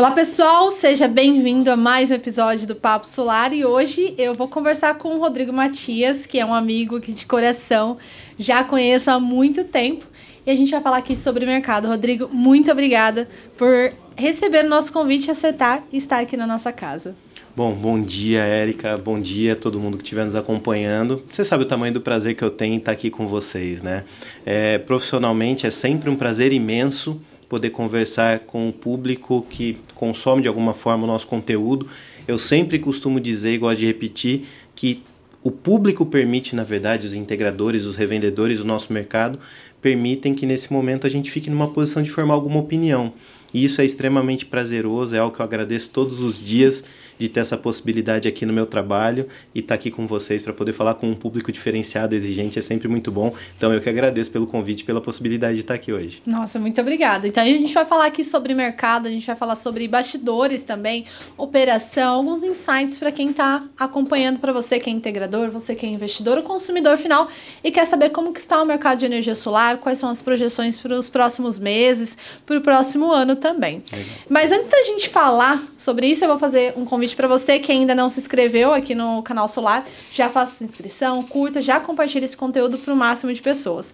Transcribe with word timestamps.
Olá 0.00 0.12
pessoal, 0.12 0.70
seja 0.70 1.06
bem-vindo 1.06 1.70
a 1.70 1.76
mais 1.76 2.10
um 2.10 2.14
episódio 2.14 2.66
do 2.66 2.74
Papo 2.74 3.06
Solar 3.06 3.52
e 3.52 3.66
hoje 3.66 4.14
eu 4.16 4.34
vou 4.34 4.48
conversar 4.48 4.94
com 4.94 5.14
o 5.14 5.18
Rodrigo 5.18 5.52
Matias, 5.52 6.24
que 6.24 6.40
é 6.40 6.46
um 6.46 6.54
amigo 6.54 6.96
aqui 6.96 7.12
de 7.12 7.26
coração, 7.26 7.98
já 8.38 8.64
conheço 8.64 9.10
há 9.10 9.20
muito 9.20 9.62
tempo 9.62 10.06
e 10.46 10.50
a 10.50 10.56
gente 10.56 10.70
vai 10.70 10.80
falar 10.80 10.96
aqui 10.96 11.14
sobre 11.14 11.44
mercado. 11.44 11.86
Rodrigo, 11.86 12.30
muito 12.32 12.72
obrigada 12.72 13.28
por 13.58 13.92
receber 14.16 14.64
o 14.64 14.70
nosso 14.70 14.90
convite 14.90 15.28
e 15.28 15.32
aceitar 15.32 15.82
estar 15.92 16.20
aqui 16.20 16.34
na 16.34 16.46
nossa 16.46 16.72
casa. 16.72 17.14
Bom, 17.54 17.74
bom 17.74 18.00
dia, 18.00 18.40
Érica. 18.40 18.96
Bom 18.96 19.20
dia 19.20 19.52
a 19.52 19.56
todo 19.56 19.78
mundo 19.78 19.98
que 19.98 20.02
estiver 20.02 20.24
nos 20.24 20.34
acompanhando. 20.34 21.22
Você 21.30 21.44
sabe 21.44 21.64
o 21.64 21.66
tamanho 21.66 21.92
do 21.92 22.00
prazer 22.00 22.34
que 22.34 22.42
eu 22.42 22.50
tenho 22.50 22.72
em 22.72 22.78
estar 22.78 22.92
aqui 22.92 23.10
com 23.10 23.26
vocês, 23.26 23.82
né? 23.82 24.04
É, 24.46 24.78
profissionalmente 24.78 25.66
é 25.66 25.70
sempre 25.70 26.08
um 26.08 26.16
prazer 26.16 26.54
imenso 26.54 27.20
poder 27.50 27.70
conversar 27.70 28.38
com 28.40 28.68
o 28.68 28.72
público 28.72 29.44
que 29.50 29.76
consome 29.96 30.40
de 30.40 30.46
alguma 30.46 30.72
forma 30.72 31.02
o 31.02 31.06
nosso 31.06 31.26
conteúdo. 31.26 31.88
Eu 32.26 32.38
sempre 32.38 32.78
costumo 32.78 33.18
dizer 33.18 33.52
e 33.52 33.58
gosto 33.58 33.80
de 33.80 33.86
repetir 33.86 34.44
que 34.74 35.02
o 35.42 35.50
público 35.50 36.06
permite, 36.06 36.54
na 36.54 36.62
verdade, 36.62 37.08
os 37.08 37.12
integradores, 37.12 37.86
os 37.86 37.96
revendedores, 37.96 38.60
o 38.60 38.64
nosso 38.64 38.92
mercado, 38.92 39.40
permitem 39.82 40.32
que 40.32 40.46
nesse 40.46 40.72
momento 40.72 41.08
a 41.08 41.10
gente 41.10 41.28
fique 41.28 41.50
numa 41.50 41.66
posição 41.66 42.02
de 42.02 42.10
formar 42.10 42.34
alguma 42.34 42.60
opinião. 42.60 43.12
E 43.52 43.64
isso 43.64 43.80
é 43.80 43.84
extremamente 43.84 44.46
prazeroso, 44.46 45.16
é 45.16 45.18
algo 45.18 45.34
que 45.34 45.42
eu 45.42 45.44
agradeço 45.44 45.90
todos 45.90 46.20
os 46.20 46.40
dias 46.40 46.84
de 47.20 47.28
ter 47.28 47.40
essa 47.40 47.56
possibilidade 47.56 48.26
aqui 48.26 48.46
no 48.46 48.52
meu 48.52 48.64
trabalho 48.64 49.28
e 49.54 49.58
estar 49.58 49.68
tá 49.68 49.74
aqui 49.74 49.90
com 49.90 50.06
vocês 50.06 50.42
para 50.42 50.54
poder 50.54 50.72
falar 50.72 50.94
com 50.94 51.06
um 51.06 51.14
público 51.14 51.52
diferenciado, 51.52 52.14
exigente, 52.14 52.58
é 52.58 52.62
sempre 52.62 52.88
muito 52.88 53.12
bom. 53.12 53.34
Então 53.58 53.74
eu 53.74 53.80
que 53.80 53.90
agradeço 53.90 54.30
pelo 54.30 54.46
convite, 54.46 54.84
pela 54.84 55.02
possibilidade 55.02 55.54
de 55.54 55.60
estar 55.60 55.74
aqui 55.74 55.92
hoje. 55.92 56.22
Nossa, 56.24 56.58
muito 56.58 56.80
obrigada. 56.80 57.28
Então 57.28 57.42
a 57.42 57.46
gente 57.46 57.74
vai 57.74 57.84
falar 57.84 58.06
aqui 58.06 58.24
sobre 58.24 58.54
mercado, 58.54 59.06
a 59.06 59.10
gente 59.10 59.26
vai 59.26 59.36
falar 59.36 59.54
sobre 59.54 59.86
bastidores 59.86 60.64
também, 60.64 61.04
operação, 61.36 62.14
alguns 62.14 62.42
insights 62.42 62.96
para 62.98 63.12
quem 63.12 63.30
está 63.30 63.64
acompanhando, 63.78 64.38
para 64.38 64.52
você 64.52 64.80
que 64.80 64.88
é 64.88 64.92
integrador, 64.92 65.50
você 65.50 65.74
que 65.74 65.84
é 65.84 65.88
investidor 65.90 66.38
ou 66.38 66.42
consumidor 66.42 66.96
final 66.96 67.28
e 67.62 67.70
quer 67.70 67.84
saber 67.84 68.08
como 68.08 68.32
que 68.32 68.40
está 68.40 68.62
o 68.62 68.64
mercado 68.64 68.98
de 68.98 69.04
energia 69.04 69.34
solar, 69.34 69.76
quais 69.76 69.98
são 69.98 70.08
as 70.08 70.22
projeções 70.22 70.78
para 70.78 70.94
os 70.94 71.10
próximos 71.10 71.58
meses, 71.58 72.16
para 72.46 72.56
o 72.56 72.62
próximo 72.62 73.12
ano 73.12 73.36
também. 73.36 73.82
Legal. 73.92 74.06
Mas 74.30 74.50
antes 74.52 74.70
da 74.70 74.82
gente 74.84 75.06
falar 75.10 75.62
sobre 75.76 76.06
isso, 76.06 76.24
eu 76.24 76.28
vou 76.28 76.38
fazer 76.38 76.72
um 76.76 76.86
convite 76.86 77.09
para 77.16 77.28
você 77.28 77.58
que 77.58 77.70
ainda 77.70 77.94
não 77.94 78.08
se 78.08 78.20
inscreveu 78.20 78.72
aqui 78.72 78.94
no 78.94 79.22
canal 79.22 79.48
Solar. 79.48 79.86
Já 80.12 80.28
faça 80.28 80.56
sua 80.56 80.64
inscrição, 80.64 81.22
curta, 81.22 81.60
já 81.60 81.80
compartilhe 81.80 82.24
esse 82.24 82.36
conteúdo 82.36 82.78
para 82.78 82.92
o 82.92 82.96
máximo 82.96 83.32
de 83.32 83.40
pessoas. 83.40 83.92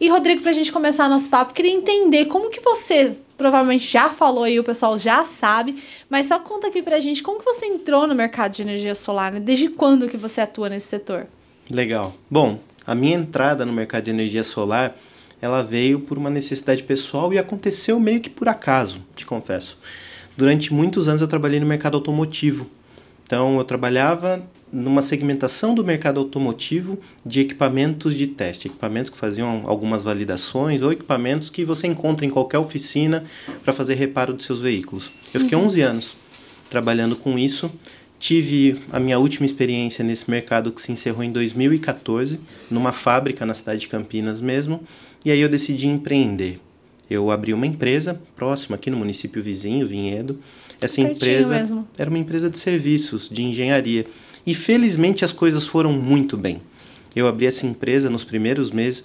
E 0.00 0.08
Rodrigo, 0.08 0.42
para 0.42 0.50
a 0.50 0.54
gente 0.54 0.72
começar 0.72 1.08
nosso 1.08 1.28
papo, 1.28 1.54
queria 1.54 1.72
entender 1.72 2.26
como 2.26 2.50
que 2.50 2.60
você 2.60 3.16
provavelmente 3.36 3.90
já 3.90 4.10
falou 4.10 4.46
e 4.46 4.60
o 4.60 4.64
pessoal 4.64 4.98
já 4.98 5.24
sabe, 5.24 5.82
mas 6.08 6.26
só 6.26 6.38
conta 6.38 6.68
aqui 6.68 6.82
para 6.82 6.96
a 6.96 7.00
gente 7.00 7.22
como 7.22 7.38
que 7.38 7.44
você 7.44 7.66
entrou 7.66 8.06
no 8.06 8.14
mercado 8.14 8.52
de 8.52 8.62
energia 8.62 8.94
solar, 8.94 9.32
né? 9.32 9.40
Desde 9.40 9.68
quando 9.68 10.08
que 10.08 10.16
você 10.16 10.40
atua 10.40 10.68
nesse 10.68 10.86
setor? 10.86 11.26
Legal. 11.68 12.14
Bom, 12.30 12.58
a 12.86 12.94
minha 12.94 13.16
entrada 13.16 13.64
no 13.64 13.72
mercado 13.72 14.04
de 14.04 14.10
energia 14.10 14.42
solar 14.42 14.96
ela 15.44 15.62
veio 15.62 16.00
por 16.00 16.16
uma 16.16 16.30
necessidade 16.30 16.82
pessoal 16.82 17.32
e 17.32 17.38
aconteceu 17.38 18.00
meio 18.00 18.20
que 18.20 18.30
por 18.30 18.48
acaso, 18.48 19.02
te 19.14 19.26
confesso. 19.26 19.76
Durante 20.36 20.72
muitos 20.72 21.08
anos 21.08 21.22
eu 21.22 21.28
trabalhei 21.28 21.60
no 21.60 21.66
mercado 21.66 21.96
automotivo. 21.96 22.66
Então 23.24 23.58
eu 23.58 23.64
trabalhava 23.64 24.42
numa 24.72 25.02
segmentação 25.02 25.72
do 25.72 25.84
mercado 25.84 26.18
automotivo 26.18 26.98
de 27.24 27.40
equipamentos 27.40 28.14
de 28.14 28.26
teste, 28.26 28.66
equipamentos 28.66 29.10
que 29.10 29.16
faziam 29.16 29.62
algumas 29.66 30.02
validações 30.02 30.82
ou 30.82 30.90
equipamentos 30.90 31.48
que 31.48 31.64
você 31.64 31.86
encontra 31.86 32.26
em 32.26 32.30
qualquer 32.30 32.58
oficina 32.58 33.24
para 33.62 33.72
fazer 33.72 33.94
reparo 33.94 34.32
dos 34.32 34.44
seus 34.44 34.60
veículos. 34.60 35.12
Eu 35.32 35.40
fiquei 35.40 35.56
uhum. 35.56 35.66
11 35.66 35.80
anos 35.80 36.16
trabalhando 36.68 37.14
com 37.14 37.38
isso. 37.38 37.70
Tive 38.18 38.80
a 38.90 38.98
minha 38.98 39.18
última 39.18 39.46
experiência 39.46 40.02
nesse 40.02 40.28
mercado 40.28 40.72
que 40.72 40.82
se 40.82 40.90
encerrou 40.90 41.22
em 41.22 41.30
2014, 41.30 42.40
numa 42.68 42.90
fábrica 42.90 43.46
na 43.46 43.54
cidade 43.54 43.82
de 43.82 43.88
Campinas 43.88 44.40
mesmo, 44.40 44.82
e 45.24 45.30
aí 45.30 45.40
eu 45.40 45.48
decidi 45.48 45.86
empreender. 45.86 46.58
Eu 47.08 47.30
abri 47.30 47.52
uma 47.52 47.66
empresa 47.66 48.20
próxima 48.34 48.76
aqui 48.76 48.90
no 48.90 48.96
município 48.96 49.42
vizinho, 49.42 49.86
Vinhedo. 49.86 50.38
Essa 50.80 50.96
Pertinho 50.96 51.12
empresa 51.12 51.54
mesmo. 51.54 51.88
era 51.96 52.10
uma 52.10 52.18
empresa 52.18 52.50
de 52.50 52.58
serviços, 52.58 53.28
de 53.28 53.42
engenharia. 53.42 54.06
E 54.46 54.54
felizmente 54.54 55.24
as 55.24 55.32
coisas 55.32 55.66
foram 55.66 55.92
muito 55.92 56.36
bem. 56.36 56.60
Eu 57.14 57.26
abri 57.26 57.46
essa 57.46 57.66
empresa 57.66 58.10
nos 58.10 58.24
primeiros 58.24 58.70
meses. 58.70 59.04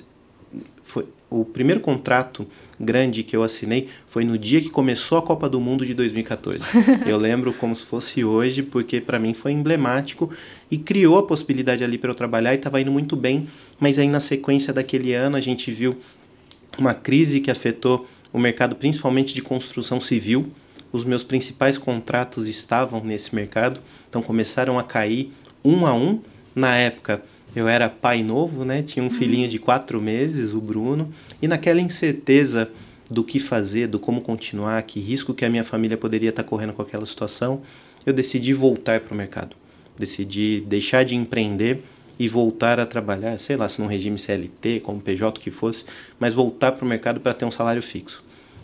Foi 0.82 1.06
o 1.30 1.46
primeiro 1.46 1.80
contrato 1.80 2.48
grande 2.80 3.24
que 3.24 3.36
eu 3.36 3.44
assinei 3.44 3.90
foi 4.08 4.24
no 4.24 4.38
dia 4.38 4.62
que 4.62 4.70
começou 4.70 5.18
a 5.18 5.22
Copa 5.22 5.50
do 5.50 5.60
Mundo 5.60 5.86
de 5.86 5.94
2014. 5.94 6.64
eu 7.06 7.18
lembro 7.18 7.54
como 7.54 7.76
se 7.76 7.84
fosse 7.84 8.24
hoje, 8.24 8.64
porque 8.64 9.02
para 9.02 9.20
mim 9.20 9.34
foi 9.34 9.52
emblemático 9.52 10.32
e 10.72 10.78
criou 10.78 11.18
a 11.18 11.24
possibilidade 11.24 11.84
ali 11.84 11.98
para 11.98 12.10
eu 12.10 12.16
trabalhar 12.16 12.54
e 12.54 12.56
estava 12.56 12.80
indo 12.80 12.92
muito 12.92 13.16
bem. 13.16 13.48
Mas 13.80 14.00
aí 14.00 14.08
na 14.08 14.20
sequência 14.20 14.72
daquele 14.74 15.14
ano 15.14 15.36
a 15.36 15.42
gente 15.42 15.70
viu 15.70 15.98
uma 16.78 16.94
crise 16.94 17.40
que 17.40 17.52
afetou 17.52 18.08
o 18.32 18.40
mercado 18.40 18.76
principalmente 18.76 19.34
de 19.34 19.42
construção 19.42 20.00
civil. 20.00 20.52
Os 20.92 21.04
meus 21.04 21.24
principais 21.24 21.78
contratos 21.78 22.48
estavam 22.48 23.04
nesse 23.04 23.36
mercado, 23.36 23.80
então 24.10 24.22
começaram 24.22 24.80
a 24.80 24.84
cair 24.84 25.32
um 25.64 25.86
a 25.86 25.94
um. 25.94 26.20
Na 26.56 26.76
época 26.76 27.22
eu 27.56 27.68
era 27.68 27.90
pai 27.90 28.24
novo, 28.24 28.64
né? 28.64 28.82
Tinha 28.82 29.04
um 29.04 29.08
uhum. 29.08 29.14
filhinho 29.14 29.48
de 29.48 29.60
quatro 29.60 30.02
meses, 30.02 30.54
o 30.54 30.62
Bruno, 30.62 31.12
e 31.42 31.48
naquela 31.48 31.82
incerteza 31.82 32.70
do 33.10 33.24
que 33.24 33.40
fazer, 33.40 33.88
do 33.88 34.00
como 34.00 34.22
continuar, 34.22 34.82
que 34.84 35.00
risco 35.00 35.34
que 35.34 35.44
a 35.44 35.50
minha 35.50 35.64
família 35.64 35.98
poderia 35.98 36.30
estar 36.30 36.44
correndo 36.44 36.74
com 36.74 36.82
aquela 36.82 37.06
situação, 37.06 37.62
eu 38.06 38.14
decidi 38.14 38.54
voltar 38.54 39.00
para 39.00 39.14
o 39.14 39.18
mercado. 39.18 39.56
Decidi 39.98 40.62
deixar 40.62 41.04
de 41.04 41.16
empreender 41.16 41.84
e 42.20 42.28
voltar 42.28 42.80
a 42.82 42.86
trabalhar, 42.86 43.40
sei 43.40 43.56
lá, 43.56 43.70
se 43.70 43.82
num 43.82 43.88
regime 43.88 44.20
CLT, 44.20 44.82
como 44.82 45.00
PJ 45.00 45.40
que 45.40 45.50
fosse, 45.50 45.86
mas 46.20 46.34
voltar 46.34 46.74
para 46.74 46.84
o 46.84 46.88
mercado 46.88 47.22
para 47.22 47.34
ter 47.34 47.46
um 47.46 47.52
salário 47.52 47.82
fixo. 47.82 48.22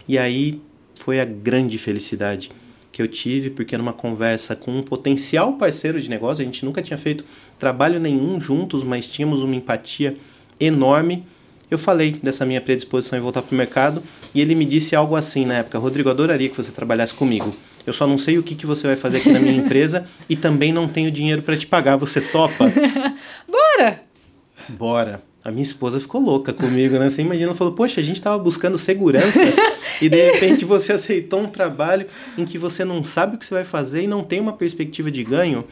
E 0.07 0.17
aí 0.17 0.61
foi 0.99 1.21
a 1.21 1.25
grande 1.25 1.77
felicidade 1.77 2.51
que 2.91 3.01
eu 3.01 3.07
tive, 3.07 3.49
porque 3.49 3.77
numa 3.77 3.93
conversa 3.93 4.55
com 4.55 4.71
um 4.71 4.81
potencial 4.83 5.53
parceiro 5.53 5.99
de 5.99 6.09
negócio, 6.09 6.41
a 6.41 6.45
gente 6.45 6.63
nunca 6.65 6.81
tinha 6.81 6.97
feito 6.97 7.25
trabalho 7.57 7.99
nenhum 7.99 8.39
juntos, 8.39 8.83
mas 8.83 9.07
tínhamos 9.07 9.41
uma 9.41 9.55
empatia 9.55 10.15
enorme. 10.59 11.25
Eu 11.69 11.77
falei 11.77 12.13
dessa 12.21 12.45
minha 12.45 12.61
predisposição 12.61 13.17
em 13.17 13.21
voltar 13.21 13.41
para 13.41 13.53
o 13.53 13.57
mercado 13.57 14.03
e 14.33 14.39
ele 14.39 14.53
me 14.53 14.65
disse 14.65 14.95
algo 14.95 15.15
assim 15.15 15.45
na 15.45 15.55
época: 15.55 15.77
Rodrigo, 15.77 16.09
adoraria 16.09 16.47
que 16.47 16.55
você 16.55 16.71
trabalhasse 16.71 17.13
comigo. 17.13 17.53
Eu 17.85 17.93
só 17.93 18.07
não 18.07 18.17
sei 18.17 18.37
o 18.37 18.43
que, 18.43 18.55
que 18.55 18.65
você 18.65 18.87
vai 18.87 18.95
fazer 18.95 19.17
aqui 19.17 19.29
na 19.29 19.39
minha 19.39 19.53
empresa 19.57 20.05
e 20.29 20.35
também 20.35 20.73
não 20.73 20.87
tenho 20.87 21.11
dinheiro 21.11 21.41
para 21.41 21.55
te 21.55 21.67
pagar. 21.67 21.95
Você 21.97 22.21
topa? 22.21 22.65
Bora! 23.47 24.01
Bora. 24.69 25.21
A 25.43 25.51
minha 25.51 25.61
esposa 25.61 25.99
ficou 25.99 26.19
louca 26.19 26.51
comigo, 26.51 26.97
né? 26.97 27.07
Você 27.07 27.21
imagina, 27.21 27.53
falou: 27.53 27.73
Poxa, 27.73 28.01
a 28.01 28.03
gente 28.03 28.15
estava 28.15 28.35
buscando 28.39 28.79
segurança 28.79 29.39
e 30.01 30.09
de 30.09 30.31
repente 30.31 30.65
você 30.65 30.93
aceitou 30.93 31.39
um 31.39 31.45
trabalho 31.45 32.07
em 32.35 32.43
que 32.45 32.57
você 32.57 32.83
não 32.83 33.03
sabe 33.03 33.35
o 33.35 33.37
que 33.37 33.45
você 33.45 33.53
vai 33.53 33.63
fazer 33.63 34.01
e 34.01 34.07
não 34.07 34.23
tem 34.23 34.39
uma 34.39 34.53
perspectiva 34.53 35.11
de 35.11 35.23
ganho. 35.23 35.63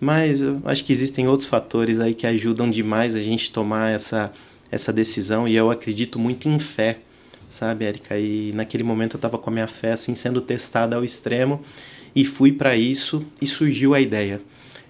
Mas 0.00 0.42
eu 0.42 0.60
acho 0.64 0.84
que 0.84 0.92
existem 0.92 1.28
outros 1.28 1.48
fatores 1.48 2.00
aí 2.00 2.14
que 2.14 2.26
ajudam 2.26 2.68
demais 2.68 3.14
a 3.14 3.20
gente 3.20 3.52
tomar 3.52 3.92
essa, 3.92 4.32
essa 4.72 4.92
decisão 4.92 5.46
e 5.46 5.54
eu 5.54 5.70
acredito 5.70 6.18
muito 6.18 6.48
em 6.48 6.58
fé, 6.58 6.98
sabe, 7.48 7.84
Érica? 7.84 8.18
E 8.18 8.52
naquele 8.54 8.82
momento 8.82 9.14
eu 9.14 9.18
estava 9.18 9.38
com 9.38 9.50
a 9.50 9.52
minha 9.52 9.68
fé 9.68 9.92
assim 9.92 10.14
sendo 10.14 10.40
testada 10.40 10.96
ao 10.96 11.04
extremo 11.04 11.60
e 12.14 12.24
fui 12.24 12.52
para 12.52 12.76
isso 12.76 13.24
e 13.40 13.46
surgiu 13.46 13.94
a 13.94 14.00
ideia 14.00 14.40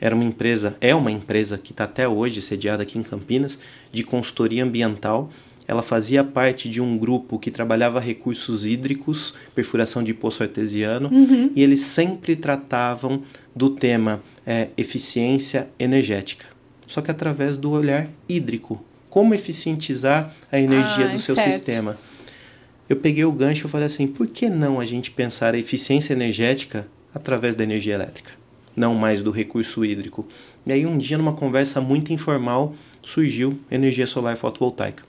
era 0.00 0.14
uma 0.14 0.24
empresa, 0.24 0.76
é 0.80 0.94
uma 0.94 1.10
empresa 1.10 1.58
que 1.58 1.72
está 1.72 1.84
até 1.84 2.06
hoje 2.06 2.42
sediada 2.42 2.82
aqui 2.82 2.98
em 2.98 3.02
Campinas, 3.02 3.58
de 3.90 4.02
consultoria 4.02 4.62
ambiental. 4.62 5.30
Ela 5.66 5.82
fazia 5.82 6.22
parte 6.22 6.68
de 6.68 6.80
um 6.80 6.96
grupo 6.96 7.38
que 7.38 7.50
trabalhava 7.50 7.98
recursos 7.98 8.64
hídricos, 8.64 9.34
perfuração 9.54 10.02
de 10.02 10.14
poço 10.14 10.42
artesiano, 10.42 11.08
uhum. 11.08 11.50
e 11.56 11.62
eles 11.62 11.80
sempre 11.80 12.36
tratavam 12.36 13.22
do 13.54 13.70
tema 13.70 14.22
é, 14.46 14.68
eficiência 14.76 15.68
energética, 15.78 16.46
só 16.86 17.00
que 17.00 17.10
através 17.10 17.56
do 17.56 17.70
olhar 17.70 18.08
hídrico. 18.28 18.84
Como 19.10 19.34
eficientizar 19.34 20.32
a 20.52 20.60
energia 20.60 21.06
ah, 21.06 21.12
do 21.12 21.18
seu 21.18 21.34
certo. 21.34 21.50
sistema. 21.50 21.98
Eu 22.88 22.96
peguei 22.96 23.24
o 23.24 23.32
gancho 23.32 23.66
e 23.66 23.70
falei 23.70 23.86
assim: 23.86 24.06
por 24.06 24.26
que 24.26 24.48
não 24.48 24.80
a 24.80 24.86
gente 24.86 25.10
pensar 25.10 25.54
a 25.54 25.58
eficiência 25.58 26.12
energética 26.12 26.86
através 27.14 27.54
da 27.54 27.64
energia 27.64 27.94
elétrica? 27.94 28.32
não 28.76 28.94
mais 28.94 29.22
do 29.22 29.30
recurso 29.30 29.84
hídrico. 29.84 30.26
E 30.66 30.72
aí 30.72 30.84
um 30.84 30.98
dia 30.98 31.16
numa 31.16 31.32
conversa 31.32 31.80
muito 31.80 32.12
informal 32.12 32.74
surgiu 33.02 33.58
energia 33.70 34.06
solar 34.06 34.36
fotovoltaica. 34.36 35.02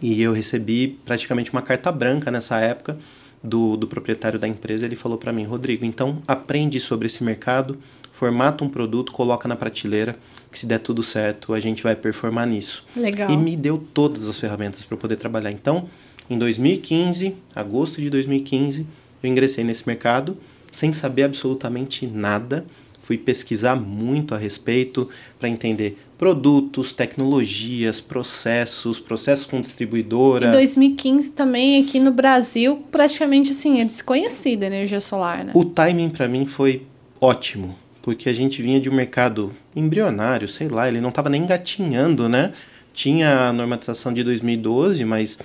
E 0.00 0.22
eu 0.22 0.32
recebi 0.32 0.98
praticamente 1.04 1.52
uma 1.52 1.60
carta 1.60 1.92
branca 1.92 2.30
nessa 2.30 2.58
época 2.58 2.96
do, 3.42 3.76
do 3.76 3.86
proprietário 3.86 4.38
da 4.38 4.48
empresa. 4.48 4.86
Ele 4.86 4.96
falou 4.96 5.18
para 5.18 5.32
mim, 5.32 5.44
Rodrigo, 5.44 5.84
então 5.84 6.22
aprende 6.26 6.80
sobre 6.80 7.06
esse 7.06 7.22
mercado, 7.22 7.78
formata 8.10 8.64
um 8.64 8.68
produto, 8.68 9.12
coloca 9.12 9.46
na 9.46 9.56
prateleira, 9.56 10.16
que 10.50 10.58
se 10.58 10.66
der 10.66 10.78
tudo 10.78 11.02
certo, 11.02 11.52
a 11.52 11.60
gente 11.60 11.82
vai 11.82 11.94
performar 11.94 12.46
nisso. 12.46 12.84
Legal. 12.96 13.30
E 13.30 13.36
me 13.36 13.56
deu 13.56 13.76
todas 13.76 14.26
as 14.26 14.38
ferramentas 14.38 14.84
para 14.84 14.96
poder 14.96 15.16
trabalhar. 15.16 15.50
Então, 15.50 15.88
em 16.30 16.38
2015, 16.38 17.34
agosto 17.54 18.00
de 18.00 18.08
2015, 18.08 18.86
eu 19.22 19.28
ingressei 19.28 19.64
nesse 19.64 19.86
mercado 19.86 20.38
sem 20.70 20.92
saber 20.92 21.24
absolutamente 21.24 22.06
nada. 22.06 22.64
Fui 23.02 23.18
pesquisar 23.18 23.74
muito 23.74 24.34
a 24.34 24.38
respeito 24.38 25.08
para 25.40 25.48
entender 25.48 25.98
produtos, 26.16 26.92
tecnologias, 26.92 28.00
processos, 28.00 29.00
processos 29.00 29.46
com 29.46 29.60
distribuidora. 29.60 30.48
Em 30.48 30.50
2015 30.52 31.32
também 31.32 31.82
aqui 31.82 31.98
no 31.98 32.12
Brasil, 32.12 32.84
praticamente 32.92 33.50
assim, 33.50 33.80
é 33.80 33.84
desconhecida 33.84 34.66
a 34.66 34.68
energia 34.68 35.00
solar, 35.00 35.42
né? 35.42 35.52
O 35.54 35.64
timing 35.64 36.10
para 36.10 36.28
mim 36.28 36.46
foi 36.46 36.82
ótimo, 37.20 37.74
porque 38.02 38.28
a 38.28 38.32
gente 38.32 38.62
vinha 38.62 38.78
de 38.78 38.88
um 38.88 38.94
mercado 38.94 39.52
embrionário, 39.74 40.46
sei 40.46 40.68
lá, 40.68 40.86
ele 40.86 41.00
não 41.00 41.08
estava 41.08 41.28
nem 41.28 41.42
engatinhando, 41.42 42.28
né? 42.28 42.52
Tinha 42.92 43.48
a 43.48 43.52
normatização 43.52 44.12
de 44.12 44.22
2012, 44.22 45.04
mas 45.04 45.38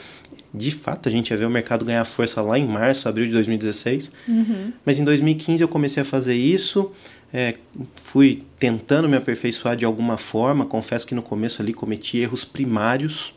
de 0.55 0.71
fato 0.71 1.09
a 1.09 1.11
gente 1.11 1.31
ia 1.31 1.37
ver 1.37 1.45
o 1.45 1.49
mercado 1.49 1.85
ganhar 1.85 2.05
força 2.05 2.41
lá 2.41 2.57
em 2.57 2.65
março, 2.65 3.07
abril 3.07 3.25
de 3.25 3.33
2016. 3.33 4.11
Uhum. 4.27 4.73
Mas 4.85 4.99
em 4.99 5.03
2015 5.03 5.61
eu 5.61 5.67
comecei 5.67 6.01
a 6.01 6.05
fazer 6.05 6.35
isso, 6.35 6.91
é, 7.33 7.55
fui 7.95 8.43
tentando 8.57 9.09
me 9.09 9.17
aperfeiçoar 9.17 9.75
de 9.75 9.85
alguma 9.85 10.17
forma. 10.17 10.65
Confesso 10.65 11.05
que 11.05 11.13
no 11.13 11.21
começo 11.21 11.61
ali 11.61 11.73
cometi 11.73 12.17
erros 12.17 12.45
primários, 12.45 13.33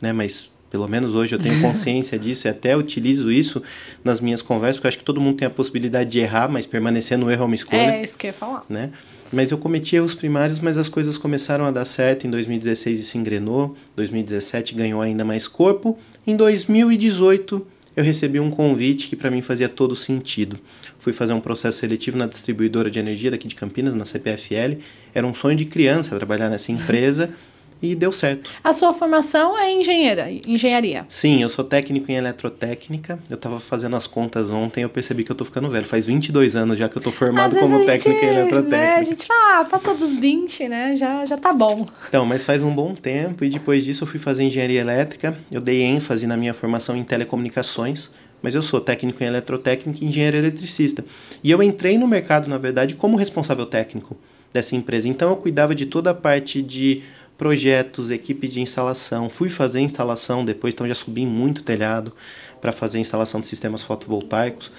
né? 0.00 0.12
Mas 0.12 0.48
pelo 0.70 0.86
menos 0.86 1.14
hoje 1.14 1.34
eu 1.34 1.38
tenho 1.38 1.60
consciência 1.62 2.18
disso 2.18 2.46
e 2.46 2.50
até 2.50 2.76
utilizo 2.76 3.32
isso 3.32 3.62
nas 4.04 4.20
minhas 4.20 4.42
conversas, 4.42 4.76
porque 4.76 4.86
eu 4.86 4.90
acho 4.90 4.98
que 4.98 5.04
todo 5.04 5.20
mundo 5.20 5.36
tem 5.36 5.46
a 5.46 5.50
possibilidade 5.50 6.10
de 6.10 6.18
errar, 6.18 6.48
mas 6.48 6.66
permanecer 6.66 7.16
no 7.16 7.30
erro 7.30 7.44
é 7.44 7.46
uma 7.46 7.54
escolha. 7.54 7.80
É, 7.80 8.02
isso 8.02 8.18
que 8.18 8.26
eu 8.26 8.28
ia 8.28 8.34
falar. 8.34 8.64
Né? 8.68 8.90
Mas 9.32 9.50
eu 9.50 9.58
cometi 9.58 9.96
erros 9.96 10.14
primários, 10.14 10.58
mas 10.58 10.78
as 10.78 10.88
coisas 10.88 11.18
começaram 11.18 11.66
a 11.66 11.70
dar 11.70 11.84
certo. 11.84 12.26
Em 12.26 12.30
2016 12.30 13.00
isso 13.00 13.18
engrenou, 13.18 13.76
2017 13.94 14.74
ganhou 14.74 15.00
ainda 15.00 15.24
mais 15.24 15.46
corpo. 15.46 15.98
Em 16.26 16.34
2018 16.34 17.66
eu 17.94 18.04
recebi 18.04 18.38
um 18.38 18.48
convite 18.48 19.08
que 19.08 19.16
para 19.16 19.30
mim 19.30 19.42
fazia 19.42 19.68
todo 19.68 19.94
sentido. 19.94 20.58
Fui 20.98 21.12
fazer 21.12 21.32
um 21.32 21.40
processo 21.40 21.78
seletivo 21.78 22.16
na 22.16 22.26
distribuidora 22.26 22.90
de 22.90 22.98
energia 22.98 23.30
daqui 23.30 23.48
de 23.48 23.54
Campinas, 23.54 23.94
na 23.94 24.04
CPFL. 24.04 24.78
Era 25.12 25.26
um 25.26 25.34
sonho 25.34 25.56
de 25.56 25.64
criança 25.64 26.16
trabalhar 26.16 26.48
nessa 26.48 26.70
empresa. 26.72 27.30
E 27.80 27.94
deu 27.94 28.12
certo. 28.12 28.50
A 28.62 28.72
sua 28.72 28.92
formação 28.92 29.58
é 29.58 29.72
engenheira, 29.72 30.30
engenharia? 30.46 31.06
Sim, 31.08 31.42
eu 31.42 31.48
sou 31.48 31.64
técnico 31.64 32.10
em 32.10 32.16
eletrotécnica. 32.16 33.18
Eu 33.28 33.36
estava 33.36 33.60
fazendo 33.60 33.96
as 33.96 34.06
contas 34.06 34.50
ontem, 34.50 34.82
eu 34.82 34.88
percebi 34.88 35.24
que 35.24 35.30
eu 35.30 35.34
estou 35.34 35.44
ficando 35.44 35.68
velho. 35.70 35.86
Faz 35.86 36.04
22 36.04 36.56
anos 36.56 36.78
já 36.78 36.88
que 36.88 36.96
eu 36.96 37.00
estou 37.00 37.12
formado 37.12 37.56
como 37.56 37.84
técnico 37.84 38.24
em 38.24 38.28
eletrotécnica. 38.28 38.76
Né, 38.76 38.96
a 38.96 39.04
gente 39.04 39.26
fala, 39.26 39.60
ah, 39.60 39.64
passou 39.64 39.96
dos 39.96 40.18
20, 40.18 40.68
né? 40.68 40.96
Já, 40.96 41.24
já 41.26 41.36
tá 41.36 41.52
bom. 41.52 41.86
Então, 42.08 42.26
mas 42.26 42.44
faz 42.44 42.62
um 42.62 42.74
bom 42.74 42.94
tempo 42.94 43.44
e 43.44 43.48
depois 43.48 43.84
disso 43.84 44.04
eu 44.04 44.08
fui 44.08 44.18
fazer 44.18 44.44
engenharia 44.44 44.80
elétrica. 44.80 45.36
Eu 45.50 45.60
dei 45.60 45.82
ênfase 45.82 46.26
na 46.26 46.36
minha 46.36 46.54
formação 46.54 46.96
em 46.96 47.04
telecomunicações, 47.04 48.10
mas 48.42 48.54
eu 48.54 48.62
sou 48.62 48.80
técnico 48.80 49.22
em 49.22 49.26
eletrotécnica 49.26 50.04
e 50.04 50.08
engenheiro 50.08 50.36
eletricista. 50.36 51.04
E 51.42 51.50
eu 51.50 51.62
entrei 51.62 51.98
no 51.98 52.06
mercado, 52.06 52.48
na 52.48 52.58
verdade, 52.58 52.94
como 52.94 53.16
responsável 53.16 53.66
técnico 53.66 54.16
dessa 54.52 54.74
empresa. 54.74 55.08
Então 55.08 55.30
eu 55.30 55.36
cuidava 55.36 55.74
de 55.74 55.86
toda 55.86 56.10
a 56.10 56.14
parte 56.14 56.62
de 56.62 57.02
projetos, 57.38 58.10
equipe 58.10 58.48
de 58.48 58.60
instalação. 58.60 59.30
Fui 59.30 59.48
fazer 59.48 59.80
instalação 59.80 60.44
depois, 60.44 60.74
então 60.74 60.86
já 60.88 60.94
subi 60.94 61.24
muito 61.24 61.62
telhado 61.62 62.12
para 62.60 62.72
fazer 62.72 62.98
instalação 62.98 63.40
de 63.40 63.46
sistemas 63.46 63.80
fotovoltaicos 63.80 64.72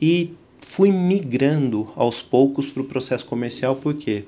e 0.00 0.32
fui 0.60 0.90
migrando 0.92 1.90
aos 1.96 2.22
poucos 2.22 2.68
para 2.68 2.82
o 2.82 2.86
processo 2.86 3.26
comercial 3.26 3.76
porque 3.76 4.24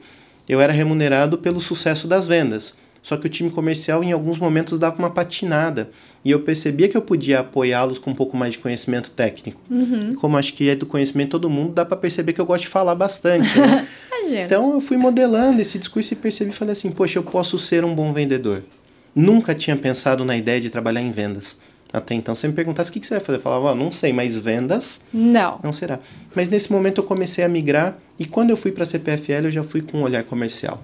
eu 0.48 0.60
era 0.60 0.72
remunerado 0.72 1.38
pelo 1.38 1.60
sucesso 1.60 2.08
das 2.08 2.26
vendas. 2.26 2.74
Só 3.06 3.16
que 3.16 3.24
o 3.24 3.30
time 3.30 3.50
comercial 3.50 4.02
em 4.02 4.10
alguns 4.10 4.36
momentos 4.36 4.80
dava 4.80 4.98
uma 4.98 5.08
patinada 5.08 5.90
e 6.24 6.32
eu 6.32 6.40
percebia 6.40 6.88
que 6.88 6.96
eu 6.96 7.00
podia 7.00 7.38
apoiá-los 7.38 8.00
com 8.00 8.10
um 8.10 8.14
pouco 8.14 8.36
mais 8.36 8.54
de 8.54 8.58
conhecimento 8.58 9.12
técnico. 9.12 9.60
Uhum. 9.70 10.16
Como 10.16 10.36
acho 10.36 10.52
que 10.52 10.68
é 10.68 10.74
do 10.74 10.86
conhecimento 10.86 11.30
todo 11.30 11.48
mundo, 11.48 11.72
dá 11.72 11.84
para 11.84 11.96
perceber 11.96 12.32
que 12.32 12.40
eu 12.40 12.44
gosto 12.44 12.62
de 12.62 12.68
falar 12.68 12.96
bastante. 12.96 13.60
Né? 13.60 13.86
Então 14.28 14.72
eu 14.72 14.80
fui 14.80 14.96
modelando 14.96 15.62
esse 15.62 15.78
discurso 15.78 16.12
e 16.12 16.16
percebi 16.16 16.50
e 16.50 16.52
falei 16.52 16.72
assim: 16.72 16.90
poxa, 16.90 17.16
eu 17.16 17.22
posso 17.22 17.60
ser 17.60 17.84
um 17.84 17.94
bom 17.94 18.12
vendedor. 18.12 18.64
Nunca 19.14 19.54
tinha 19.54 19.76
pensado 19.76 20.24
na 20.24 20.36
ideia 20.36 20.60
de 20.60 20.68
trabalhar 20.68 21.00
em 21.00 21.12
vendas. 21.12 21.56
Até 21.92 22.12
então, 22.12 22.34
você 22.34 22.48
me 22.48 22.54
perguntasse 22.54 22.90
o 22.90 22.92
que, 22.92 22.98
que 22.98 23.06
você 23.06 23.14
vai 23.14 23.20
fazer, 23.20 23.38
eu 23.38 23.42
falava, 23.42 23.70
oh, 23.70 23.74
não 23.76 23.92
sei, 23.92 24.12
mas 24.12 24.36
vendas. 24.36 25.00
Não. 25.14 25.60
Não 25.62 25.72
será. 25.72 26.00
Mas 26.34 26.48
nesse 26.48 26.72
momento 26.72 27.02
eu 27.02 27.04
comecei 27.04 27.44
a 27.44 27.48
migrar 27.48 27.96
e 28.18 28.24
quando 28.24 28.50
eu 28.50 28.56
fui 28.56 28.72
para 28.72 28.82
a 28.82 28.86
CPFL 28.86 29.44
eu 29.44 29.50
já 29.52 29.62
fui 29.62 29.80
com 29.80 29.98
um 29.98 30.02
olhar 30.02 30.24
comercial. 30.24 30.82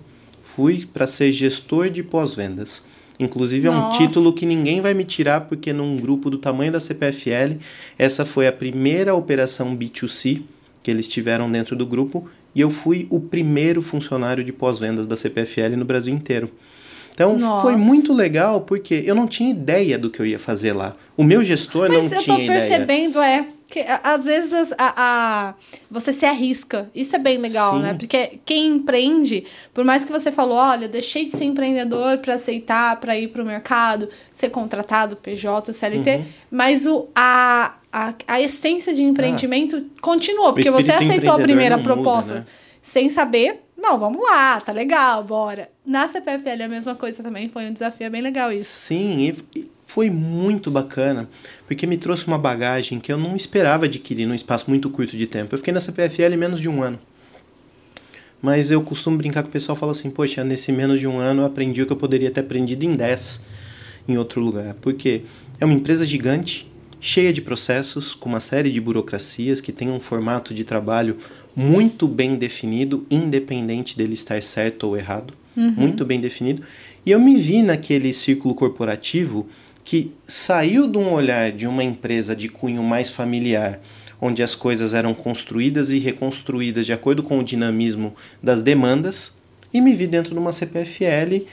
Fui 0.54 0.86
para 0.92 1.06
ser 1.06 1.32
gestor 1.32 1.88
de 1.88 2.02
pós-vendas. 2.02 2.82
Inclusive 3.18 3.68
é 3.68 3.70
um 3.70 3.90
título 3.90 4.32
que 4.32 4.44
ninguém 4.44 4.80
vai 4.80 4.94
me 4.94 5.04
tirar 5.04 5.42
porque 5.42 5.72
num 5.72 5.96
grupo 5.96 6.28
do 6.28 6.38
tamanho 6.38 6.72
da 6.72 6.80
CPFL, 6.80 7.56
essa 7.98 8.24
foi 8.24 8.46
a 8.46 8.52
primeira 8.52 9.14
operação 9.14 9.76
B2C 9.76 10.42
que 10.82 10.90
eles 10.90 11.06
tiveram 11.06 11.50
dentro 11.50 11.76
do 11.76 11.86
grupo 11.86 12.28
e 12.54 12.60
eu 12.60 12.68
fui 12.68 13.06
o 13.10 13.20
primeiro 13.20 13.80
funcionário 13.80 14.42
de 14.42 14.52
pós-vendas 14.52 15.06
da 15.06 15.16
CPFL 15.16 15.76
no 15.76 15.84
Brasil 15.84 16.12
inteiro. 16.12 16.50
Então 17.14 17.38
Nossa. 17.38 17.62
foi 17.62 17.76
muito 17.76 18.12
legal 18.12 18.62
porque 18.62 19.02
eu 19.06 19.14
não 19.14 19.26
tinha 19.26 19.50
ideia 19.50 19.98
do 19.98 20.10
que 20.10 20.20
eu 20.20 20.26
ia 20.26 20.38
fazer 20.38 20.72
lá. 20.72 20.96
O 21.16 21.22
meu 21.22 21.44
gestor 21.44 21.88
Mas 21.88 22.10
não 22.10 22.20
tinha 22.20 22.36
ideia. 22.36 22.48
Mas 22.50 22.64
eu 22.64 22.70
tô 22.70 22.86
percebendo 22.86 23.20
é 23.20 23.46
que 23.72 23.82
às 24.02 24.26
vezes 24.26 24.70
a, 24.76 24.92
a, 24.96 25.54
você 25.90 26.12
se 26.12 26.26
arrisca. 26.26 26.90
Isso 26.94 27.16
é 27.16 27.18
bem 27.18 27.38
legal, 27.38 27.76
Sim. 27.76 27.80
né? 27.80 27.94
Porque 27.94 28.38
quem 28.44 28.66
empreende, 28.66 29.46
por 29.72 29.82
mais 29.82 30.04
que 30.04 30.12
você 30.12 30.30
falou, 30.30 30.58
olha, 30.58 30.86
deixei 30.86 31.24
de 31.24 31.32
ser 31.32 31.44
empreendedor 31.44 32.18
para 32.18 32.34
aceitar, 32.34 33.00
para 33.00 33.16
ir 33.16 33.28
para 33.28 33.42
o 33.42 33.46
mercado, 33.46 34.10
ser 34.30 34.50
contratado, 34.50 35.16
PJ, 35.16 35.72
CLT, 35.72 36.16
uhum. 36.16 36.24
mas 36.50 36.86
o, 36.86 37.08
a, 37.14 37.76
a, 37.90 38.14
a 38.28 38.40
essência 38.42 38.92
de 38.92 39.02
empreendimento 39.02 39.78
ah. 39.78 40.00
continuou, 40.02 40.52
porque 40.52 40.70
você 40.70 40.92
aceitou 40.92 41.32
a 41.32 41.38
primeira 41.38 41.78
proposta 41.78 42.34
muda, 42.34 42.46
né? 42.46 42.52
sem 42.82 43.08
saber. 43.08 43.62
Não, 43.74 43.98
vamos 43.98 44.22
lá, 44.22 44.60
tá 44.60 44.70
legal, 44.70 45.24
bora. 45.24 45.70
Na 45.84 46.06
CPFL 46.08 46.60
é 46.60 46.64
a 46.64 46.68
mesma 46.68 46.94
coisa 46.94 47.22
também, 47.22 47.48
foi 47.48 47.64
um 47.64 47.72
desafio 47.72 48.10
bem 48.10 48.20
legal 48.20 48.52
isso. 48.52 48.68
Sim, 48.68 49.34
e 49.54 49.70
foi 49.92 50.08
muito 50.08 50.70
bacana, 50.70 51.28
porque 51.66 51.86
me 51.86 51.98
trouxe 51.98 52.26
uma 52.26 52.38
bagagem 52.38 52.98
que 52.98 53.12
eu 53.12 53.18
não 53.18 53.36
esperava 53.36 53.84
adquirir 53.84 54.26
num 54.26 54.34
espaço 54.34 54.64
muito 54.68 54.88
curto 54.88 55.18
de 55.18 55.26
tempo. 55.26 55.54
Eu 55.54 55.58
fiquei 55.58 55.72
na 55.72 55.80
CPFL 55.80 56.34
menos 56.38 56.62
de 56.62 56.68
um 56.68 56.82
ano. 56.82 56.98
Mas 58.40 58.70
eu 58.70 58.80
costumo 58.80 59.18
brincar 59.18 59.42
com 59.42 59.50
o 59.50 59.52
pessoal, 59.52 59.76
fala 59.76 59.92
assim, 59.92 60.08
poxa, 60.08 60.42
nesse 60.42 60.72
menos 60.72 60.98
de 60.98 61.06
um 61.06 61.18
ano 61.18 61.42
eu 61.42 61.46
aprendi 61.46 61.82
o 61.82 61.86
que 61.86 61.92
eu 61.92 61.96
poderia 61.96 62.30
ter 62.30 62.40
aprendido 62.40 62.86
em 62.86 62.94
10 62.94 63.42
em 64.08 64.16
outro 64.16 64.40
lugar. 64.40 64.74
Porque 64.80 65.24
é 65.60 65.64
uma 65.66 65.74
empresa 65.74 66.06
gigante, 66.06 66.66
cheia 66.98 67.30
de 67.30 67.42
processos, 67.42 68.14
com 68.14 68.30
uma 68.30 68.40
série 68.40 68.72
de 68.72 68.80
burocracias, 68.80 69.60
que 69.60 69.72
tem 69.72 69.90
um 69.90 70.00
formato 70.00 70.54
de 70.54 70.64
trabalho 70.64 71.18
muito 71.54 72.08
bem 72.08 72.36
definido, 72.36 73.06
independente 73.10 73.94
dele 73.94 74.14
estar 74.14 74.42
certo 74.42 74.84
ou 74.84 74.96
errado, 74.96 75.34
uhum. 75.54 75.74
muito 75.76 76.02
bem 76.02 76.18
definido. 76.18 76.62
E 77.04 77.10
eu 77.10 77.20
me 77.20 77.36
vi 77.36 77.62
naquele 77.62 78.10
círculo 78.12 78.54
corporativo 78.54 79.46
que 79.84 80.12
saiu 80.26 80.86
de 80.86 80.98
um 80.98 81.12
olhar 81.12 81.52
de 81.52 81.66
uma 81.66 81.82
empresa 81.82 82.34
de 82.36 82.48
cunho 82.48 82.82
mais 82.82 83.10
familiar, 83.10 83.80
onde 84.20 84.42
as 84.42 84.54
coisas 84.54 84.94
eram 84.94 85.14
construídas 85.14 85.90
e 85.90 85.98
reconstruídas 85.98 86.86
de 86.86 86.92
acordo 86.92 87.22
com 87.22 87.38
o 87.38 87.44
dinamismo 87.44 88.14
das 88.42 88.62
demandas, 88.62 89.34
e 89.74 89.80
me 89.80 89.94
vi 89.94 90.06
dentro 90.06 90.32
de 90.32 90.38
uma 90.38 90.52
CPFL 90.52 91.46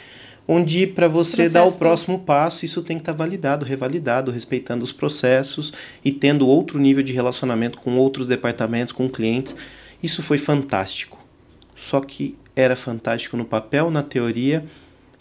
onde 0.52 0.88
para 0.88 1.08
você 1.08 1.48
dar 1.48 1.64
o 1.64 1.78
próximo 1.78 2.18
passo, 2.18 2.66
isso 2.66 2.82
tem 2.82 2.98
que 2.98 3.04
estar 3.04 3.14
tá 3.14 3.18
validado, 3.18 3.64
revalidado, 3.64 4.32
respeitando 4.32 4.84
os 4.84 4.92
processos 4.92 5.72
e 6.04 6.12
tendo 6.12 6.48
outro 6.48 6.80
nível 6.80 7.04
de 7.04 7.14
relacionamento 7.14 7.78
com 7.78 7.96
outros 7.98 8.26
departamentos, 8.26 8.92
com 8.92 9.08
clientes. 9.08 9.56
Isso 10.02 10.24
foi 10.24 10.40
fantástico. 10.40 11.24
Só 11.76 12.02
que 12.02 12.36
era 12.56 12.76
fantástico 12.76 13.38
no 13.38 13.46
papel, 13.46 13.92
na 13.92 14.02
teoria, 14.02 14.66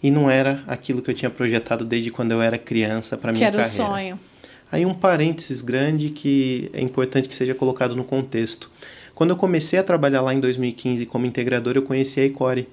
e 0.01 0.09
não 0.09 0.29
era 0.29 0.63
aquilo 0.67 1.01
que 1.01 1.11
eu 1.11 1.13
tinha 1.13 1.29
projetado 1.29 1.83
desde 1.83 2.11
quando 2.11 2.31
eu 2.31 2.41
era 2.41 2.57
criança 2.57 3.17
para 3.17 3.31
minha 3.31 3.45
carreira. 3.45 3.67
Que 3.67 3.81
era 3.81 3.83
o 3.83 3.91
sonho. 3.91 4.19
Aí 4.71 4.85
um 4.85 4.93
parênteses 4.93 5.61
grande 5.61 6.09
que 6.09 6.69
é 6.73 6.81
importante 6.81 7.27
que 7.27 7.35
seja 7.35 7.55
colocado 7.55 7.95
no 7.95 8.03
contexto. 8.03 8.69
Quando 9.15 9.31
eu 9.31 9.35
comecei 9.35 9.79
a 9.79 9.83
trabalhar 9.83 10.21
lá 10.21 10.33
em 10.33 10.39
2015 10.39 11.05
como 11.07 11.25
integrador, 11.25 11.75
eu 11.75 11.81
conheci 11.81 12.19
a 12.21 12.25
Icore. 12.25 12.67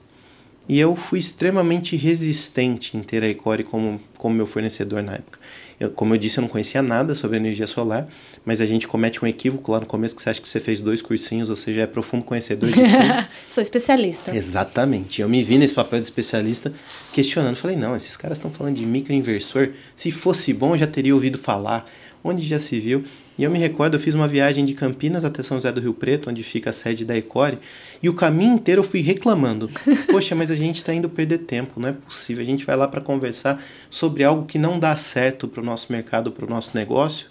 E 0.69 0.79
eu 0.79 0.95
fui 0.95 1.19
extremamente 1.19 1.97
resistente 1.97 2.97
em 2.97 3.03
ter 3.03 3.23
a 3.23 3.29
Icore 3.29 3.65
como, 3.65 4.01
como 4.19 4.35
meu 4.35 4.47
fornecedor 4.47 5.03
na 5.03 5.15
época. 5.15 5.39
Eu, 5.79 5.91
como 5.91 6.15
eu 6.15 6.19
disse, 6.19 6.39
eu 6.39 6.43
não 6.43 6.49
conhecia 6.49 6.81
nada 6.81 7.15
sobre 7.15 7.37
energia 7.37 7.67
solar, 7.67 8.09
mas 8.45 8.61
a 8.61 8.67
gente 8.67 8.89
comete 8.89 9.23
um 9.23 9.29
equívoco 9.29 9.71
lá 9.73 9.81
no 9.81 9.87
começo 9.87 10.17
que 10.17 10.23
você 10.23 10.31
acha 10.31 10.41
que 10.41 10.49
você 10.49 10.59
fez 10.59 10.81
dois 10.81 11.03
cursinhos, 11.03 11.51
ou 11.51 11.57
seja, 11.57 11.83
é 11.83 11.87
profundo 11.87 12.25
conhecedor 12.25 12.71
de 12.71 12.77
tudo. 12.77 13.29
Sou 13.51 13.63
especialista. 13.63 14.35
Exatamente. 14.35 15.21
Eu 15.21 15.29
me 15.29 15.43
vi 15.43 15.59
nesse 15.59 15.75
papel 15.75 16.01
de 16.01 16.07
especialista 16.07 16.73
questionando. 17.13 17.57
Falei, 17.57 17.77
não, 17.77 17.95
esses 17.95 18.17
caras 18.17 18.39
estão 18.39 18.51
falando 18.51 18.77
de 18.77 18.87
microinversor. 18.87 19.71
Se 19.95 20.11
fosse 20.11 20.53
bom, 20.55 20.75
eu 20.75 20.79
já 20.79 20.87
teria 20.87 21.15
ouvido 21.15 21.39
falar. 21.39 21.87
Onde 22.25 22.45
já 22.45 22.59
se 22.59 22.81
viu? 22.81 23.05
E 23.39 23.45
eu 23.45 23.51
me 23.51 23.59
recordo, 23.59 23.95
eu 23.97 24.01
fiz 24.01 24.15
uma 24.15 24.27
viagem 24.27 24.65
de 24.65 24.73
Campinas 24.73 25.23
até 25.23 25.43
São 25.43 25.59
José 25.59 25.71
do 25.71 25.81
Rio 25.81 25.93
Preto, 25.93 26.31
onde 26.31 26.43
fica 26.43 26.71
a 26.71 26.73
sede 26.73 27.05
da 27.05 27.17
Ecore, 27.17 27.59
e 28.03 28.09
o 28.09 28.15
caminho 28.15 28.55
inteiro 28.55 28.81
eu 28.81 28.85
fui 28.85 29.01
reclamando. 29.01 29.71
Poxa, 30.11 30.35
mas 30.35 30.51
a 30.51 30.55
gente 30.55 30.77
está 30.77 30.95
indo 30.95 31.09
perder 31.09 31.39
tempo, 31.39 31.79
não 31.79 31.91
é 31.91 31.93
possível. 31.93 32.43
A 32.43 32.47
gente 32.47 32.65
vai 32.65 32.77
lá 32.77 32.89
para 32.89 33.01
conversar 33.01 33.63
sobre 33.91 34.25
algo 34.25 34.47
que 34.47 34.59
não 34.59 34.79
dá 34.79 34.97
certo 34.97 35.47
para 35.47 35.61
o 35.61 35.65
nosso 35.65 35.93
mercado, 35.93 36.33
para 36.33 36.47
o 36.47 36.49
nosso 36.49 36.71
negócio. 36.75 37.27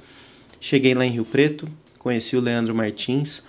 Cheguei 0.62 0.94
lá 0.94 1.06
em 1.06 1.12
Rio 1.12 1.26
Preto, 1.26 1.68
conheci 1.98 2.36
o 2.38 2.40
Leandro 2.40 2.76
Martins. 2.76 3.42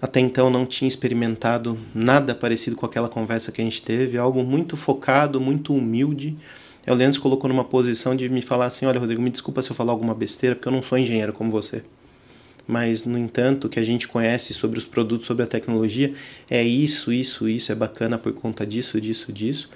Até 0.00 0.18
então 0.18 0.50
não 0.50 0.66
tinha 0.66 0.88
experimentado 0.88 1.78
nada 1.94 2.34
parecido 2.34 2.74
com 2.74 2.84
aquela 2.86 3.08
conversa 3.08 3.52
que 3.52 3.60
a 3.60 3.64
gente 3.64 3.82
teve, 3.82 4.18
algo 4.18 4.42
muito 4.42 4.76
focado, 4.76 5.40
muito 5.40 5.74
humilde. 5.74 6.36
O 6.86 6.94
Leandro 6.94 7.14
se 7.14 7.20
colocou 7.20 7.48
numa 7.48 7.64
posição 7.64 8.14
de 8.14 8.28
me 8.28 8.42
falar 8.42 8.66
assim: 8.66 8.86
olha, 8.86 8.98
Rodrigo, 8.98 9.22
me 9.22 9.30
desculpa 9.30 9.62
se 9.62 9.70
eu 9.70 9.76
falar 9.76 9.92
alguma 9.92 10.14
besteira, 10.14 10.56
porque 10.56 10.68
eu 10.68 10.72
não 10.72 10.82
sou 10.82 10.98
engenheiro 10.98 11.32
como 11.32 11.50
você. 11.50 11.82
Mas, 12.66 13.04
no 13.04 13.18
entanto, 13.18 13.66
o 13.66 13.68
que 13.68 13.78
a 13.78 13.84
gente 13.84 14.06
conhece 14.06 14.54
sobre 14.54 14.78
os 14.78 14.86
produtos, 14.86 15.26
sobre 15.26 15.42
a 15.42 15.46
tecnologia, 15.46 16.12
é 16.48 16.62
isso, 16.62 17.12
isso, 17.12 17.48
isso, 17.48 17.72
é 17.72 17.74
bacana 17.74 18.18
por 18.18 18.32
conta 18.32 18.64
disso, 18.64 19.00
disso, 19.00 19.32
disso. 19.32 19.68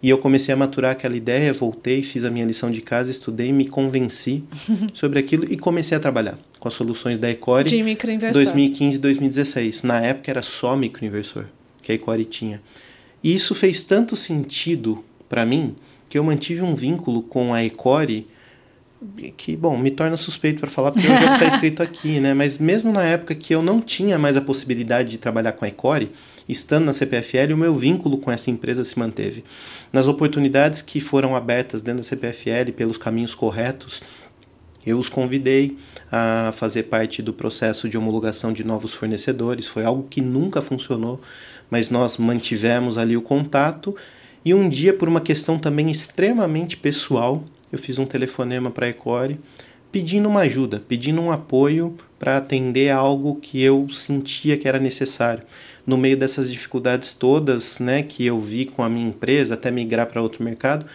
E 0.00 0.08
eu 0.08 0.18
comecei 0.18 0.54
a 0.54 0.56
maturar 0.56 0.92
aquela 0.92 1.16
ideia, 1.16 1.52
voltei, 1.52 2.02
fiz 2.02 2.24
a 2.24 2.30
minha 2.30 2.46
lição 2.46 2.70
de 2.70 2.80
casa, 2.80 3.10
estudei, 3.10 3.52
me 3.52 3.66
convenci 3.66 4.44
sobre 4.94 5.18
aquilo 5.18 5.44
e 5.50 5.56
comecei 5.56 5.96
a 5.96 6.00
trabalhar 6.00 6.38
com 6.60 6.68
as 6.68 6.74
soluções 6.74 7.18
da 7.18 7.28
Ecore. 7.28 7.68
De 7.68 7.82
microinversor. 7.82 8.44
2015 8.44 8.96
e 8.96 9.00
2016. 9.00 9.82
Na 9.82 10.00
época 10.00 10.30
era 10.30 10.42
só 10.42 10.76
microinversor 10.76 11.46
que 11.82 11.90
a 11.90 11.94
Ecore 11.96 12.24
tinha. 12.24 12.62
E 13.24 13.34
isso 13.34 13.56
fez 13.56 13.82
tanto 13.82 14.14
sentido 14.14 15.04
para 15.28 15.44
mim 15.44 15.74
que 16.08 16.18
eu 16.18 16.24
mantive 16.24 16.62
um 16.62 16.74
vínculo 16.74 17.22
com 17.22 17.52
a 17.52 17.64
Ecore 17.64 18.26
que, 19.36 19.56
bom, 19.56 19.76
me 19.76 19.90
torna 19.90 20.16
suspeito 20.16 20.60
para 20.60 20.70
falar 20.70 20.90
porque 20.90 21.06
é 21.06 21.16
que 21.16 21.24
está 21.24 21.46
escrito 21.54 21.82
aqui, 21.82 22.18
né? 22.18 22.34
Mas 22.34 22.58
mesmo 22.58 22.92
na 22.92 23.04
época 23.04 23.34
que 23.34 23.54
eu 23.54 23.62
não 23.62 23.80
tinha 23.80 24.18
mais 24.18 24.36
a 24.36 24.40
possibilidade 24.40 25.10
de 25.10 25.18
trabalhar 25.18 25.52
com 25.52 25.64
a 25.64 25.68
Ecore, 25.68 26.10
estando 26.48 26.86
na 26.86 26.92
CPFL, 26.92 27.52
o 27.52 27.56
meu 27.56 27.74
vínculo 27.74 28.18
com 28.18 28.30
essa 28.30 28.50
empresa 28.50 28.82
se 28.82 28.98
manteve. 28.98 29.44
Nas 29.92 30.06
oportunidades 30.06 30.82
que 30.82 31.00
foram 31.00 31.36
abertas 31.36 31.82
dentro 31.82 32.02
da 32.02 32.08
CPFL 32.08 32.72
pelos 32.76 32.98
caminhos 32.98 33.34
corretos, 33.34 34.02
eu 34.84 34.98
os 34.98 35.08
convidei 35.08 35.76
a 36.10 36.50
fazer 36.54 36.84
parte 36.84 37.22
do 37.22 37.32
processo 37.32 37.88
de 37.88 37.98
homologação 37.98 38.52
de 38.52 38.64
novos 38.64 38.94
fornecedores. 38.94 39.66
Foi 39.66 39.84
algo 39.84 40.06
que 40.08 40.20
nunca 40.20 40.62
funcionou, 40.62 41.20
mas 41.70 41.90
nós 41.90 42.16
mantivemos 42.16 42.96
ali 42.96 43.16
o 43.16 43.22
contato. 43.22 43.94
E 44.48 44.54
um 44.54 44.66
dia, 44.66 44.94
por 44.94 45.06
uma 45.10 45.20
questão 45.20 45.58
também 45.58 45.90
extremamente 45.90 46.74
pessoal, 46.74 47.44
eu 47.70 47.78
fiz 47.78 47.98
um 47.98 48.06
telefonema 48.06 48.70
para 48.70 48.86
a 48.86 48.88
Ecore 48.88 49.38
pedindo 49.92 50.26
uma 50.26 50.40
ajuda, 50.40 50.82
pedindo 50.88 51.20
um 51.20 51.30
apoio 51.30 51.94
para 52.18 52.38
atender 52.38 52.88
algo 52.88 53.36
que 53.42 53.62
eu 53.62 53.86
sentia 53.90 54.56
que 54.56 54.66
era 54.66 54.78
necessário. 54.78 55.42
No 55.86 55.98
meio 55.98 56.16
dessas 56.16 56.50
dificuldades 56.50 57.12
todas, 57.12 57.78
né, 57.78 58.02
que 58.02 58.24
eu 58.24 58.40
vi 58.40 58.64
com 58.64 58.82
a 58.82 58.88
minha 58.88 59.08
empresa, 59.08 59.52
até 59.52 59.70
migrar 59.70 60.06
para 60.06 60.22
outro 60.22 60.42
mercado 60.42 60.86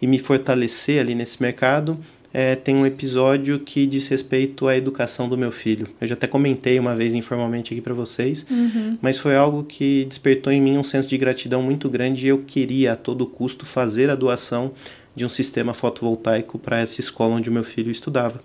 e 0.00 0.06
me 0.06 0.20
fortalecer 0.20 1.00
ali 1.00 1.16
nesse 1.16 1.42
mercado, 1.42 1.96
é, 2.32 2.54
tem 2.54 2.76
um 2.76 2.86
episódio 2.86 3.58
que 3.58 3.86
diz 3.86 4.06
respeito 4.08 4.68
à 4.68 4.76
educação 4.76 5.28
do 5.28 5.36
meu 5.36 5.50
filho. 5.50 5.88
Eu 6.00 6.06
já 6.06 6.14
até 6.14 6.26
comentei 6.26 6.78
uma 6.78 6.94
vez 6.94 7.12
informalmente 7.14 7.72
aqui 7.72 7.80
para 7.80 7.94
vocês, 7.94 8.46
uhum. 8.48 8.96
mas 9.02 9.18
foi 9.18 9.36
algo 9.36 9.64
que 9.64 10.04
despertou 10.04 10.52
em 10.52 10.60
mim 10.60 10.78
um 10.78 10.84
senso 10.84 11.08
de 11.08 11.18
gratidão 11.18 11.62
muito 11.62 11.88
grande 11.88 12.26
e 12.26 12.28
eu 12.28 12.38
queria 12.38 12.92
a 12.92 12.96
todo 12.96 13.26
custo 13.26 13.66
fazer 13.66 14.10
a 14.10 14.14
doação 14.14 14.72
de 15.14 15.24
um 15.24 15.28
sistema 15.28 15.74
fotovoltaico 15.74 16.58
para 16.58 16.78
essa 16.78 17.00
escola 17.00 17.34
onde 17.34 17.50
o 17.50 17.52
meu 17.52 17.64
filho 17.64 17.90
estudava. 17.90 18.40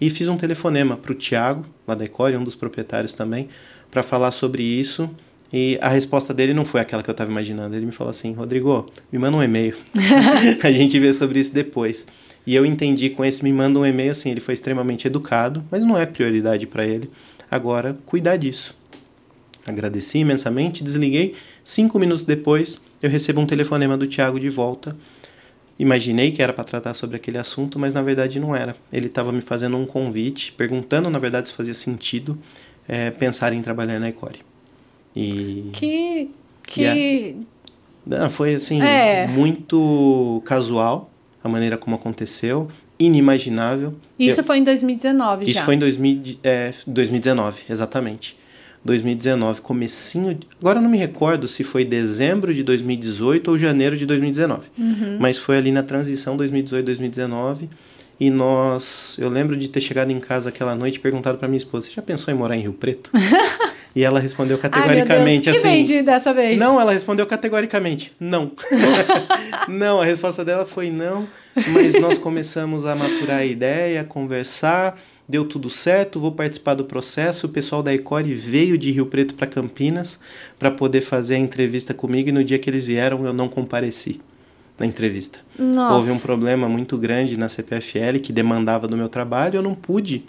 E 0.00 0.10
fiz 0.10 0.28
um 0.28 0.36
telefonema 0.36 0.96
para 0.96 1.12
o 1.12 1.14
Tiago, 1.14 1.64
lá 1.86 1.94
da 1.94 2.04
Ecore, 2.04 2.36
um 2.36 2.44
dos 2.44 2.54
proprietários 2.54 3.14
também, 3.14 3.48
para 3.90 4.02
falar 4.02 4.30
sobre 4.30 4.62
isso. 4.62 5.08
E 5.52 5.78
a 5.80 5.88
resposta 5.88 6.34
dele 6.34 6.52
não 6.52 6.64
foi 6.64 6.80
aquela 6.80 7.02
que 7.02 7.08
eu 7.08 7.12
estava 7.12 7.30
imaginando. 7.30 7.76
Ele 7.76 7.86
me 7.86 7.92
falou 7.92 8.10
assim: 8.10 8.32
Rodrigo, 8.32 8.86
me 9.12 9.18
manda 9.18 9.36
um 9.36 9.42
e-mail. 9.42 9.76
a 10.62 10.72
gente 10.72 10.98
vê 10.98 11.12
sobre 11.12 11.38
isso 11.38 11.54
depois. 11.54 12.06
E 12.46 12.54
eu 12.54 12.64
entendi 12.64 13.10
com 13.10 13.24
esse 13.24 13.42
me 13.42 13.52
manda 13.52 13.78
um 13.78 13.86
e-mail 13.86 14.12
assim, 14.12 14.30
ele 14.30 14.40
foi 14.40 14.54
extremamente 14.54 15.06
educado, 15.06 15.64
mas 15.70 15.82
não 15.82 15.98
é 15.98 16.06
prioridade 16.06 16.66
para 16.66 16.86
ele. 16.86 17.10
Agora, 17.50 17.96
cuidar 18.06 18.36
disso. 18.36 18.74
Agradeci 19.66 20.18
imensamente, 20.18 20.84
desliguei. 20.84 21.34
Cinco 21.64 21.98
minutos 21.98 22.24
depois, 22.24 22.80
eu 23.02 23.10
recebo 23.10 23.40
um 23.40 23.46
telefonema 23.46 23.96
do 23.96 24.06
Tiago 24.06 24.38
de 24.38 24.48
volta 24.48 24.96
Imaginei 25.78 26.32
que 26.32 26.42
era 26.42 26.54
para 26.54 26.64
tratar 26.64 26.94
sobre 26.94 27.16
aquele 27.16 27.36
assunto, 27.36 27.78
mas 27.78 27.92
na 27.92 28.00
verdade 28.00 28.40
não 28.40 28.56
era. 28.56 28.74
Ele 28.90 29.06
estava 29.06 29.30
me 29.30 29.42
fazendo 29.42 29.76
um 29.76 29.84
convite, 29.84 30.52
perguntando 30.52 31.10
na 31.10 31.18
verdade 31.18 31.48
se 31.48 31.54
fazia 31.54 31.74
sentido 31.74 32.38
é, 32.88 33.10
pensar 33.10 33.52
em 33.52 33.60
trabalhar 33.60 34.00
na 34.00 34.08
Ecore. 34.08 34.40
E 35.14 35.70
que 35.74 36.30
que 36.62 36.84
é, 36.84 37.34
não, 38.06 38.30
foi 38.30 38.54
assim 38.54 38.80
é. 38.80 39.26
muito 39.28 40.42
casual 40.46 41.10
a 41.46 41.48
maneira 41.48 41.76
como 41.76 41.96
aconteceu, 41.96 42.68
inimaginável. 42.98 43.94
Isso 44.18 44.40
Eu, 44.40 44.44
foi 44.44 44.58
em 44.58 44.64
2019 44.64 45.44
isso 45.44 45.52
já. 45.52 45.60
Isso 45.60 45.64
foi 45.64 45.74
em 45.74 45.78
2000, 45.78 46.38
é, 46.42 46.72
2019, 46.86 47.62
exatamente. 47.68 48.36
2019, 48.84 49.60
comecinho. 49.60 50.38
Agora 50.60 50.78
eu 50.78 50.82
não 50.82 50.88
me 50.88 50.96
recordo 50.96 51.48
se 51.48 51.64
foi 51.64 51.84
dezembro 51.84 52.54
de 52.54 52.62
2018 52.62 53.50
ou 53.50 53.58
janeiro 53.58 53.96
de 53.96 54.06
2019. 54.06 54.62
Uhum. 54.78 55.18
Mas 55.18 55.38
foi 55.38 55.56
ali 55.58 55.72
na 55.72 55.82
transição 55.82 56.36
2018-2019. 56.36 57.68
E 58.18 58.30
nós. 58.30 59.16
Eu 59.18 59.28
lembro 59.28 59.56
de 59.56 59.68
ter 59.68 59.80
chegado 59.80 60.10
em 60.10 60.18
casa 60.20 60.48
aquela 60.48 60.74
noite 60.74 60.96
e 60.96 61.00
perguntado 61.00 61.36
para 61.36 61.48
minha 61.48 61.58
esposa: 61.58 61.86
Você 61.86 61.94
já 61.94 62.02
pensou 62.02 62.32
em 62.32 62.36
morar 62.36 62.56
em 62.56 62.60
Rio 62.60 62.72
Preto? 62.72 63.10
e 63.96 64.04
ela 64.04 64.20
respondeu 64.20 64.58
categoricamente 64.58 65.10
Ai, 65.10 65.24
meu 65.24 65.40
Deus, 65.40 65.48
assim. 65.48 65.62
Que 65.62 65.74
vende 65.74 66.02
dessa 66.02 66.34
vez? 66.34 66.58
Não, 66.58 66.78
ela 66.78 66.92
respondeu 66.92 67.26
categoricamente: 67.26 68.12
Não. 68.20 68.52
não, 69.66 70.02
a 70.02 70.04
resposta 70.04 70.44
dela 70.44 70.66
foi 70.66 70.90
não. 70.90 71.26
Mas 71.72 71.98
nós 71.98 72.18
começamos 72.18 72.84
a 72.84 72.94
maturar 72.94 73.38
a 73.38 73.46
ideia, 73.46 74.02
a 74.02 74.04
conversar 74.04 75.00
deu 75.28 75.44
tudo 75.44 75.68
certo, 75.68 76.20
vou 76.20 76.30
participar 76.30 76.74
do 76.74 76.84
processo. 76.84 77.46
O 77.46 77.48
pessoal 77.48 77.82
da 77.82 77.92
Ecore 77.92 78.32
veio 78.34 78.78
de 78.78 78.90
Rio 78.92 79.06
Preto 79.06 79.34
para 79.34 79.46
Campinas 79.46 80.20
para 80.58 80.70
poder 80.70 81.00
fazer 81.00 81.34
a 81.34 81.38
entrevista 81.38 81.92
comigo 81.92 82.28
e 82.28 82.32
no 82.32 82.44
dia 82.44 82.58
que 82.58 82.70
eles 82.70 82.86
vieram 82.86 83.24
eu 83.24 83.32
não 83.32 83.48
compareci 83.48 84.20
na 84.78 84.86
entrevista. 84.86 85.38
Nossa. 85.58 85.94
Houve 85.94 86.10
um 86.12 86.18
problema 86.18 86.68
muito 86.68 86.96
grande 86.98 87.38
na 87.38 87.48
CPFL 87.48 88.20
que 88.22 88.32
demandava 88.32 88.86
do 88.86 88.96
meu 88.96 89.08
trabalho, 89.08 89.56
eu 89.56 89.62
não 89.62 89.74
pude 89.74 90.24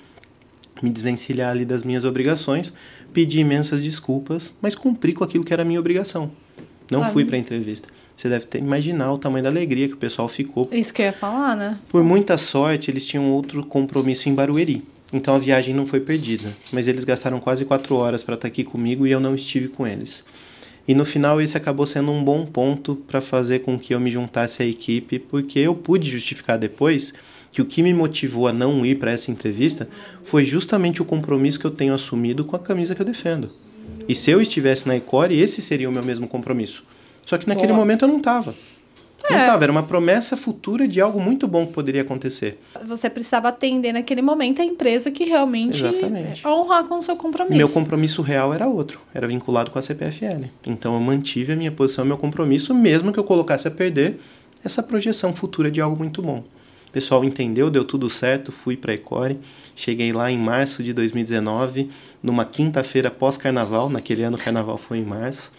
me 0.81 0.89
desvencilhar 0.89 1.51
ali 1.51 1.65
das 1.65 1.83
minhas 1.83 2.03
obrigações, 2.03 2.73
pedi 3.13 3.39
imensas 3.39 3.83
desculpas, 3.83 4.51
mas 4.61 4.75
cumpri 4.75 5.13
com 5.13 5.23
aquilo 5.23 5.43
que 5.43 5.53
era 5.53 5.63
a 5.63 5.65
minha 5.65 5.79
obrigação. 5.79 6.31
Não 6.89 7.05
fui 7.05 7.25
para 7.25 7.35
a 7.35 7.39
entrevista. 7.39 7.89
Você 8.15 8.29
deve 8.29 8.45
ter 8.45 8.57
imaginar 8.59 9.11
o 9.11 9.17
tamanho 9.17 9.43
da 9.43 9.49
alegria 9.49 9.87
que 9.87 9.93
o 9.93 9.97
pessoal 9.97 10.27
ficou. 10.27 10.67
Isso 10.71 10.93
que 10.93 11.01
eu 11.01 11.05
ia 11.05 11.13
falar, 11.13 11.55
né? 11.55 11.77
Por 11.89 12.03
muita 12.03 12.37
sorte, 12.37 12.89
eles 12.89 13.05
tinham 13.05 13.31
outro 13.31 13.63
compromisso 13.63 14.27
em 14.27 14.33
Barueri. 14.33 14.83
Então 15.13 15.35
a 15.35 15.39
viagem 15.39 15.73
não 15.73 15.85
foi 15.85 15.99
perdida. 15.99 16.49
Mas 16.71 16.87
eles 16.87 17.03
gastaram 17.03 17.39
quase 17.39 17.63
quatro 17.63 17.95
horas 17.95 18.23
para 18.23 18.35
estar 18.35 18.47
tá 18.47 18.47
aqui 18.47 18.63
comigo 18.63 19.05
e 19.05 19.11
eu 19.11 19.19
não 19.19 19.35
estive 19.35 19.67
com 19.67 19.85
eles. 19.85 20.23
E 20.87 20.95
no 20.95 21.05
final 21.05 21.41
esse 21.41 21.57
acabou 21.57 21.85
sendo 21.85 22.11
um 22.11 22.23
bom 22.23 22.45
ponto 22.45 22.95
para 22.95 23.21
fazer 23.21 23.59
com 23.59 23.77
que 23.77 23.93
eu 23.93 23.99
me 23.99 24.09
juntasse 24.09 24.63
à 24.63 24.65
equipe, 24.65 25.19
porque 25.19 25.59
eu 25.59 25.75
pude 25.75 26.09
justificar 26.09 26.57
depois 26.57 27.13
que 27.57 27.61
o 27.63 27.65
que 27.65 27.81
me 27.81 27.91
motivou 27.91 28.47
a 28.47 28.53
não 28.53 28.85
ir 28.85 28.99
para 28.99 29.11
essa 29.11 29.31
entrevista 29.31 29.89
foi 30.21 30.45
justamente 30.45 31.01
o 31.01 31.05
compromisso 31.05 31.59
que 31.59 31.65
eu 31.65 31.71
tenho 31.71 31.91
assumido 31.91 32.45
com 32.45 32.55
a 32.55 32.59
camisa 32.59 32.93
que 32.93 33.01
eu 33.01 33.05
defendo. 33.05 33.49
E 34.07 34.13
se 34.13 34.29
eu 34.29 34.39
estivesse 34.39 34.87
na 34.87 34.95
Ecore, 34.95 35.39
esse 35.39 35.59
seria 35.59 35.89
o 35.89 35.91
meu 35.91 36.03
mesmo 36.03 36.27
compromisso. 36.27 36.83
Só 37.25 37.35
que 37.35 37.47
naquele 37.47 37.69
Boa. 37.69 37.79
momento 37.79 38.05
eu 38.05 38.09
não 38.09 38.17
estava. 38.17 38.53
É. 39.23 39.33
Não 39.33 39.39
estava, 39.39 39.63
era 39.63 39.71
uma 39.71 39.81
promessa 39.81 40.37
futura 40.37 40.87
de 40.87 41.01
algo 41.01 41.19
muito 41.19 41.47
bom 41.47 41.65
que 41.65 41.73
poderia 41.73 42.03
acontecer. 42.03 42.59
Você 42.85 43.09
precisava 43.09 43.47
atender 43.47 43.91
naquele 43.91 44.21
momento 44.21 44.61
a 44.61 44.63
empresa 44.63 45.09
que 45.09 45.23
realmente 45.23 45.83
Exatamente. 45.83 46.47
honrar 46.47 46.83
com 46.83 46.99
o 46.99 47.01
seu 47.01 47.15
compromisso. 47.15 47.57
Meu 47.57 47.67
compromisso 47.67 48.21
real 48.21 48.53
era 48.53 48.67
outro, 48.67 49.01
era 49.15 49.25
vinculado 49.25 49.71
com 49.71 49.79
a 49.79 49.81
CPFL. 49.81 50.45
Então 50.67 50.93
eu 50.93 51.01
mantive 51.01 51.53
a 51.53 51.55
minha 51.55 51.71
posição, 51.71 52.05
meu 52.05 52.17
compromisso, 52.17 52.71
mesmo 52.75 53.11
que 53.11 53.19
eu 53.19 53.23
colocasse 53.23 53.67
a 53.67 53.71
perder 53.71 54.19
essa 54.63 54.83
projeção 54.83 55.33
futura 55.33 55.71
de 55.71 55.81
algo 55.81 55.97
muito 55.97 56.21
bom. 56.21 56.43
Pessoal 56.97 57.23
entendeu, 57.23 57.69
deu 57.69 57.85
tudo 57.85 58.09
certo, 58.09 58.51
fui 58.51 58.75
para 58.75 58.91
a 58.91 58.95
Ecore. 58.95 59.37
Cheguei 59.75 60.11
lá 60.11 60.31
em 60.31 60.37
março 60.39 60.81
de 60.81 60.93
2019, 60.93 61.91
numa 62.23 62.43
quinta-feira 62.43 63.11
pós-carnaval, 63.11 63.87
naquele 63.87 64.23
ano 64.23 64.35
o 64.35 64.39
carnaval 64.39 64.79
foi 64.79 64.97
em 64.97 65.05
março 65.05 65.53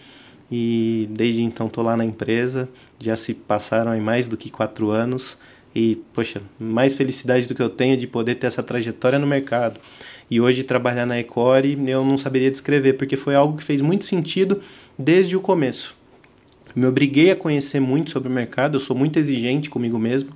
e 0.51 1.07
desde 1.09 1.41
então 1.41 1.67
estou 1.67 1.81
lá 1.81 1.95
na 1.95 2.03
empresa. 2.03 2.67
Já 2.99 3.15
se 3.15 3.33
passaram 3.33 3.89
aí 3.93 4.01
mais 4.01 4.27
do 4.27 4.35
que 4.35 4.49
quatro 4.49 4.89
anos 4.89 5.39
e, 5.73 6.03
poxa, 6.13 6.41
mais 6.59 6.93
felicidade 6.93 7.47
do 7.47 7.55
que 7.55 7.61
eu 7.61 7.69
tenho 7.69 7.95
de 7.95 8.05
poder 8.05 8.35
ter 8.35 8.47
essa 8.47 8.61
trajetória 8.61 9.17
no 9.17 9.25
mercado. 9.25 9.79
E 10.29 10.41
hoje 10.41 10.63
trabalhar 10.63 11.05
na 11.05 11.17
Ecore 11.17 11.79
eu 11.87 12.03
não 12.03 12.17
saberia 12.17 12.51
descrever, 12.51 12.95
porque 12.95 13.15
foi 13.15 13.33
algo 13.33 13.55
que 13.55 13.63
fez 13.63 13.79
muito 13.79 14.03
sentido 14.03 14.59
desde 14.97 15.37
o 15.37 15.39
começo. 15.39 15.95
Me 16.75 16.85
obriguei 16.85 17.31
a 17.31 17.35
conhecer 17.35 17.79
muito 17.79 18.11
sobre 18.11 18.27
o 18.27 18.31
mercado, 18.31 18.75
eu 18.75 18.81
sou 18.81 18.93
muito 18.93 19.17
exigente 19.17 19.69
comigo 19.69 19.97
mesmo 19.97 20.31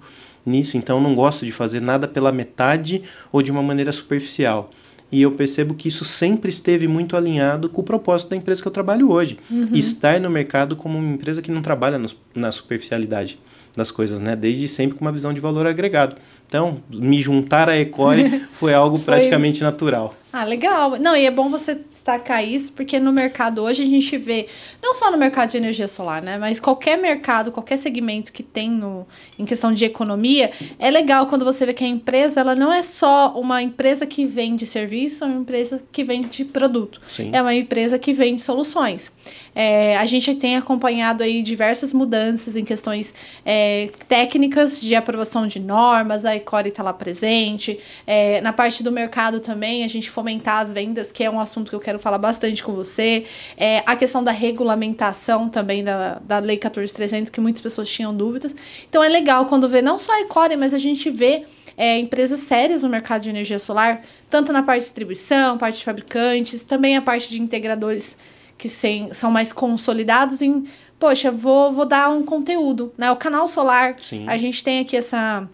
nisso, 0.45 0.77
então 0.77 1.00
não 1.00 1.15
gosto 1.15 1.45
de 1.45 1.51
fazer 1.51 1.79
nada 1.79 2.07
pela 2.07 2.31
metade 2.31 3.03
ou 3.31 3.41
de 3.41 3.51
uma 3.51 3.63
maneira 3.63 3.91
superficial 3.91 4.69
e 5.13 5.21
eu 5.21 5.31
percebo 5.31 5.75
que 5.75 5.88
isso 5.88 6.03
sempre 6.03 6.50
esteve 6.50 6.88
muito 6.88 7.15
alinhado 7.15 7.69
com 7.69 7.81
o 7.81 7.83
propósito 7.83 8.31
da 8.31 8.35
empresa 8.35 8.63
que 8.63 8.67
eu 8.67 8.71
trabalho 8.71 9.12
hoje. 9.12 9.38
Uhum. 9.50 9.69
Estar 9.71 10.19
no 10.19 10.27
mercado 10.27 10.75
como 10.75 10.97
uma 10.97 11.13
empresa 11.13 11.39
que 11.39 11.51
não 11.51 11.62
trabalha 11.62 12.00
no, 12.00 12.09
na 12.33 12.51
superficialidade 12.51 13.38
das 13.77 13.91
coisas, 13.91 14.19
né? 14.19 14.35
Desde 14.35 14.67
sempre 14.67 14.97
com 14.97 15.05
uma 15.05 15.12
visão 15.12 15.31
de 15.31 15.39
valor 15.39 15.67
agregado. 15.67 16.15
Então, 16.47 16.79
me 16.89 17.21
juntar 17.21 17.69
à 17.69 17.77
Ecore 17.77 18.41
foi 18.53 18.73
algo 18.73 18.97
praticamente 18.97 19.59
foi, 19.59 19.65
natural. 19.65 20.15
Ah, 20.35 20.43
legal. 20.43 20.97
Não, 20.97 21.15
e 21.15 21.27
é 21.27 21.29
bom 21.29 21.47
você 21.47 21.75
destacar 21.75 22.43
isso, 22.43 22.73
porque 22.73 22.99
no 22.99 23.13
mercado 23.13 23.61
hoje 23.61 23.83
a 23.83 23.85
gente 23.85 24.17
vê, 24.17 24.47
não 24.81 24.95
só 24.95 25.11
no 25.11 25.17
mercado 25.17 25.51
de 25.51 25.57
energia 25.57 25.87
solar, 25.87 26.23
né? 26.23 26.39
Mas 26.39 26.59
qualquer 26.59 26.97
mercado, 26.97 27.51
qualquer 27.51 27.77
segmento 27.77 28.33
que 28.33 28.41
tem 28.41 28.67
no, 28.67 29.05
em 29.37 29.45
questão 29.45 29.71
de 29.71 29.85
economia, 29.85 30.49
é 30.79 30.89
legal 30.89 31.27
quando 31.27 31.45
você 31.45 31.67
vê 31.67 31.73
que 31.73 31.83
a 31.83 31.87
empresa, 31.87 32.39
ela 32.39 32.55
não 32.55 32.73
é 32.73 32.81
só 32.81 33.39
uma 33.39 33.61
empresa 33.61 34.07
que 34.07 34.25
vende 34.25 34.65
serviço, 34.65 35.23
é 35.23 35.27
uma 35.27 35.41
empresa 35.41 35.83
que 35.91 36.03
vende 36.03 36.45
produto. 36.45 36.99
Sim. 37.07 37.29
É 37.31 37.39
uma 37.39 37.53
empresa 37.53 37.99
que 37.99 38.11
vende 38.11 38.41
soluções. 38.41 39.11
É, 39.55 39.95
a 39.97 40.05
gente 40.05 40.33
tem 40.35 40.57
acompanhado 40.57 41.21
aí 41.21 41.43
diversas 41.43 41.93
mudanças 41.93 42.55
em 42.55 42.65
questões 42.65 43.13
é, 43.45 43.89
técnicas 44.07 44.79
de 44.79 44.95
aprovação 44.95 45.45
de 45.45 45.59
normas, 45.59 46.25
a 46.25 46.35
Ecore 46.35 46.69
está 46.69 46.81
lá 46.81 46.93
presente. 46.93 47.79
É, 48.07 48.41
na 48.41 48.51
parte 48.51 48.81
do 48.81 48.91
mercado 48.91 49.39
também, 49.39 49.83
a 49.83 49.87
gente 49.87 50.09
fomentar 50.23 50.61
as 50.61 50.71
vendas, 50.71 51.11
que 51.11 51.21
é 51.21 51.29
um 51.29 51.37
assunto 51.37 51.69
que 51.69 51.75
eu 51.75 51.79
quero 51.81 51.99
falar 51.99 52.17
bastante 52.17 52.63
com 52.63 52.73
você. 52.73 53.25
É, 53.57 53.83
a 53.85 53.93
questão 53.93 54.23
da 54.23 54.31
regulamentação 54.31 55.49
também 55.49 55.83
da, 55.83 56.21
da 56.23 56.39
Lei 56.39 56.57
14300, 56.57 57.29
que 57.29 57.41
muitas 57.41 57.61
pessoas 57.61 57.89
tinham 57.89 58.15
dúvidas. 58.15 58.55
Então 58.89 59.03
é 59.03 59.09
legal 59.09 59.47
quando 59.47 59.67
vê 59.67 59.81
não 59.81 59.97
só 59.97 60.13
a 60.13 60.21
Ecore, 60.21 60.55
mas 60.55 60.73
a 60.73 60.77
gente 60.77 61.11
vê 61.11 61.43
é, 61.75 61.99
empresas 61.99 62.39
sérias 62.39 62.83
no 62.83 62.89
mercado 62.89 63.23
de 63.23 63.29
energia 63.29 63.59
solar, 63.59 64.01
tanto 64.29 64.53
na 64.53 64.63
parte 64.63 64.79
de 64.79 64.85
distribuição, 64.85 65.57
parte 65.57 65.79
de 65.79 65.83
fabricantes, 65.83 66.63
também 66.63 66.95
a 66.95 67.01
parte 67.01 67.29
de 67.29 67.41
integradores 67.41 68.17
que 68.57 68.69
sem, 68.69 69.11
são 69.11 69.29
mais 69.29 69.51
consolidados 69.51 70.41
em, 70.41 70.63
poxa, 70.97 71.31
vou, 71.31 71.73
vou 71.73 71.85
dar 71.85 72.09
um 72.09 72.23
conteúdo, 72.23 72.93
né? 72.97 73.11
O 73.11 73.17
canal 73.17 73.49
solar, 73.49 73.95
Sim. 74.01 74.25
a 74.29 74.37
gente 74.37 74.63
tem 74.63 74.79
aqui 74.79 74.95
essa, 74.95 75.49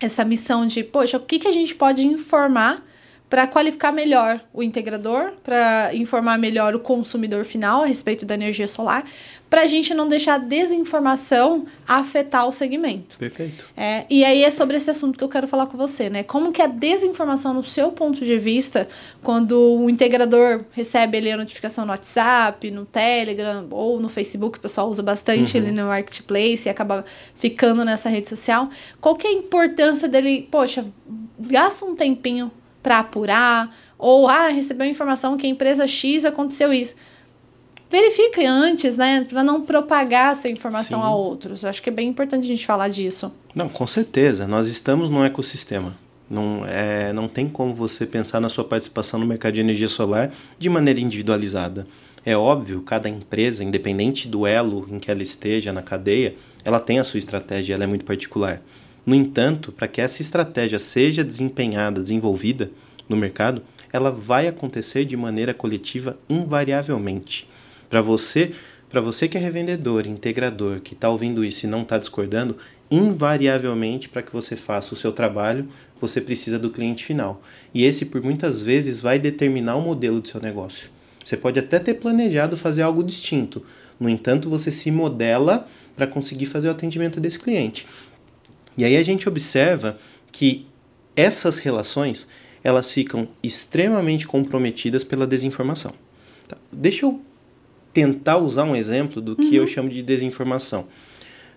essa 0.00 0.24
missão 0.24 0.66
de, 0.66 0.82
poxa, 0.82 1.18
o 1.18 1.20
que, 1.20 1.38
que 1.38 1.48
a 1.48 1.52
gente 1.52 1.74
pode 1.74 2.06
informar 2.06 2.87
para 3.28 3.46
qualificar 3.46 3.92
melhor 3.92 4.40
o 4.52 4.62
integrador, 4.62 5.32
para 5.44 5.90
informar 5.94 6.38
melhor 6.38 6.74
o 6.74 6.80
consumidor 6.80 7.44
final 7.44 7.82
a 7.82 7.86
respeito 7.86 8.24
da 8.24 8.34
energia 8.34 8.66
solar, 8.66 9.04
para 9.50 9.62
a 9.62 9.66
gente 9.66 9.94
não 9.94 10.08
deixar 10.08 10.34
a 10.34 10.38
desinformação 10.38 11.66
afetar 11.86 12.46
o 12.46 12.52
segmento. 12.52 13.16
Perfeito. 13.16 13.64
É, 13.76 14.04
e 14.10 14.24
aí 14.24 14.44
é 14.44 14.50
sobre 14.50 14.76
esse 14.76 14.90
assunto 14.90 15.16
que 15.16 15.24
eu 15.24 15.28
quero 15.28 15.48
falar 15.48 15.66
com 15.66 15.76
você, 15.76 16.10
né? 16.10 16.22
Como 16.22 16.52
que 16.52 16.60
a 16.60 16.66
desinformação, 16.66 17.54
no 17.54 17.64
seu 17.64 17.90
ponto 17.90 18.24
de 18.24 18.38
vista, 18.38 18.86
quando 19.22 19.58
o 19.58 19.88
integrador 19.88 20.64
recebe 20.72 21.16
ali 21.16 21.30
a 21.30 21.36
notificação 21.36 21.86
no 21.86 21.92
WhatsApp, 21.92 22.70
no 22.70 22.84
Telegram 22.84 23.66
ou 23.70 23.98
no 23.98 24.08
Facebook, 24.08 24.58
o 24.58 24.60
pessoal 24.60 24.88
usa 24.88 25.02
bastante 25.02 25.56
Uhum. 25.56 25.64
ali 25.64 25.72
no 25.72 25.86
Marketplace 25.86 26.66
e 26.66 26.68
acaba 26.68 27.04
ficando 27.34 27.84
nessa 27.84 28.08
rede 28.08 28.28
social, 28.28 28.68
qual 29.00 29.16
que 29.16 29.26
é 29.26 29.30
a 29.30 29.32
importância 29.32 30.08
dele, 30.08 30.46
poxa, 30.50 30.84
gasta 31.38 31.84
um 31.84 31.94
tempinho 31.94 32.50
para 32.82 33.00
apurar, 33.00 33.74
ou, 33.98 34.28
ah, 34.28 34.48
recebeu 34.48 34.86
informação 34.86 35.36
que 35.36 35.46
a 35.46 35.50
empresa 35.50 35.86
X 35.86 36.24
aconteceu 36.24 36.72
isso 36.72 36.94
verifique 37.90 38.44
antes, 38.44 38.98
né, 38.98 39.24
para 39.24 39.42
não 39.42 39.62
propagar 39.62 40.32
essa 40.32 40.48
informação 40.48 41.00
Sim. 41.00 41.06
a 41.06 41.10
outros. 41.10 41.62
Eu 41.62 41.70
acho 41.70 41.82
que 41.82 41.88
é 41.88 41.92
bem 41.92 42.08
importante 42.08 42.44
a 42.44 42.48
gente 42.48 42.66
falar 42.66 42.88
disso. 42.88 43.32
Não, 43.54 43.68
com 43.68 43.86
certeza. 43.86 44.46
Nós 44.46 44.68
estamos 44.68 45.08
num 45.08 45.24
ecossistema. 45.24 45.96
Não, 46.28 46.62
é, 46.66 47.12
não 47.12 47.26
tem 47.26 47.48
como 47.48 47.74
você 47.74 48.04
pensar 48.04 48.40
na 48.40 48.50
sua 48.50 48.64
participação 48.64 49.18
no 49.18 49.26
mercado 49.26 49.54
de 49.54 49.60
energia 49.60 49.88
solar 49.88 50.30
de 50.58 50.68
maneira 50.68 51.00
individualizada. 51.00 51.86
É 52.26 52.36
óbvio, 52.36 52.82
cada 52.82 53.08
empresa, 53.08 53.64
independente 53.64 54.28
do 54.28 54.46
elo 54.46 54.86
em 54.90 54.98
que 54.98 55.10
ela 55.10 55.22
esteja 55.22 55.72
na 55.72 55.80
cadeia, 55.80 56.34
ela 56.62 56.78
tem 56.78 56.98
a 56.98 57.04
sua 57.04 57.18
estratégia, 57.18 57.72
ela 57.72 57.84
é 57.84 57.86
muito 57.86 58.04
particular. 58.04 58.60
No 59.08 59.14
entanto, 59.14 59.72
para 59.72 59.88
que 59.88 60.02
essa 60.02 60.20
estratégia 60.20 60.78
seja 60.78 61.24
desempenhada, 61.24 62.02
desenvolvida 62.02 62.70
no 63.08 63.16
mercado, 63.16 63.62
ela 63.90 64.10
vai 64.10 64.46
acontecer 64.46 65.06
de 65.06 65.16
maneira 65.16 65.54
coletiva 65.54 66.18
invariavelmente. 66.28 67.48
Para 67.88 68.02
você, 68.02 68.50
para 68.90 69.00
você 69.00 69.26
que 69.26 69.38
é 69.38 69.40
revendedor, 69.40 70.06
integrador, 70.06 70.80
que 70.80 70.92
está 70.92 71.08
ouvindo 71.08 71.42
isso 71.42 71.64
e 71.64 71.68
não 71.70 71.84
está 71.84 71.96
discordando, 71.96 72.58
invariavelmente 72.90 74.10
para 74.10 74.20
que 74.20 74.30
você 74.30 74.56
faça 74.56 74.92
o 74.92 74.96
seu 74.98 75.10
trabalho, 75.10 75.66
você 75.98 76.20
precisa 76.20 76.58
do 76.58 76.68
cliente 76.68 77.02
final. 77.02 77.40
E 77.72 77.86
esse, 77.86 78.04
por 78.04 78.20
muitas 78.20 78.60
vezes, 78.60 79.00
vai 79.00 79.18
determinar 79.18 79.76
o 79.76 79.80
modelo 79.80 80.20
do 80.20 80.28
seu 80.28 80.38
negócio. 80.38 80.90
Você 81.24 81.34
pode 81.34 81.58
até 81.58 81.78
ter 81.78 81.94
planejado 81.94 82.58
fazer 82.58 82.82
algo 82.82 83.02
distinto. 83.02 83.64
No 83.98 84.06
entanto, 84.06 84.50
você 84.50 84.70
se 84.70 84.90
modela 84.90 85.66
para 85.96 86.06
conseguir 86.06 86.46
fazer 86.46 86.68
o 86.68 86.70
atendimento 86.70 87.18
desse 87.18 87.38
cliente. 87.38 87.86
E 88.78 88.84
aí 88.84 88.96
a 88.96 89.02
gente 89.02 89.28
observa 89.28 89.98
que 90.30 90.66
essas 91.16 91.58
relações 91.58 92.28
elas 92.62 92.90
ficam 92.90 93.28
extremamente 93.42 94.24
comprometidas 94.24 95.02
pela 95.02 95.26
desinformação. 95.26 95.92
Tá? 96.46 96.56
Deixa 96.72 97.04
eu 97.04 97.20
tentar 97.92 98.38
usar 98.38 98.62
um 98.62 98.76
exemplo 98.76 99.20
do 99.20 99.34
que 99.34 99.56
eu 99.56 99.66
chamo 99.66 99.88
de 99.88 100.00
desinformação. 100.00 100.86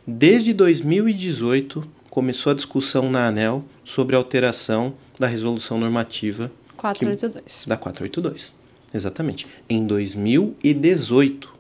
Desde 0.06 0.52
2018 0.52 1.88
começou 2.10 2.52
a 2.52 2.56
discussão 2.56 3.10
na 3.12 3.28
ANEL 3.28 3.64
sobre 3.86 4.16
a 4.16 4.20
alteração 4.20 4.96
da 5.20 5.28
resolução 5.28 5.78
normativa 5.78 6.52
482. 6.76 7.66
da 7.68 7.78
482. 7.78 8.52
Exatamente. 8.92 9.46
Em 9.70 9.86
2018 9.86 11.51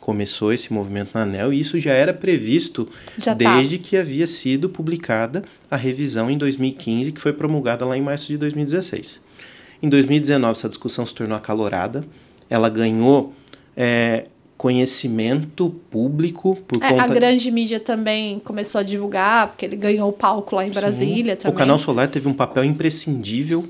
começou 0.00 0.52
esse 0.52 0.72
movimento 0.72 1.10
na 1.14 1.22
ANEL 1.22 1.52
e 1.52 1.60
isso 1.60 1.78
já 1.78 1.92
era 1.92 2.12
previsto 2.12 2.88
Já 3.18 3.34
tá. 3.34 3.56
desde 3.56 3.78
que 3.78 3.96
havia 3.96 4.26
sido 4.26 4.68
publicada 4.68 5.44
a 5.70 5.76
revisão 5.76 6.30
em 6.30 6.38
2015, 6.38 7.12
que 7.12 7.20
foi 7.20 7.32
promulgada 7.32 7.84
lá 7.84 7.96
em 7.96 8.00
março 8.00 8.26
de 8.28 8.38
2016. 8.38 9.20
Em 9.82 9.88
2019, 9.88 10.52
essa 10.52 10.68
discussão 10.68 11.04
se 11.04 11.14
tornou 11.14 11.36
acalorada, 11.36 12.04
ela 12.48 12.68
ganhou 12.68 13.34
é, 13.76 14.24
conhecimento 14.56 15.70
público 15.90 16.56
por 16.68 16.82
É, 16.82 16.90
conta 16.90 17.04
a 17.04 17.08
grande 17.08 17.50
mídia 17.50 17.80
também 17.80 18.38
começou 18.40 18.78
a 18.78 18.82
divulgar, 18.82 19.48
porque 19.48 19.64
ele 19.64 19.76
ganhou 19.76 20.08
o 20.08 20.12
palco 20.12 20.54
lá 20.56 20.66
em 20.66 20.70
Brasília 20.70 21.32
Sim. 21.32 21.38
também. 21.42 21.54
O 21.54 21.56
canal 21.56 21.78
solar 21.78 22.08
teve 22.08 22.28
um 22.28 22.34
papel 22.34 22.64
imprescindível 22.64 23.66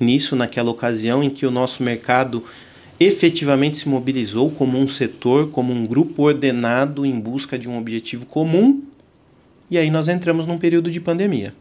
nisso, 0.00 0.34
naquela 0.34 0.70
ocasião 0.70 1.22
em 1.22 1.28
que 1.28 1.44
o 1.44 1.50
nosso 1.50 1.82
mercado 1.82 2.42
efetivamente 2.98 3.78
se 3.78 3.88
mobilizou 3.88 4.50
como 4.50 4.78
um 4.78 4.86
setor, 4.86 5.50
como 5.50 5.72
um 5.72 5.86
grupo 5.86 6.22
ordenado 6.22 7.04
em 7.04 7.18
busca 7.18 7.58
de 7.58 7.68
um 7.68 7.78
objetivo 7.78 8.26
comum. 8.26 8.82
E 9.70 9.78
aí 9.78 9.90
nós 9.90 10.08
entramos 10.08 10.46
num 10.46 10.58
período 10.58 10.90
de 10.90 11.00
pandemia. 11.00 11.54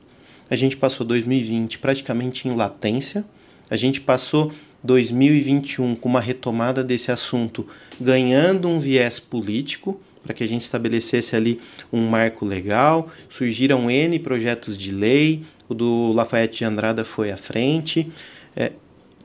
A 0.50 0.56
gente 0.56 0.76
passou 0.76 1.06
2020 1.06 1.80
praticamente 1.80 2.48
em 2.48 2.54
latência. 2.54 3.24
A 3.70 3.78
gente 3.78 4.02
passou 4.02 4.52
2021 4.84 5.96
com 5.96 6.10
uma 6.10 6.20
retomada 6.20 6.84
desse 6.84 7.12
assunto, 7.12 7.66
ganhando 8.00 8.68
um 8.68 8.80
viés 8.80 9.20
político, 9.20 10.00
para 10.24 10.34
que 10.34 10.44
a 10.44 10.48
gente 10.48 10.64
estabelecesse 10.64 11.36
ali 11.36 11.60
um 11.92 12.08
marco 12.08 12.46
legal. 12.46 13.10
Surgiram 13.30 13.90
N 13.90 14.20
projetos 14.20 14.78
de 14.78 14.92
lei, 14.92 15.44
o 15.70 15.74
do 15.74 16.12
Lafayette 16.12 16.60
de 16.60 16.66
Andrada 16.66 17.06
foi 17.06 17.32
à 17.32 17.38
frente. 17.38 18.08
É, 18.56 18.74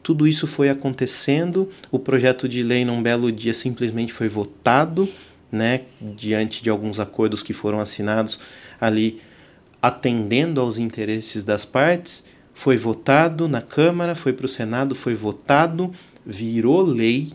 tudo 0.07 0.29
isso 0.29 0.47
foi 0.47 0.69
acontecendo, 0.69 1.69
o 1.91 1.99
projeto 1.99 2.49
de 2.49 2.63
lei 2.63 2.85
num 2.85 3.03
belo 3.03 3.33
dia 3.33 3.53
simplesmente 3.53 4.13
foi 4.13 4.29
votado, 4.29 5.09
né, 5.51 5.81
diante 6.01 6.63
de 6.63 6.71
alguns 6.71 7.01
acordos 7.01 7.43
que 7.43 7.53
foram 7.53 7.81
assinados 7.81 8.39
ali 8.81 9.21
atendendo 9.83 10.61
aos 10.61 10.79
interesses 10.79 11.45
das 11.45 11.65
partes, 11.65 12.23
foi 12.55 12.77
votado 12.77 13.49
na 13.49 13.61
Câmara, 13.61 14.15
foi 14.15 14.33
para 14.33 14.47
o 14.47 14.49
Senado, 14.49 14.95
foi 14.95 15.17
votado, 15.17 15.91
virou 16.25 16.83
lei. 16.83 17.33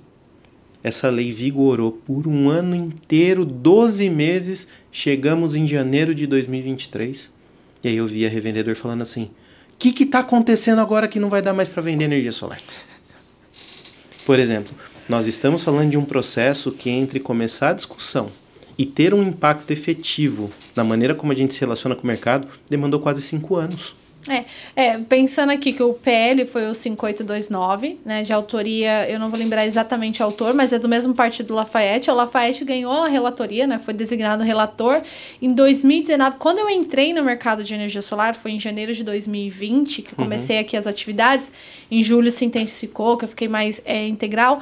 Essa 0.81 1.09
lei 1.09 1.29
vigorou 1.29 1.91
por 1.91 2.25
um 2.25 2.49
ano 2.49 2.73
inteiro, 2.73 3.43
12 3.43 4.09
meses, 4.09 4.69
chegamos 4.93 5.57
em 5.57 5.67
janeiro 5.67 6.15
de 6.15 6.25
2023. 6.25 7.33
E 7.83 7.89
aí 7.89 7.97
eu 7.97 8.07
vi 8.07 8.25
a 8.25 8.29
revendedor 8.29 8.77
falando 8.77 9.01
assim: 9.01 9.29
o 9.89 9.93
que 9.93 10.03
está 10.03 10.19
acontecendo 10.19 10.79
agora 10.79 11.07
que 11.07 11.19
não 11.19 11.29
vai 11.29 11.41
dar 11.41 11.53
mais 11.53 11.69
para 11.69 11.81
vender 11.81 12.05
energia 12.05 12.31
solar? 12.31 12.59
Por 14.25 14.39
exemplo, 14.39 14.73
nós 15.09 15.27
estamos 15.27 15.63
falando 15.63 15.91
de 15.91 15.97
um 15.97 16.05
processo 16.05 16.71
que 16.71 16.89
entre 16.89 17.19
começar 17.19 17.69
a 17.69 17.73
discussão 17.73 18.29
e 18.77 18.85
ter 18.85 19.13
um 19.13 19.23
impacto 19.23 19.71
efetivo 19.71 20.51
na 20.75 20.83
maneira 20.83 21.13
como 21.13 21.31
a 21.31 21.35
gente 21.35 21.53
se 21.53 21.59
relaciona 21.59 21.95
com 21.95 22.03
o 22.03 22.07
mercado 22.07 22.47
demandou 22.69 22.99
quase 22.99 23.21
cinco 23.21 23.55
anos. 23.55 23.95
É, 24.29 24.45
é, 24.75 24.97
pensando 24.99 25.51
aqui 25.51 25.73
que 25.73 25.81
o 25.81 25.93
PL 25.93 26.45
foi 26.45 26.67
o 26.67 26.75
5829, 26.75 27.99
né, 28.05 28.21
de 28.21 28.31
autoria, 28.31 29.09
eu 29.09 29.19
não 29.19 29.31
vou 29.31 29.39
lembrar 29.39 29.65
exatamente 29.65 30.21
o 30.21 30.25
autor, 30.25 30.53
mas 30.53 30.71
é 30.71 30.77
do 30.77 30.87
mesmo 30.87 31.13
partido 31.15 31.55
Lafayette. 31.55 32.11
O 32.11 32.13
Lafayette 32.13 32.63
ganhou 32.63 33.03
a 33.03 33.07
relatoria, 33.07 33.65
né, 33.65 33.79
foi 33.79 33.93
designado 33.93 34.43
relator 34.43 35.01
em 35.41 35.51
2019. 35.51 36.37
Quando 36.37 36.59
eu 36.59 36.69
entrei 36.69 37.13
no 37.13 37.23
mercado 37.23 37.63
de 37.63 37.73
energia 37.73 38.01
solar, 38.01 38.35
foi 38.35 38.51
em 38.51 38.59
janeiro 38.59 38.93
de 38.93 39.03
2020 39.03 40.03
que 40.03 40.13
eu 40.13 40.17
comecei 40.17 40.59
aqui 40.59 40.77
as 40.77 40.85
atividades. 40.85 41.51
Em 41.89 42.03
julho 42.03 42.31
se 42.31 42.45
intensificou, 42.45 43.17
que 43.17 43.25
eu 43.25 43.29
fiquei 43.29 43.47
mais 43.47 43.81
é, 43.83 44.07
integral. 44.07 44.61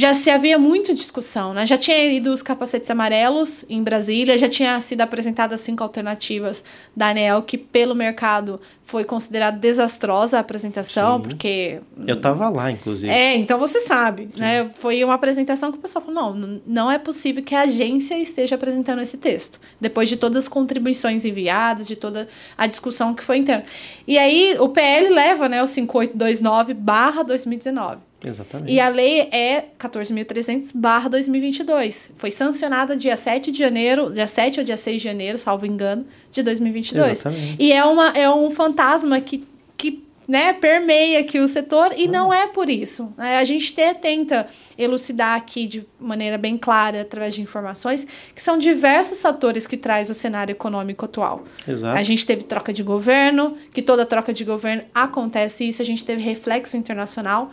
Já 0.00 0.14
se 0.14 0.30
havia 0.30 0.58
muita 0.58 0.94
discussão, 0.94 1.52
né? 1.52 1.66
Já 1.66 1.76
tinha 1.76 2.06
ido 2.06 2.32
os 2.32 2.42
capacetes 2.42 2.90
amarelos 2.90 3.66
em 3.68 3.82
Brasília, 3.82 4.38
já 4.38 4.48
tinha 4.48 4.80
sido 4.80 5.02
apresentadas 5.02 5.60
cinco 5.60 5.82
alternativas 5.82 6.64
da 6.96 7.10
ANEL, 7.10 7.42
que 7.42 7.58
pelo 7.58 7.94
mercado 7.94 8.58
foi 8.82 9.04
considerado 9.04 9.60
desastrosa 9.60 10.38
a 10.38 10.40
apresentação, 10.40 11.16
Sim. 11.16 11.22
porque... 11.22 11.80
Eu 12.06 12.18
tava 12.18 12.48
lá, 12.48 12.70
inclusive. 12.70 13.12
É, 13.12 13.36
então 13.36 13.58
você 13.58 13.80
sabe, 13.80 14.30
Sim. 14.34 14.40
né? 14.40 14.70
Foi 14.74 15.04
uma 15.04 15.12
apresentação 15.12 15.70
que 15.70 15.76
o 15.76 15.80
pessoal 15.80 16.02
falou, 16.02 16.34
não, 16.34 16.60
não 16.66 16.90
é 16.90 16.98
possível 16.98 17.44
que 17.44 17.54
a 17.54 17.60
agência 17.60 18.18
esteja 18.18 18.54
apresentando 18.54 19.02
esse 19.02 19.18
texto, 19.18 19.60
depois 19.78 20.08
de 20.08 20.16
todas 20.16 20.38
as 20.38 20.48
contribuições 20.48 21.26
enviadas, 21.26 21.86
de 21.86 21.94
toda 21.94 22.26
a 22.56 22.66
discussão 22.66 23.14
que 23.14 23.22
foi 23.22 23.36
interna. 23.36 23.64
E 24.08 24.16
aí, 24.16 24.56
o 24.58 24.70
PL 24.70 25.10
leva, 25.10 25.46
né, 25.46 25.62
o 25.62 25.66
5829 25.66 26.72
barra 26.72 27.22
2019. 27.22 28.09
Exatamente. 28.24 28.72
E 28.72 28.80
a 28.80 28.88
lei 28.88 29.28
é 29.32 29.66
14.300/2022. 29.78 32.10
Foi 32.16 32.30
sancionada 32.30 32.96
dia 32.96 33.16
7 33.16 33.50
de 33.50 33.58
janeiro, 33.58 34.12
dia 34.12 34.26
7 34.26 34.60
ou 34.60 34.64
dia 34.64 34.76
6 34.76 35.00
de 35.00 35.08
janeiro, 35.08 35.38
salvo 35.38 35.64
engano, 35.66 36.04
de 36.30 36.42
2022. 36.42 37.12
Exatamente. 37.12 37.56
E 37.58 37.72
é, 37.72 37.82
uma, 37.84 38.08
é 38.08 38.30
um 38.30 38.50
fantasma 38.50 39.18
que, 39.20 39.46
que 39.76 40.04
né, 40.30 40.52
permeia 40.52 41.20
aqui 41.20 41.40
o 41.40 41.48
setor 41.48 41.92
e 41.96 42.06
não 42.06 42.32
é 42.32 42.46
por 42.46 42.70
isso. 42.70 43.12
Né? 43.16 43.38
A 43.38 43.44
gente 43.44 43.72
te, 43.72 43.94
tenta 43.94 44.46
elucidar 44.78 45.36
aqui 45.36 45.66
de 45.66 45.84
maneira 45.98 46.38
bem 46.38 46.56
clara, 46.56 47.00
através 47.00 47.34
de 47.34 47.42
informações, 47.42 48.06
que 48.32 48.40
são 48.40 48.56
diversos 48.56 49.20
fatores 49.20 49.66
que 49.66 49.76
traz 49.76 50.08
o 50.08 50.14
cenário 50.14 50.52
econômico 50.52 51.04
atual. 51.04 51.44
Exato. 51.66 51.98
A 51.98 52.02
gente 52.04 52.24
teve 52.24 52.44
troca 52.44 52.72
de 52.72 52.82
governo, 52.82 53.56
que 53.72 53.82
toda 53.82 54.06
troca 54.06 54.32
de 54.32 54.44
governo 54.44 54.84
acontece 54.94 55.68
isso, 55.68 55.82
a 55.82 55.84
gente 55.84 56.04
teve 56.04 56.22
reflexo 56.22 56.76
internacional 56.76 57.50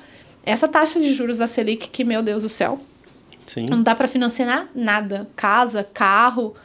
essa 0.47 0.67
taxa 0.67 0.99
de 0.99 1.13
juros 1.13 1.37
da 1.37 1.45
Selic, 1.45 1.89
que, 1.89 2.03
meu 2.03 2.23
Deus 2.23 2.41
do 2.41 2.49
céu, 2.49 2.79
Sim. 3.45 3.67
não 3.69 3.83
dá 3.83 3.93
para 3.93 4.07
financiar 4.07 4.69
nada. 4.73 5.29
Casa, 5.35 5.83
carro. 5.83 6.55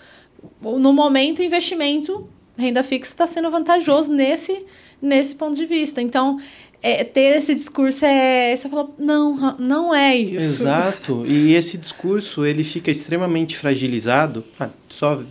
No 0.61 0.92
momento, 0.92 1.42
investimento, 1.42 2.29
renda 2.57 2.83
fixa 2.83 3.12
está 3.12 3.27
sendo 3.27 3.51
vantajoso 3.51 4.12
nesse, 4.12 4.64
nesse 5.01 5.35
ponto 5.35 5.57
de 5.57 5.66
vista. 5.66 6.01
Então, 6.01 6.38
é, 6.81 7.05
ter 7.05 7.37
esse 7.37 7.55
discurso 7.55 8.05
é. 8.05 8.57
Você 8.57 8.68
falou, 8.68 8.95
não, 8.99 9.57
não 9.59 9.95
é 9.95 10.16
isso. 10.16 10.62
Exato. 10.62 11.25
E 11.27 11.55
esse 11.55 11.77
discurso 11.77 12.45
ele 12.45 12.64
fica 12.64 12.90
extremamente 12.90 13.57
fragilizado. 13.57 14.45
Ah, 14.59 14.71
só 14.88 15.23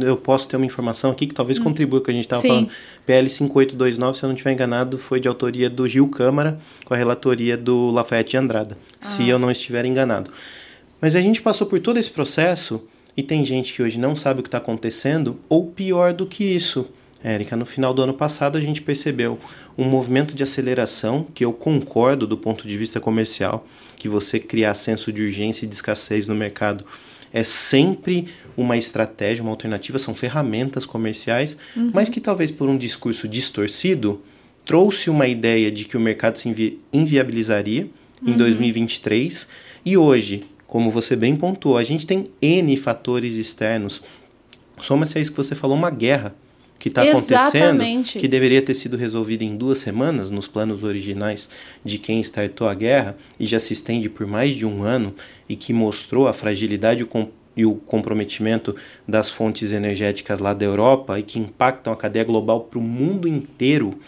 eu 0.00 0.16
posso 0.16 0.48
ter 0.48 0.56
uma 0.56 0.66
informação 0.66 1.10
aqui 1.10 1.26
que 1.26 1.34
talvez 1.34 1.58
hum. 1.58 1.64
contribua 1.64 2.00
com 2.00 2.02
o 2.02 2.06
que 2.06 2.10
a 2.10 2.14
gente 2.14 2.24
estava 2.24 2.42
falando. 2.42 2.70
PL 3.06 3.28
5829, 3.28 4.18
se 4.18 4.24
eu 4.24 4.28
não 4.28 4.34
estiver 4.34 4.52
enganado, 4.52 4.98
foi 4.98 5.20
de 5.20 5.28
autoria 5.28 5.68
do 5.68 5.86
Gil 5.88 6.08
Câmara, 6.08 6.58
com 6.84 6.94
a 6.94 6.96
relatoria 6.96 7.56
do 7.56 7.90
Lafayette 7.90 8.36
Andrada, 8.36 8.76
ah. 9.00 9.04
se 9.04 9.28
eu 9.28 9.38
não 9.38 9.50
estiver 9.50 9.84
enganado. 9.84 10.30
Mas 11.00 11.16
a 11.16 11.20
gente 11.20 11.42
passou 11.42 11.66
por 11.66 11.80
todo 11.80 11.98
esse 11.98 12.10
processo 12.10 12.80
e 13.16 13.22
tem 13.22 13.44
gente 13.44 13.72
que 13.72 13.82
hoje 13.82 13.98
não 13.98 14.14
sabe 14.16 14.40
o 14.40 14.42
que 14.42 14.48
está 14.48 14.58
acontecendo, 14.58 15.38
ou 15.48 15.66
pior 15.66 16.12
do 16.12 16.26
que 16.26 16.44
isso. 16.44 16.86
Érica, 17.24 17.54
no 17.56 17.64
final 17.64 17.94
do 17.94 18.02
ano 18.02 18.14
passado 18.14 18.58
a 18.58 18.60
gente 18.60 18.82
percebeu 18.82 19.38
um 19.78 19.84
movimento 19.84 20.34
de 20.34 20.42
aceleração 20.42 21.24
que 21.32 21.44
eu 21.44 21.52
concordo 21.52 22.26
do 22.26 22.36
ponto 22.36 22.66
de 22.66 22.76
vista 22.76 23.00
comercial, 23.00 23.66
que 23.96 24.08
você 24.08 24.40
criar 24.40 24.74
senso 24.74 25.12
de 25.12 25.22
urgência 25.22 25.64
e 25.64 25.68
de 25.68 25.74
escassez 25.74 26.26
no 26.26 26.34
mercado 26.34 26.84
é 27.32 27.42
sempre 27.42 28.28
uma 28.56 28.76
estratégia, 28.76 29.42
uma 29.42 29.50
alternativa, 29.50 29.98
são 29.98 30.14
ferramentas 30.14 30.84
comerciais, 30.84 31.56
uhum. 31.76 31.90
mas 31.92 32.08
que 32.08 32.20
talvez 32.20 32.50
por 32.50 32.68
um 32.68 32.76
discurso 32.76 33.26
distorcido 33.26 34.20
trouxe 34.64 35.10
uma 35.10 35.26
ideia 35.26 35.70
de 35.72 35.84
que 35.84 35.96
o 35.96 36.00
mercado 36.00 36.36
se 36.36 36.48
invi 36.48 36.78
inviabilizaria 36.92 37.88
uhum. 38.20 38.34
em 38.34 38.36
2023 38.36 39.48
e 39.84 39.96
hoje, 39.96 40.44
como 40.66 40.90
você 40.90 41.16
bem 41.16 41.34
pontuou, 41.34 41.76
a 41.76 41.82
gente 41.82 42.06
tem 42.06 42.28
N 42.40 42.76
fatores 42.76 43.36
externos. 43.36 44.02
Soma-se 44.80 45.18
a 45.18 45.20
isso 45.20 45.30
que 45.30 45.36
você 45.36 45.54
falou, 45.54 45.76
uma 45.76 45.90
guerra 45.90 46.34
que 46.82 46.88
está 46.88 47.02
acontecendo, 47.02 48.02
que 48.18 48.26
deveria 48.26 48.60
ter 48.60 48.74
sido 48.74 48.96
resolvida 48.96 49.44
em 49.44 49.56
duas 49.56 49.78
semanas 49.78 50.32
nos 50.32 50.48
planos 50.48 50.82
originais 50.82 51.48
de 51.84 51.96
quem 51.96 52.20
startou 52.20 52.66
a 52.66 52.74
guerra 52.74 53.16
e 53.38 53.46
já 53.46 53.60
se 53.60 53.72
estende 53.72 54.10
por 54.10 54.26
mais 54.26 54.56
de 54.56 54.66
um 54.66 54.82
ano 54.82 55.14
e 55.48 55.54
que 55.54 55.72
mostrou 55.72 56.26
a 56.26 56.32
fragilidade 56.32 57.06
e 57.56 57.64
o 57.64 57.74
comprometimento 57.76 58.74
das 59.06 59.30
fontes 59.30 59.70
energéticas 59.70 60.40
lá 60.40 60.52
da 60.52 60.64
Europa 60.64 61.20
e 61.20 61.22
que 61.22 61.38
impactam 61.38 61.92
a 61.92 61.96
cadeia 61.96 62.24
global 62.24 62.62
para 62.62 62.80
o 62.80 62.82
mundo 62.82 63.28
inteiro 63.28 64.00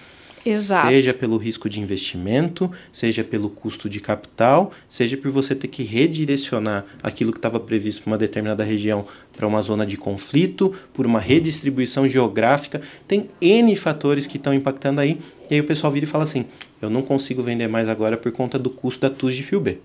Exato. 0.45 0.89
Seja 0.89 1.15
pelo 1.15 1.37
risco 1.37 1.69
de 1.69 1.81
investimento, 1.81 2.71
seja 2.93 3.25
pelo 3.25 3.49
custo 3.49 3.89
de 3.89 4.01
capital, 4.01 4.73
seja 4.89 5.17
por 5.17 5.31
você 5.31 5.55
ter 5.55 5.69
que 5.69 5.83
redirecionar 5.83 6.85
aquilo 7.03 7.33
que 7.33 7.39
estava 7.39 7.59
previsto 7.59 8.03
para 8.03 8.11
uma 8.11 8.19
determinada 8.19 8.63
região 8.63 9.07
para 9.37 9.47
uma 9.47 9.63
zona 9.63 9.85
de 9.85 9.97
conflito, 9.97 10.75
por 10.93 11.07
uma 11.07 11.19
redistribuição 11.19 12.07
geográfica. 12.07 12.81
Tem 13.09 13.29
N 13.41 13.75
fatores 13.77 14.27
que 14.27 14.37
estão 14.37 14.55
impactando 14.55 15.01
aí. 15.01 15.19
E 15.51 15.55
aí 15.55 15.61
o 15.61 15.65
pessoal 15.65 15.93
vira 15.93 16.05
e 16.05 16.09
fala 16.09 16.25
assim: 16.25 16.45
eu 16.81 16.91
não 16.91 17.03
consigo 17.03 17.43
vender 17.43 17.69
mais 17.69 17.89
agora 17.89 18.17
por 18.17 18.31
conta 18.33 18.59
do 18.59 18.71
custo 18.71 19.01
da 19.01 19.11
TUS 19.11 19.35
de 19.35 19.43
fio 19.43 19.61
B. 19.61 19.79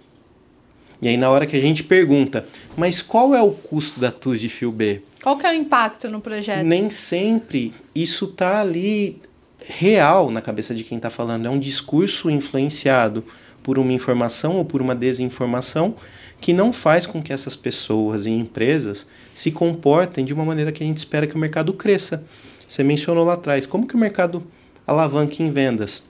E 1.01 1.07
aí 1.07 1.15
na 1.15 1.29
hora 1.29 1.47
que 1.47 1.55
a 1.55 1.61
gente 1.61 1.81
pergunta, 1.83 2.45
mas 2.75 3.01
qual 3.01 3.33
é 3.33 3.41
o 3.41 3.51
custo 3.51 3.99
da 3.99 4.11
TUS 4.11 4.41
de 4.41 4.49
fio 4.49 4.71
B? 4.71 5.01
Qual 5.23 5.37
que 5.37 5.45
é 5.45 5.51
o 5.51 5.53
impacto 5.53 6.09
no 6.09 6.19
projeto? 6.19 6.65
Nem 6.65 6.89
sempre 6.89 7.73
isso 7.95 8.25
está 8.25 8.61
ali 8.61 9.21
real 9.65 10.31
na 10.31 10.41
cabeça 10.41 10.73
de 10.73 10.83
quem 10.83 10.97
está 10.97 11.09
falando. 11.09 11.45
É 11.45 11.49
um 11.49 11.59
discurso 11.59 12.29
influenciado 12.29 13.23
por 13.61 13.77
uma 13.77 13.93
informação 13.93 14.55
ou 14.55 14.65
por 14.65 14.81
uma 14.81 14.95
desinformação 14.95 15.95
que 16.39 16.53
não 16.53 16.71
faz 16.71 17.05
com 17.05 17.21
que 17.21 17.33
essas 17.33 17.55
pessoas 17.55 18.25
e 18.25 18.29
empresas 18.29 19.05
se 19.33 19.51
comportem 19.51 20.23
de 20.23 20.33
uma 20.33 20.45
maneira 20.45 20.71
que 20.71 20.83
a 20.83 20.87
gente 20.87 20.97
espera 20.97 21.27
que 21.27 21.35
o 21.35 21.39
mercado 21.39 21.73
cresça. 21.73 22.23
Você 22.67 22.83
mencionou 22.83 23.25
lá 23.25 23.33
atrás, 23.33 23.65
como 23.65 23.85
que 23.85 23.95
o 23.95 23.97
mercado 23.97 24.43
alavanca 24.87 25.43
em 25.43 25.51
vendas? 25.51 26.03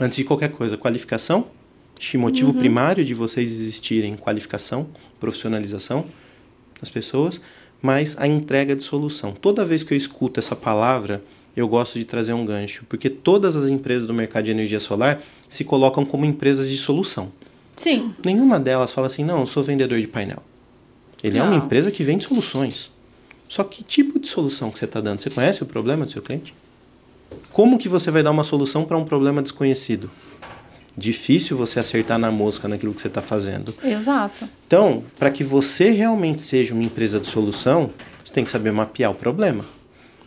Antes 0.00 0.16
de 0.16 0.24
qualquer 0.24 0.50
coisa, 0.50 0.76
qualificação. 0.76 1.48
Motivo 2.14 2.50
uhum. 2.50 2.58
primário 2.58 3.04
de 3.04 3.14
vocês 3.14 3.52
existirem 3.52 4.16
qualificação, 4.16 4.88
profissionalização 5.20 6.04
das 6.80 6.90
pessoas, 6.90 7.40
mas 7.80 8.16
a 8.18 8.26
entrega 8.26 8.74
de 8.74 8.82
solução. 8.82 9.32
Toda 9.32 9.64
vez 9.64 9.84
que 9.84 9.94
eu 9.94 9.96
escuto 9.96 10.40
essa 10.40 10.56
palavra, 10.56 11.22
eu 11.56 11.68
gosto 11.68 11.98
de 11.98 12.04
trazer 12.04 12.32
um 12.32 12.44
gancho, 12.44 12.84
porque 12.88 13.10
todas 13.10 13.56
as 13.56 13.68
empresas 13.68 14.06
do 14.06 14.14
mercado 14.14 14.44
de 14.44 14.50
energia 14.50 14.80
solar 14.80 15.20
se 15.48 15.64
colocam 15.64 16.04
como 16.04 16.24
empresas 16.24 16.68
de 16.68 16.76
solução. 16.78 17.30
Sim. 17.76 18.14
Nenhuma 18.24 18.58
delas 18.58 18.90
fala 18.90 19.06
assim, 19.06 19.24
não, 19.24 19.40
eu 19.40 19.46
sou 19.46 19.62
vendedor 19.62 20.00
de 20.00 20.06
painel. 20.06 20.42
Ele 21.22 21.38
não. 21.38 21.46
é 21.46 21.48
uma 21.48 21.56
empresa 21.56 21.90
que 21.90 22.02
vende 22.02 22.26
soluções. 22.26 22.90
Só 23.48 23.62
que 23.62 23.84
tipo 23.84 24.18
de 24.18 24.28
solução 24.28 24.70
que 24.70 24.78
você 24.78 24.86
está 24.86 25.00
dando? 25.00 25.20
Você 25.20 25.30
conhece 25.30 25.62
o 25.62 25.66
problema 25.66 26.04
do 26.04 26.10
seu 26.10 26.22
cliente? 26.22 26.54
Como 27.52 27.78
que 27.78 27.88
você 27.88 28.10
vai 28.10 28.22
dar 28.22 28.30
uma 28.30 28.44
solução 28.44 28.84
para 28.84 28.96
um 28.96 29.04
problema 29.04 29.42
desconhecido? 29.42 30.10
Difícil 30.96 31.56
você 31.56 31.78
acertar 31.78 32.18
na 32.18 32.30
mosca 32.30 32.68
naquilo 32.68 32.92
que 32.92 33.00
você 33.00 33.08
está 33.08 33.22
fazendo. 33.22 33.74
Exato. 33.82 34.48
Então, 34.66 35.02
para 35.18 35.30
que 35.30 35.42
você 35.42 35.90
realmente 35.90 36.42
seja 36.42 36.74
uma 36.74 36.82
empresa 36.82 37.18
de 37.18 37.26
solução, 37.26 37.90
você 38.24 38.32
tem 38.32 38.44
que 38.44 38.50
saber 38.50 38.72
mapear 38.72 39.10
o 39.10 39.14
problema. 39.14 39.64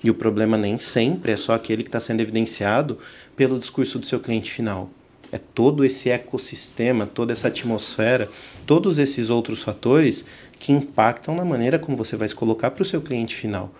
E 0.05 0.09
o 0.11 0.13
problema 0.13 0.55
nem 0.55 0.77
sempre 0.77 1.31
é 1.31 1.35
só 1.35 1.53
aquele 1.53 1.81
que 1.81 1.89
está 1.89 1.99
sendo 1.99 2.21
evidenciado 2.21 2.99
pelo 3.35 3.57
discurso 3.57 3.97
do 3.97 4.05
seu 4.05 4.19
cliente 4.19 4.51
final. 4.51 4.87
É 5.31 5.39
todo 5.39 5.83
esse 5.83 6.11
ecossistema, 6.11 7.07
toda 7.07 7.33
essa 7.33 7.47
atmosfera, 7.47 8.29
todos 8.67 8.99
esses 8.99 9.31
outros 9.31 9.63
fatores 9.63 10.23
que 10.59 10.71
impactam 10.71 11.35
na 11.35 11.43
maneira 11.43 11.79
como 11.79 11.97
você 11.97 12.15
vai 12.15 12.27
se 12.27 12.35
colocar 12.35 12.69
para 12.69 12.83
o 12.83 12.85
seu 12.85 13.01
cliente 13.01 13.35
final. 13.35 13.73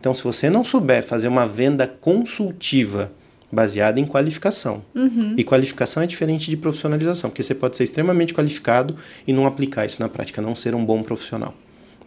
Então, 0.00 0.14
se 0.14 0.24
você 0.24 0.48
não 0.48 0.64
souber 0.64 1.02
fazer 1.02 1.28
uma 1.28 1.46
venda 1.46 1.86
consultiva 1.86 3.12
baseada 3.52 4.00
em 4.00 4.06
qualificação, 4.06 4.82
uhum. 4.94 5.34
e 5.36 5.44
qualificação 5.44 6.02
é 6.02 6.06
diferente 6.06 6.48
de 6.48 6.56
profissionalização, 6.56 7.28
porque 7.28 7.42
você 7.42 7.54
pode 7.54 7.76
ser 7.76 7.84
extremamente 7.84 8.32
qualificado 8.32 8.96
e 9.26 9.32
não 9.32 9.44
aplicar 9.44 9.84
isso 9.84 10.00
na 10.00 10.08
prática, 10.08 10.40
não 10.40 10.54
ser 10.54 10.74
um 10.74 10.82
bom 10.82 11.02
profissional. 11.02 11.54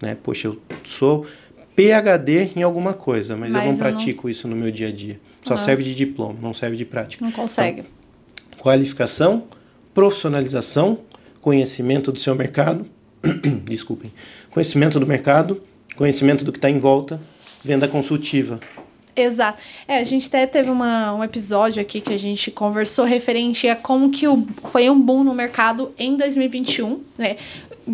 Né? 0.02 0.18
Poxa, 0.24 0.48
eu 0.48 0.60
sou 0.84 1.28
PhD 1.80 2.52
em 2.58 2.62
alguma 2.62 2.94
coisa, 2.94 3.38
mas, 3.38 3.52
mas 3.52 3.64
eu 3.64 3.72
não 3.72 3.74
eu 3.74 3.78
pratico 3.78 4.24
não... 4.28 4.32
isso 4.32 4.48
no 4.50 4.56
meu 4.56 4.70
dia 4.70 4.90
a 4.90 4.92
dia. 4.92 5.18
Só 5.46 5.54
uhum. 5.54 5.60
serve 5.60 5.84
de 5.84 5.96
diploma, 5.96 6.36
não 6.42 6.54
serve 6.54 6.76
de 6.76 6.84
prática. 6.84 7.24
Não 7.24 7.32
consegue. 7.32 7.86
Então, 8.50 8.60
qualificação, 8.60 9.46
profissionalização, 9.94 11.00
conhecimento 11.40 12.12
do 12.12 12.20
seu 12.20 12.36
mercado, 12.36 12.86
desculpem, 13.64 14.12
conhecimento 14.52 15.00
do 15.00 15.08
mercado, 15.08 15.62
conhecimento 15.96 16.44
do 16.44 16.52
que 16.52 16.58
está 16.58 16.70
em 16.70 16.80
volta, 16.80 17.22
venda 17.64 17.88
consultiva. 17.88 18.60
Exato. 19.16 19.62
É, 19.88 19.98
a 19.98 20.04
gente 20.04 20.28
até 20.28 20.46
teve 20.46 20.70
uma, 20.70 21.14
um 21.14 21.24
episódio 21.24 21.82
aqui 21.82 22.00
que 22.00 22.14
a 22.14 22.20
gente 22.20 22.52
conversou 22.52 23.06
referente 23.06 23.68
a 23.68 23.76
como 23.76 24.10
que 24.10 24.28
o, 24.28 24.48
foi 24.66 24.90
um 24.90 25.00
boom 25.00 25.24
no 25.24 25.34
mercado 25.34 25.94
em 25.98 26.16
2021, 26.16 27.02
né? 27.18 27.38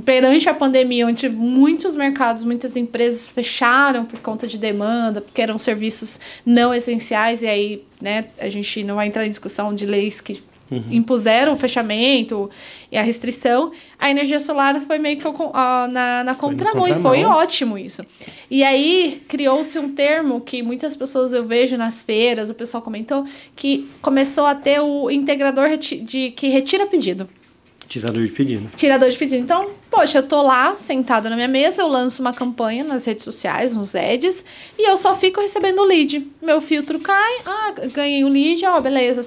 Perante 0.03 0.49
a 0.49 0.53
pandemia, 0.53 1.07
onde 1.07 1.29
muitos 1.29 1.95
mercados, 1.95 2.43
muitas 2.43 2.75
empresas 2.75 3.29
fecharam 3.29 4.05
por 4.05 4.19
conta 4.19 4.47
de 4.47 4.57
demanda, 4.57 5.21
porque 5.21 5.41
eram 5.41 5.57
serviços 5.57 6.19
não 6.45 6.73
essenciais, 6.73 7.41
e 7.41 7.47
aí 7.47 7.83
né, 8.01 8.25
a 8.39 8.49
gente 8.49 8.83
não 8.83 8.95
vai 8.95 9.07
entrar 9.07 9.25
em 9.25 9.29
discussão 9.29 9.73
de 9.73 9.85
leis 9.85 10.19
que 10.19 10.43
uhum. 10.71 10.83
impuseram 10.89 11.53
o 11.53 11.55
fechamento 11.55 12.49
e 12.91 12.97
a 12.97 13.01
restrição, 13.01 13.71
a 13.99 14.09
energia 14.09 14.39
solar 14.39 14.79
foi 14.81 14.97
meio 14.97 15.17
que 15.17 15.27
uh, 15.27 15.51
na, 15.89 16.23
na 16.23 16.35
contramão, 16.35 16.87
e 16.87 16.93
foi 16.95 17.23
ótimo 17.23 17.77
isso. 17.77 18.03
E 18.49 18.63
aí 18.63 19.21
criou-se 19.27 19.77
um 19.79 19.93
termo 19.93 20.41
que 20.41 20.61
muitas 20.61 20.95
pessoas 20.95 21.33
eu 21.33 21.45
vejo 21.45 21.77
nas 21.77 22.03
feiras, 22.03 22.49
o 22.49 22.53
pessoal 22.53 22.81
comentou, 22.81 23.25
que 23.55 23.89
começou 24.01 24.45
a 24.45 24.55
ter 24.55 24.79
o 24.79 25.09
integrador 25.09 25.77
de, 25.77 26.31
que 26.31 26.47
retira 26.47 26.85
pedido. 26.85 27.29
Tirador 27.87 28.23
de 28.25 28.31
pedido. 28.31 28.69
Tirador 28.75 29.09
de 29.09 29.17
pedido. 29.17 29.41
Então, 29.41 29.71
poxa, 29.89 30.19
eu 30.19 30.23
tô 30.23 30.41
lá, 30.41 30.75
sentado 30.75 31.29
na 31.29 31.35
minha 31.35 31.47
mesa, 31.47 31.81
eu 31.81 31.87
lanço 31.87 32.21
uma 32.21 32.33
campanha 32.33 32.83
nas 32.83 33.05
redes 33.05 33.23
sociais, 33.23 33.73
nos 33.73 33.95
ads, 33.95 34.43
e 34.77 34.89
eu 34.89 34.97
só 34.97 35.15
fico 35.15 35.39
recebendo 35.39 35.83
lead. 35.83 36.27
Meu 36.41 36.61
filtro 36.61 36.99
cai, 36.99 37.41
ah, 37.45 37.73
ganhei 37.93 38.23
o 38.23 38.29
lead, 38.29 38.65
ó, 38.65 38.79
beleza. 38.81 39.21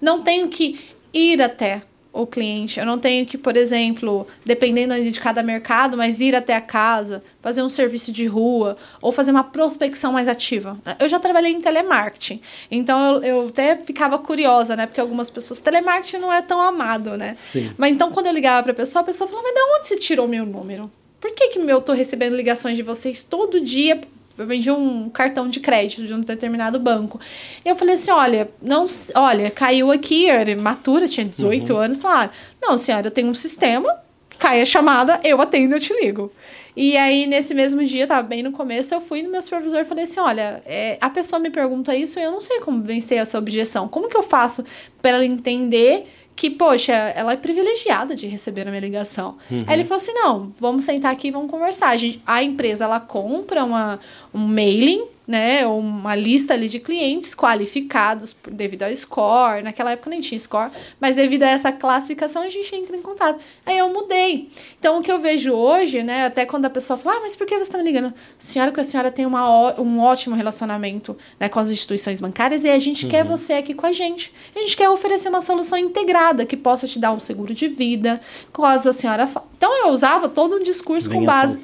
Não 0.00 0.22
tenho 0.22 0.48
que 0.48 0.78
ir 1.12 1.42
até 1.42 1.82
o 2.22 2.26
cliente. 2.26 2.80
Eu 2.80 2.86
não 2.86 2.98
tenho 2.98 3.26
que, 3.26 3.36
por 3.36 3.56
exemplo, 3.56 4.26
dependendo 4.44 4.94
de 5.02 5.20
cada 5.20 5.42
mercado, 5.42 5.96
mas 5.96 6.20
ir 6.20 6.34
até 6.34 6.54
a 6.54 6.60
casa, 6.60 7.22
fazer 7.40 7.62
um 7.62 7.68
serviço 7.68 8.10
de 8.10 8.26
rua 8.26 8.76
ou 9.00 9.12
fazer 9.12 9.30
uma 9.30 9.44
prospecção 9.44 10.12
mais 10.12 10.28
ativa. 10.28 10.78
Eu 10.98 11.08
já 11.08 11.18
trabalhei 11.18 11.52
em 11.52 11.60
telemarketing, 11.60 12.40
então 12.70 13.16
eu, 13.16 13.22
eu 13.22 13.48
até 13.48 13.76
ficava 13.76 14.18
curiosa, 14.18 14.74
né? 14.76 14.86
Porque 14.86 15.00
algumas 15.00 15.30
pessoas, 15.30 15.60
telemarketing 15.60 16.18
não 16.18 16.32
é 16.32 16.42
tão 16.42 16.60
amado, 16.60 17.16
né? 17.16 17.36
Sim. 17.44 17.72
Mas 17.76 17.94
então 17.94 18.10
quando 18.10 18.26
eu 18.26 18.32
ligava 18.32 18.62
para 18.62 18.72
a 18.72 18.76
pessoa, 18.76 19.02
a 19.02 19.04
pessoa 19.04 19.28
falava, 19.28 19.48
mas 19.48 19.54
de 19.54 19.76
onde 19.76 19.86
você 19.86 19.98
tirou 19.98 20.26
meu 20.26 20.46
número? 20.46 20.90
Por 21.20 21.32
que, 21.32 21.48
que 21.48 21.58
eu 21.58 21.80
tô 21.80 21.92
recebendo 21.92 22.36
ligações 22.36 22.76
de 22.76 22.82
vocês 22.82 23.24
todo 23.24 23.60
dia 23.60 24.00
eu 24.38 24.46
vendi 24.46 24.70
um 24.70 25.08
cartão 25.08 25.48
de 25.48 25.60
crédito 25.60 26.06
de 26.06 26.12
um 26.12 26.20
determinado 26.20 26.78
banco. 26.78 27.20
E 27.64 27.68
eu 27.68 27.76
falei 27.76 27.94
assim: 27.94 28.10
olha, 28.10 28.50
não, 28.60 28.86
olha, 29.14 29.50
caiu 29.50 29.90
aqui, 29.90 30.28
era 30.28 30.54
matura, 30.56 31.08
tinha 31.08 31.26
18 31.26 31.72
uhum. 31.72 31.78
anos. 31.78 31.98
Falaram: 31.98 32.30
não, 32.60 32.76
senhora, 32.76 33.06
eu 33.06 33.10
tenho 33.10 33.28
um 33.28 33.34
sistema, 33.34 33.94
cai 34.38 34.60
a 34.60 34.64
chamada, 34.64 35.20
eu 35.24 35.40
atendo, 35.40 35.74
eu 35.74 35.80
te 35.80 35.92
ligo. 35.94 36.32
E 36.76 36.94
aí, 36.98 37.26
nesse 37.26 37.54
mesmo 37.54 37.82
dia, 37.84 38.06
tava 38.06 38.22
bem 38.22 38.42
no 38.42 38.52
começo, 38.52 38.94
eu 38.94 39.00
fui 39.00 39.22
no 39.22 39.30
meu 39.30 39.40
supervisor 39.40 39.80
e 39.80 39.84
falei 39.84 40.04
assim: 40.04 40.20
olha, 40.20 40.62
é, 40.66 40.98
a 41.00 41.08
pessoa 41.08 41.40
me 41.40 41.48
pergunta 41.48 41.96
isso 41.96 42.18
e 42.18 42.22
eu 42.22 42.30
não 42.30 42.40
sei 42.40 42.60
como 42.60 42.82
vencer 42.82 43.18
essa 43.18 43.38
objeção. 43.38 43.88
Como 43.88 44.08
que 44.08 44.16
eu 44.16 44.22
faço 44.22 44.62
para 45.00 45.12
ela 45.12 45.24
entender 45.24 46.06
que, 46.36 46.50
poxa, 46.50 46.92
ela 46.92 47.32
é 47.32 47.36
privilegiada 47.36 48.14
de 48.14 48.26
receber 48.26 48.68
a 48.68 48.70
minha 48.70 48.80
ligação. 48.80 49.38
Uhum. 49.50 49.64
Aí 49.66 49.74
ele 49.74 49.84
falou 49.84 50.02
assim: 50.02 50.12
não, 50.12 50.52
vamos 50.60 50.84
sentar 50.84 51.10
aqui 51.10 51.28
e 51.28 51.30
vamos 51.30 51.50
conversar. 51.50 51.88
A, 51.88 51.96
gente, 51.96 52.22
a 52.26 52.42
empresa 52.42 52.84
ela 52.84 53.00
compra 53.00 53.64
uma, 53.64 53.98
um 54.34 54.46
mailing 54.46 55.06
né, 55.26 55.66
uma 55.66 56.14
lista 56.14 56.54
ali 56.54 56.68
de 56.68 56.78
clientes 56.78 57.34
qualificados 57.34 58.36
devido 58.50 58.84
ao 58.84 58.94
score. 58.94 59.62
Naquela 59.62 59.92
época 59.92 60.10
nem 60.10 60.20
tinha 60.20 60.38
score, 60.38 60.70
mas 61.00 61.16
devido 61.16 61.42
a 61.42 61.48
essa 61.48 61.72
classificação 61.72 62.42
a 62.42 62.48
gente 62.48 62.74
entra 62.74 62.96
em 62.96 63.02
contato. 63.02 63.40
Aí 63.64 63.76
eu 63.76 63.92
mudei. 63.92 64.48
Então 64.78 64.98
o 64.98 65.02
que 65.02 65.10
eu 65.10 65.18
vejo 65.18 65.52
hoje, 65.52 66.02
né, 66.02 66.26
até 66.26 66.46
quando 66.46 66.66
a 66.66 66.70
pessoa 66.70 66.96
fala: 66.96 67.16
"Ah, 67.16 67.20
mas 67.22 67.34
por 67.34 67.46
que 67.46 67.54
você 67.54 67.62
está 67.62 67.78
me 67.78 67.84
ligando?" 67.84 68.14
Senhora, 68.38 68.70
que 68.70 68.80
a 68.80 68.84
senhora 68.84 69.10
tem 69.10 69.26
uma, 69.26 69.80
um 69.80 69.98
ótimo 70.00 70.36
relacionamento, 70.36 71.16
né, 71.40 71.48
com 71.48 71.58
as 71.58 71.70
instituições 71.70 72.20
bancárias 72.20 72.64
e 72.64 72.70
a 72.70 72.78
gente 72.78 73.04
uhum. 73.04 73.10
quer 73.10 73.24
você 73.24 73.54
aqui 73.54 73.74
com 73.74 73.86
a 73.86 73.92
gente. 73.92 74.32
A 74.54 74.60
gente 74.60 74.76
quer 74.76 74.88
oferecer 74.88 75.28
uma 75.28 75.42
solução 75.42 75.76
integrada 75.76 76.46
que 76.46 76.56
possa 76.56 76.86
te 76.86 76.98
dar 76.98 77.12
um 77.12 77.20
seguro 77.20 77.52
de 77.52 77.68
vida, 77.68 78.20
caso 78.52 78.88
a 78.88 78.92
senhora 78.92 79.26
fa... 79.26 79.42
Então 79.56 79.86
eu 79.86 79.92
usava 79.92 80.28
todo 80.28 80.56
um 80.56 80.58
discurso 80.60 81.10
com 81.10 81.24
base 81.24 81.58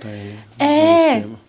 é 0.59 1.42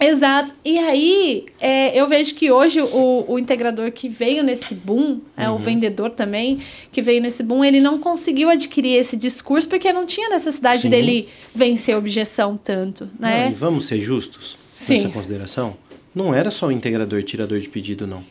Exato. 0.00 0.52
E 0.64 0.78
aí, 0.78 1.46
é, 1.58 1.98
eu 1.98 2.08
vejo 2.08 2.34
que 2.34 2.50
hoje 2.50 2.80
o, 2.80 3.24
o 3.26 3.38
integrador 3.38 3.90
que 3.90 4.08
veio 4.08 4.42
nesse 4.42 4.74
boom, 4.74 5.20
é, 5.36 5.48
o 5.48 5.52
uhum. 5.52 5.58
vendedor 5.58 6.10
também, 6.10 6.58
que 6.92 7.00
veio 7.00 7.20
nesse 7.22 7.42
boom, 7.42 7.64
ele 7.64 7.80
não 7.80 7.98
conseguiu 7.98 8.50
adquirir 8.50 8.98
esse 8.98 9.16
discurso 9.16 9.68
porque 9.68 9.92
não 9.92 10.04
tinha 10.04 10.28
necessidade 10.28 10.82
Sim. 10.82 10.90
dele 10.90 11.28
vencer 11.54 11.94
a 11.94 11.98
objeção 11.98 12.58
tanto, 12.62 13.08
né? 13.18 13.46
Não, 13.46 13.52
e 13.52 13.54
vamos 13.54 13.86
ser 13.86 14.00
justos 14.00 14.56
Sim. 14.74 14.94
nessa 14.94 15.08
consideração? 15.08 15.76
Não 16.14 16.34
era 16.34 16.50
só 16.50 16.66
o 16.66 16.72
integrador 16.72 17.22
tirador 17.22 17.58
de 17.58 17.68
pedido, 17.68 18.06
não. 18.06 18.22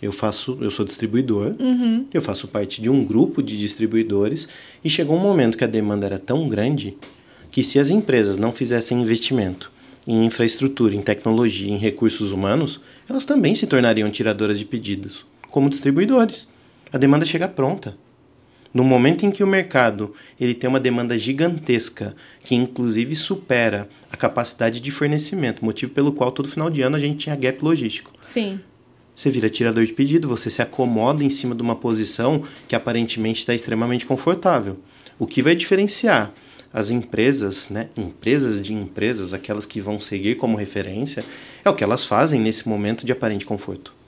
Eu 0.00 0.12
faço, 0.12 0.58
eu 0.60 0.70
sou 0.70 0.84
distribuidor, 0.84 1.56
uhum. 1.58 2.06
eu 2.12 2.22
faço 2.22 2.46
parte 2.46 2.80
de 2.80 2.88
um 2.88 3.04
grupo 3.04 3.42
de 3.42 3.58
distribuidores 3.58 4.46
e 4.84 4.88
chegou 4.88 5.16
um 5.16 5.20
momento 5.20 5.58
que 5.58 5.64
a 5.64 5.66
demanda 5.66 6.06
era 6.06 6.18
tão 6.18 6.48
grande 6.48 6.96
que 7.50 7.62
se 7.62 7.78
as 7.78 7.88
empresas 7.88 8.36
não 8.38 8.52
fizessem 8.52 9.00
investimento 9.00 9.72
em 10.08 10.24
infraestrutura, 10.24 10.94
em 10.94 11.02
tecnologia, 11.02 11.70
em 11.70 11.76
recursos 11.76 12.32
humanos, 12.32 12.80
elas 13.06 13.26
também 13.26 13.54
se 13.54 13.66
tornariam 13.66 14.10
tiradoras 14.10 14.58
de 14.58 14.64
pedidos, 14.64 15.26
como 15.50 15.68
distribuidores. 15.68 16.48
A 16.90 16.96
demanda 16.96 17.26
chega 17.26 17.46
pronta. 17.46 17.94
No 18.72 18.82
momento 18.82 19.26
em 19.26 19.30
que 19.30 19.44
o 19.44 19.46
mercado 19.46 20.14
ele 20.40 20.54
tem 20.54 20.68
uma 20.68 20.80
demanda 20.80 21.18
gigantesca, 21.18 22.16
que 22.42 22.54
inclusive 22.54 23.14
supera 23.14 23.86
a 24.10 24.16
capacidade 24.16 24.80
de 24.80 24.90
fornecimento, 24.90 25.62
motivo 25.62 25.92
pelo 25.92 26.12
qual 26.12 26.32
todo 26.32 26.48
final 26.48 26.70
de 26.70 26.80
ano 26.80 26.96
a 26.96 27.00
gente 27.00 27.18
tinha 27.18 27.36
gap 27.36 27.62
logístico. 27.62 28.12
Sim. 28.18 28.60
Você 29.14 29.28
vira 29.28 29.50
tirador 29.50 29.84
de 29.84 29.92
pedido, 29.92 30.26
você 30.26 30.48
se 30.48 30.62
acomoda 30.62 31.22
em 31.22 31.28
cima 31.28 31.54
de 31.54 31.60
uma 31.60 31.76
posição 31.76 32.44
que 32.66 32.74
aparentemente 32.74 33.40
está 33.40 33.54
extremamente 33.54 34.06
confortável. 34.06 34.78
O 35.18 35.26
que 35.26 35.42
vai 35.42 35.54
diferenciar 35.54 36.32
as 36.72 36.90
empresas, 36.90 37.68
né, 37.68 37.88
empresas 37.96 38.60
de 38.60 38.74
empresas, 38.74 39.32
aquelas 39.32 39.66
que 39.66 39.80
vão 39.80 39.98
seguir 39.98 40.36
como 40.36 40.56
referência, 40.56 41.24
é 41.64 41.70
o 41.70 41.74
que 41.74 41.84
elas 41.84 42.04
fazem 42.04 42.40
nesse 42.40 42.68
momento 42.68 43.04
de 43.04 43.12
aparente 43.12 43.46
conforto. 43.46 43.98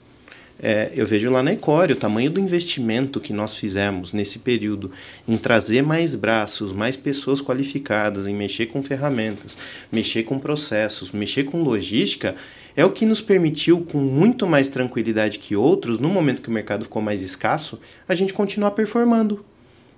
É, 0.63 0.91
eu 0.95 1.07
vejo 1.07 1.31
lá 1.31 1.41
na 1.41 1.53
Ecore 1.53 1.93
o 1.93 1.95
tamanho 1.95 2.29
do 2.29 2.39
investimento 2.39 3.19
que 3.19 3.33
nós 3.33 3.55
fizemos 3.55 4.13
nesse 4.13 4.37
período 4.37 4.91
em 5.27 5.35
trazer 5.35 5.81
mais 5.81 6.13
braços, 6.13 6.71
mais 6.71 6.95
pessoas 6.95 7.41
qualificadas, 7.41 8.27
em 8.27 8.35
mexer 8.35 8.67
com 8.67 8.83
ferramentas, 8.83 9.57
mexer 9.91 10.21
com 10.21 10.37
processos, 10.37 11.11
mexer 11.11 11.45
com 11.45 11.63
logística, 11.63 12.35
é 12.75 12.85
o 12.85 12.91
que 12.91 13.07
nos 13.07 13.21
permitiu, 13.21 13.81
com 13.81 13.97
muito 13.97 14.47
mais 14.47 14.69
tranquilidade 14.69 15.39
que 15.39 15.55
outros, 15.55 15.97
no 15.97 16.09
momento 16.09 16.43
que 16.43 16.49
o 16.49 16.53
mercado 16.53 16.83
ficou 16.83 17.01
mais 17.01 17.23
escasso, 17.23 17.79
a 18.07 18.13
gente 18.13 18.31
continuar 18.31 18.71
performando, 18.71 19.43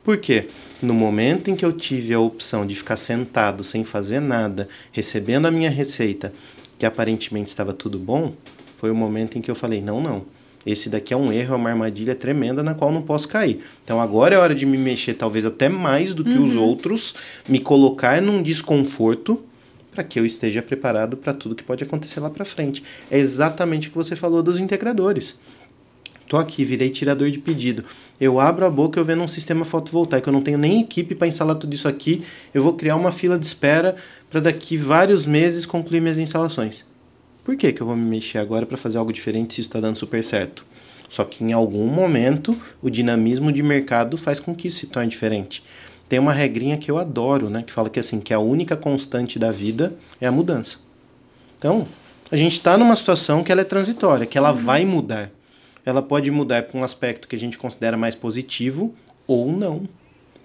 por 0.03 0.17
quê? 0.17 0.47
No 0.81 0.93
momento 0.93 1.49
em 1.49 1.55
que 1.55 1.63
eu 1.63 1.71
tive 1.71 2.13
a 2.13 2.19
opção 2.19 2.65
de 2.65 2.75
ficar 2.75 2.97
sentado 2.97 3.63
sem 3.63 3.85
fazer 3.85 4.19
nada, 4.19 4.67
recebendo 4.91 5.45
a 5.45 5.51
minha 5.51 5.69
receita, 5.69 6.33
que 6.77 6.85
aparentemente 6.85 7.49
estava 7.49 7.73
tudo 7.73 7.97
bom, 7.97 8.33
foi 8.75 8.91
o 8.91 8.95
momento 8.95 9.37
em 9.37 9.41
que 9.41 9.49
eu 9.49 9.55
falei: 9.55 9.81
não, 9.81 10.01
não. 10.01 10.25
Esse 10.65 10.89
daqui 10.89 11.13
é 11.13 11.17
um 11.17 11.31
erro, 11.31 11.53
é 11.53 11.57
uma 11.57 11.69
armadilha 11.69 12.15
tremenda 12.15 12.63
na 12.63 12.73
qual 12.73 12.91
não 12.91 13.01
posso 13.01 13.27
cair. 13.27 13.59
Então 13.83 13.99
agora 13.99 14.35
é 14.35 14.37
hora 14.37 14.55
de 14.55 14.65
me 14.65 14.77
mexer, 14.77 15.13
talvez 15.13 15.45
até 15.45 15.67
mais 15.67 16.13
do 16.13 16.23
que 16.23 16.37
uhum. 16.37 16.45
os 16.45 16.55
outros, 16.55 17.13
me 17.47 17.59
colocar 17.59 18.21
num 18.21 18.41
desconforto 18.41 19.41
para 19.93 20.03
que 20.03 20.19
eu 20.19 20.25
esteja 20.25 20.61
preparado 20.61 21.15
para 21.15 21.33
tudo 21.33 21.55
que 21.55 21.63
pode 21.63 21.83
acontecer 21.83 22.19
lá 22.19 22.29
para 22.29 22.43
frente. 22.43 22.83
É 23.11 23.17
exatamente 23.17 23.87
o 23.87 23.91
que 23.91 23.97
você 23.97 24.15
falou 24.15 24.41
dos 24.41 24.59
integradores. 24.59 25.37
Tô 26.33 26.39
aqui, 26.39 26.65
virei 26.65 26.89
tirador 26.89 27.29
de 27.29 27.37
pedido. 27.37 27.85
Eu 28.19 28.39
abro 28.39 28.65
a 28.65 28.69
boca 28.71 28.99
eu 28.99 29.05
vendo 29.05 29.21
um 29.21 29.27
sistema 29.27 29.63
fotovoltaico. 29.63 30.27
Eu 30.27 30.33
não 30.33 30.41
tenho 30.41 30.57
nem 30.57 30.81
equipe 30.81 31.13
para 31.13 31.27
instalar 31.27 31.55
tudo 31.55 31.75
isso 31.75 31.87
aqui. 31.87 32.23
Eu 32.51 32.63
vou 32.63 32.73
criar 32.73 32.95
uma 32.95 33.11
fila 33.11 33.37
de 33.37 33.45
espera 33.45 33.95
para 34.31 34.41
daqui 34.41 34.75
vários 34.75 35.27
meses 35.27 35.63
concluir 35.63 36.01
minhas 36.01 36.17
instalações. 36.17 36.85
Por 37.43 37.55
que, 37.55 37.71
que 37.71 37.81
eu 37.81 37.85
vou 37.85 37.95
me 37.95 38.03
mexer 38.03 38.39
agora 38.39 38.65
para 38.65 38.75
fazer 38.75 38.97
algo 38.97 39.13
diferente 39.13 39.53
se 39.53 39.61
isso 39.61 39.69
está 39.69 39.79
dando 39.79 39.95
super 39.95 40.23
certo? 40.23 40.65
Só 41.07 41.23
que 41.23 41.43
em 41.43 41.53
algum 41.53 41.85
momento 41.85 42.59
o 42.81 42.89
dinamismo 42.89 43.51
de 43.51 43.61
mercado 43.61 44.17
faz 44.17 44.39
com 44.39 44.55
que 44.55 44.69
isso 44.69 44.79
se 44.79 44.87
torne 44.87 45.11
diferente. 45.11 45.63
Tem 46.09 46.17
uma 46.17 46.33
regrinha 46.33 46.77
que 46.77 46.89
eu 46.89 46.97
adoro, 46.97 47.47
né, 47.47 47.61
que 47.61 47.71
fala 47.71 47.91
que 47.91 47.99
assim 47.99 48.19
que 48.19 48.33
a 48.33 48.39
única 48.39 48.75
constante 48.75 49.37
da 49.37 49.51
vida 49.51 49.93
é 50.19 50.25
a 50.25 50.31
mudança. 50.31 50.77
Então, 51.59 51.87
a 52.31 52.35
gente 52.35 52.53
está 52.53 52.75
numa 52.75 52.95
situação 52.95 53.43
que 53.43 53.51
ela 53.51 53.61
é 53.61 53.65
transitória, 53.65 54.25
que 54.25 54.35
ela 54.35 54.51
uhum. 54.51 54.57
vai 54.57 54.83
mudar 54.83 55.29
ela 55.85 56.01
pode 56.01 56.31
mudar 56.31 56.63
para 56.63 56.79
um 56.79 56.83
aspecto 56.83 57.27
que 57.27 57.35
a 57.35 57.39
gente 57.39 57.57
considera 57.57 57.97
mais 57.97 58.15
positivo 58.15 58.93
ou 59.27 59.51
não, 59.51 59.87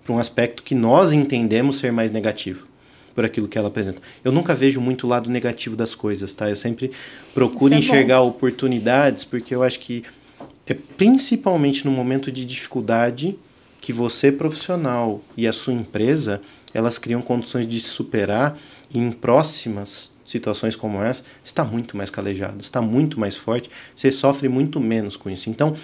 para 0.05 0.15
um 0.15 0.19
aspecto 0.19 0.63
que 0.63 0.75
nós 0.75 1.13
entendemos 1.13 1.79
ser 1.79 1.93
mais 1.93 2.11
negativo 2.11 2.67
por 3.15 3.25
aquilo 3.25 3.49
que 3.49 3.59
ela 3.59 3.69
apresenta. 3.69 4.01
Eu 4.23 4.31
nunca 4.31 4.55
vejo 4.55 4.81
muito 4.81 5.07
o 5.07 5.11
lado 5.11 5.29
negativo 5.29 5.75
das 5.75 5.95
coisas, 5.95 6.33
tá? 6.33 6.49
Eu 6.49 6.57
sempre 6.57 6.93
procuro 7.35 7.75
é 7.75 7.79
enxergar 7.79 8.21
bom. 8.21 8.29
oportunidades, 8.29 9.25
porque 9.25 9.55
eu 9.55 9.63
acho 9.63 9.81
que 9.81 10.05
é 10.67 10.75
principalmente 10.75 11.85
no 11.85 11.91
momento 11.91 12.31
de 12.31 12.45
dificuldade 12.45 13.37
que 13.81 13.93
você 13.93 14.31
profissional 14.31 15.21
e 15.37 15.49
a 15.49 15.53
sua 15.53 15.73
empresa, 15.73 16.41
elas 16.75 16.99
criam 16.99 17.23
condições 17.23 17.67
de 17.67 17.81
se 17.81 17.89
superar 17.89 18.59
e 18.93 18.99
em 18.99 19.11
próximas 19.11 20.13
situações 20.31 20.77
como 20.77 21.03
essa, 21.03 21.23
está 21.43 21.65
muito 21.65 21.97
mais 21.97 22.11
calejado, 22.11 22.61
está 22.61 22.81
muito 22.83 23.19
mais 23.19 23.37
forte, 23.37 23.71
você 23.95 24.11
sofre 24.11 24.49
muito 24.49 24.79
menos 24.81 25.17
com 25.17 25.31
isso. 25.31 25.49
Então, 25.51 25.75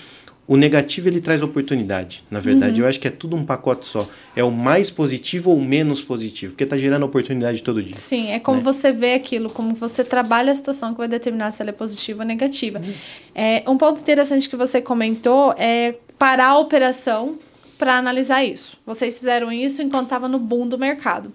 o 0.47 0.57
negativo 0.57 1.09
ele 1.09 1.21
traz 1.21 1.43
oportunidade. 1.43 2.23
Na 2.31 2.39
verdade, 2.39 2.75
uhum. 2.75 2.87
eu 2.87 2.91
acho 2.91 3.01
que 3.01 3.09
é 3.09 3.11
tudo 3.11 3.35
um 3.35 3.45
pacote 3.45 3.87
só. 3.87 4.07
É 4.37 4.45
o 4.45 4.51
mais 4.51 4.91
positivo 4.91 5.51
ou 5.51 5.61
menos 5.61 6.03
positivo, 6.03 6.53
porque 6.53 6.65
está 6.65 6.77
gerando 6.77 7.05
oportunidade 7.05 7.63
todo 7.63 7.83
dia. 7.83 7.95
Sim, 7.95 8.31
é 8.31 8.39
como 8.39 8.59
né? 8.59 8.63
você 8.63 8.93
vê 8.93 9.15
aquilo, 9.15 9.49
como 9.49 9.75
você 9.75 10.05
trabalha 10.05 10.53
a 10.53 10.55
situação 10.55 10.93
que 10.93 10.99
vai 10.99 11.09
determinar 11.09 11.51
se 11.51 11.63
ela 11.63 11.71
é 11.71 11.73
positiva 11.73 12.23
ou 12.23 12.27
negativa. 12.27 12.79
Uhum. 12.79 12.93
É, 13.35 13.65
um 13.67 13.79
ponto 13.79 14.01
interessante 14.01 14.49
que 14.49 14.57
você 14.57 14.83
comentou 14.83 15.55
é 15.57 15.95
parar 16.19 16.49
a 16.49 16.59
operação 16.59 17.39
para 17.79 17.97
analisar 17.97 18.45
isso. 18.45 18.77
Vocês 18.87 19.19
fizeram 19.19 19.51
isso 19.51 19.83
enquanto 19.83 20.05
estava 20.05 20.29
no 20.29 20.39
boom 20.39 20.67
do 20.67 20.79
mercado. 20.79 21.33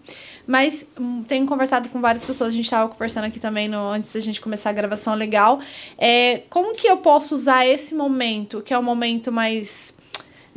Mas 0.50 0.84
hum, 1.00 1.24
tenho 1.28 1.46
conversado 1.46 1.90
com 1.90 2.02
várias 2.02 2.26
pessoas, 2.26 2.50
a 2.50 2.52
gente 2.52 2.64
estava 2.64 2.90
conversando 2.90 3.26
aqui 3.26 3.40
também 3.40 3.68
no, 3.68 3.88
antes 3.88 4.12
da 4.12 4.20
gente 4.20 4.42
começar 4.42 4.72
a 4.72 4.74
gravação 4.74 5.14
legal. 5.14 5.60
É, 5.96 6.42
como 6.50 6.74
que 6.74 6.88
eu 6.88 6.98
posso 6.98 7.36
usar 7.36 7.68
esse 7.68 7.94
momento, 7.94 8.60
que 8.64 8.74
é 8.74 8.78
o 8.78 8.82
momento 8.82 9.32
mais 9.32 9.94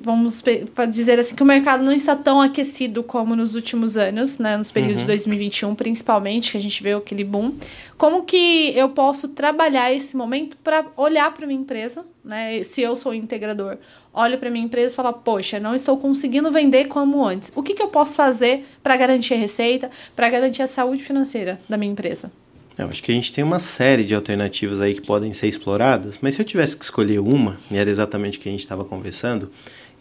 vamos 0.02 0.42
dizer 0.90 1.18
assim, 1.18 1.34
que 1.34 1.42
o 1.42 1.46
mercado 1.46 1.82
não 1.82 1.92
está 1.92 2.16
tão 2.16 2.40
aquecido 2.40 3.02
como 3.02 3.36
nos 3.36 3.54
últimos 3.54 3.96
anos, 3.96 4.38
né? 4.38 4.56
Nos 4.56 4.70
períodos 4.70 5.02
uhum. 5.02 5.06
de 5.06 5.12
2021, 5.12 5.74
principalmente, 5.74 6.52
que 6.52 6.58
a 6.58 6.60
gente 6.60 6.82
vê 6.82 6.92
aquele 6.92 7.24
boom. 7.24 7.54
Como 7.96 8.24
que 8.24 8.72
eu 8.76 8.88
posso 8.90 9.28
trabalhar 9.28 9.92
esse 9.92 10.16
momento 10.16 10.56
para 10.58 10.84
olhar 10.96 11.32
para 11.32 11.46
minha 11.46 11.60
empresa, 11.60 12.04
né? 12.24 12.62
Se 12.64 12.82
eu 12.82 12.96
sou 12.96 13.14
integrador, 13.14 13.78
olho 14.12 14.38
para 14.38 14.50
minha 14.50 14.64
empresa 14.64 14.92
e 14.92 14.96
falo, 14.96 15.12
poxa, 15.12 15.58
não 15.58 15.74
estou 15.74 15.96
conseguindo 15.96 16.50
vender 16.50 16.86
como 16.86 17.24
antes. 17.24 17.52
O 17.54 17.62
que, 17.62 17.74
que 17.74 17.82
eu 17.82 17.88
posso 17.88 18.14
fazer 18.14 18.66
para 18.82 18.96
garantir 18.96 19.34
a 19.34 19.38
receita, 19.38 19.90
para 20.14 20.28
garantir 20.28 20.62
a 20.62 20.66
saúde 20.66 21.02
financeira 21.02 21.60
da 21.68 21.76
minha 21.76 21.92
empresa? 21.92 22.30
Eu 22.76 22.88
acho 22.88 23.02
que 23.02 23.12
a 23.12 23.14
gente 23.14 23.32
tem 23.32 23.44
uma 23.44 23.58
série 23.58 24.02
de 24.02 24.14
alternativas 24.14 24.80
aí 24.80 24.94
que 24.94 25.02
podem 25.02 25.32
ser 25.32 25.46
exploradas, 25.46 26.18
mas 26.20 26.34
se 26.34 26.40
eu 26.40 26.44
tivesse 26.44 26.76
que 26.76 26.84
escolher 26.84 27.20
uma, 27.20 27.58
e 27.70 27.76
era 27.76 27.90
exatamente 27.90 28.38
o 28.38 28.40
que 28.40 28.48
a 28.48 28.52
gente 28.52 28.60
estava 28.60 28.84
conversando, 28.84 29.50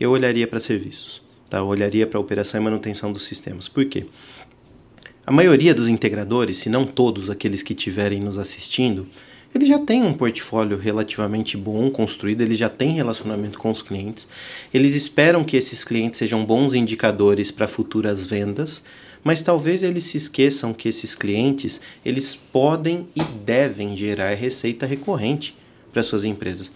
eu 0.02 0.12
olharia 0.12 0.48
para 0.48 0.60
serviços, 0.60 1.22
tá? 1.48 1.60
Eu 1.60 1.68
olharia 1.68 2.08
para 2.08 2.20
operação 2.20 2.60
e 2.60 2.64
manutenção 2.64 3.14
dos 3.14 3.24
sistemas. 3.24 3.68
Por 3.68 3.86
quê? 3.86 4.06
A 5.26 5.32
maioria 5.32 5.76
dos 5.76 5.88
integradores, 5.88 6.58
se 6.58 6.70
não 6.70 6.86
todos 6.86 7.30
aqueles 7.30 7.62
que 7.62 7.74
estiverem 7.74 8.20
nos 8.20 8.40
assistindo, 8.40 9.08
eles 9.54 9.68
já 9.68 9.78
têm 9.78 10.02
um 10.02 10.14
portfólio 10.14 10.76
relativamente 10.78 11.56
bom 11.56 11.92
construído, 11.92 12.42
eles 12.42 12.58
já 12.58 12.68
têm 12.68 12.94
relacionamento 12.94 13.60
com 13.60 13.70
os 13.70 13.84
clientes, 13.84 14.28
eles 14.74 14.96
esperam 14.96 15.44
que 15.44 15.56
esses 15.56 15.84
clientes 15.84 16.18
sejam 16.18 16.44
bons 16.44 16.74
indicadores 16.74 17.52
para 17.52 17.68
futuras 17.68 18.26
vendas, 18.26 18.84
mas 19.24 19.44
talvez 19.44 19.84
eles 19.84 20.06
se 20.06 20.18
esqueçam 20.18 20.74
que 20.74 20.90
esses 20.90 21.14
clientes, 21.14 21.80
eles 22.04 22.34
podem 22.34 23.08
e 23.16 23.22
devem 23.46 23.96
gerar 23.96 24.34
receita 24.34 24.88
recorrente 24.88 25.56
para 25.94 26.02
suas 26.02 26.24
empresas. 26.24 26.72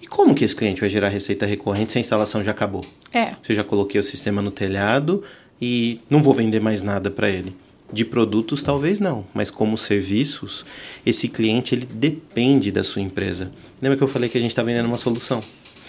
E 0.00 0.06
como 0.06 0.34
que 0.34 0.44
esse 0.44 0.54
cliente 0.54 0.80
vai 0.80 0.90
gerar 0.90 1.08
receita 1.08 1.46
recorrente 1.46 1.92
se 1.92 1.98
a 1.98 2.00
instalação 2.00 2.44
já 2.44 2.50
acabou? 2.50 2.84
É. 3.12 3.34
Você 3.42 3.54
já 3.54 3.64
coloquei 3.64 4.00
o 4.00 4.04
sistema 4.04 4.42
no 4.42 4.50
telhado 4.50 5.22
e 5.60 6.00
não 6.10 6.22
vou 6.22 6.34
vender 6.34 6.60
mais 6.60 6.82
nada 6.82 7.10
para 7.10 7.30
ele. 7.30 7.56
De 7.92 8.04
produtos 8.04 8.62
talvez 8.62 8.98
não, 8.98 9.24
mas 9.32 9.48
como 9.48 9.78
serviços, 9.78 10.66
esse 11.04 11.28
cliente 11.28 11.74
ele 11.74 11.86
depende 11.86 12.72
da 12.72 12.82
sua 12.82 13.00
empresa. 13.00 13.52
Lembra 13.80 13.96
que 13.96 14.02
eu 14.02 14.08
falei 14.08 14.28
que 14.28 14.36
a 14.36 14.40
gente 14.40 14.50
está 14.50 14.62
vendendo 14.62 14.86
uma 14.86 14.98
solução? 14.98 15.40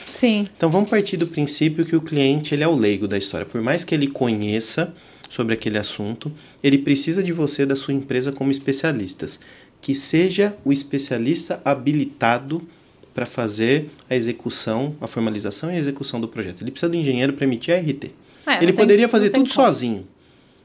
Sim. 0.06 0.48
Então 0.56 0.70
vamos 0.70 0.90
partir 0.90 1.18
do 1.18 1.28
princípio 1.28 1.86
que 1.86 1.96
o 1.96 2.02
cliente 2.02 2.54
ele 2.54 2.64
é 2.64 2.68
o 2.68 2.76
leigo 2.76 3.08
da 3.08 3.18
história. 3.18 3.46
Por 3.46 3.62
mais 3.62 3.84
que 3.84 3.94
ele 3.94 4.08
conheça 4.08 4.94
sobre 5.30 5.54
aquele 5.54 5.78
assunto, 5.78 6.32
ele 6.64 6.78
precisa 6.78 7.22
de 7.22 7.34
você 7.34 7.66
da 7.66 7.76
sua 7.76 7.94
empresa 7.94 8.32
como 8.32 8.52
especialistas. 8.52 9.40
Que 9.82 9.94
seja 9.94 10.56
o 10.64 10.72
especialista 10.72 11.62
habilitado 11.66 12.68
para 13.18 13.26
fazer 13.26 13.90
a 14.08 14.16
execução, 14.16 14.96
a 15.02 15.08
formalização 15.08 15.72
e 15.72 15.76
a 15.76 15.80
execução 15.80 16.22
do 16.22 16.28
projeto. 16.28 16.62
Ele 16.62 16.70
precisa 16.70 16.88
do 16.88 16.96
engenheiro 16.96 17.34
para 17.34 17.46
emitir 17.46 17.74
a 17.74 17.80
RT. 17.80 18.12
É, 18.46 18.62
ele 18.64 18.72
poderia 18.74 19.10
fazer 19.10 19.32
tudo 19.32 19.50
sozinho. 19.50 20.08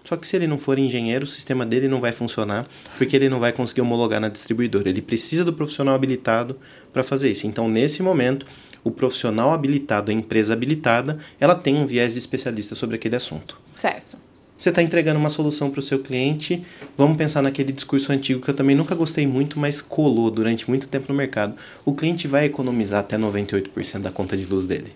Só 0.05 0.19
que 0.19 0.27
se 0.27 0.37
ele 0.37 0.47
não 0.47 0.59
for 0.59 0.79
engenheiro, 0.79 1.25
o 1.25 1.27
sistema 1.27 1.65
dele 1.65 1.89
não 1.89 1.99
vai 1.99 2.13
funcionar, 2.13 2.69
porque 2.99 3.17
ele 3.17 3.31
não 3.31 3.41
vai 3.41 3.55
conseguir 3.55 3.81
homologar 3.81 4.21
na 4.21 4.29
distribuidora. 4.29 4.87
Ele 4.91 5.01
precisa 5.01 5.47
do 5.47 5.53
profissional 5.55 5.95
habilitado 5.95 6.59
para 6.93 7.03
fazer 7.03 7.31
isso. 7.31 7.47
Então, 7.47 7.69
nesse 7.69 8.03
momento, 8.03 8.45
o 8.85 8.91
profissional 8.91 9.51
habilitado, 9.51 10.11
a 10.11 10.15
empresa 10.15 10.53
habilitada, 10.53 11.17
ela 11.41 11.55
tem 11.55 11.77
um 11.77 11.87
viés 11.87 12.13
de 12.13 12.19
especialista 12.19 12.75
sobre 12.75 12.97
aquele 12.97 13.17
assunto. 13.17 13.59
Certo. 13.75 14.19
Você 14.57 14.69
está 14.69 14.83
entregando 14.83 15.19
uma 15.19 15.31
solução 15.31 15.71
para 15.71 15.81
o 15.81 15.83
seu 15.83 15.99
cliente. 15.99 16.63
Vamos 16.97 17.17
pensar 17.17 17.43
naquele 17.43 17.73
discurso 17.73 18.13
antigo 18.13 18.41
que 18.41 18.51
eu 18.51 18.55
também 18.55 18.77
nunca 18.77 18.95
gostei 18.95 19.27
muito, 19.27 19.59
mas 19.59 19.83
colou 19.83 20.31
durante 20.31 20.69
muito 20.69 20.89
tempo 20.89 21.07
no 21.09 21.15
mercado. 21.15 21.57
O 21.85 21.93
cliente 21.93 22.29
vai 22.29 22.45
economizar 22.45 23.01
até 23.01 23.19
98% 23.19 23.99
da 23.99 24.13
conta 24.13 24.37
de 24.37 24.45
luz 24.45 24.67
dele. 24.67 24.93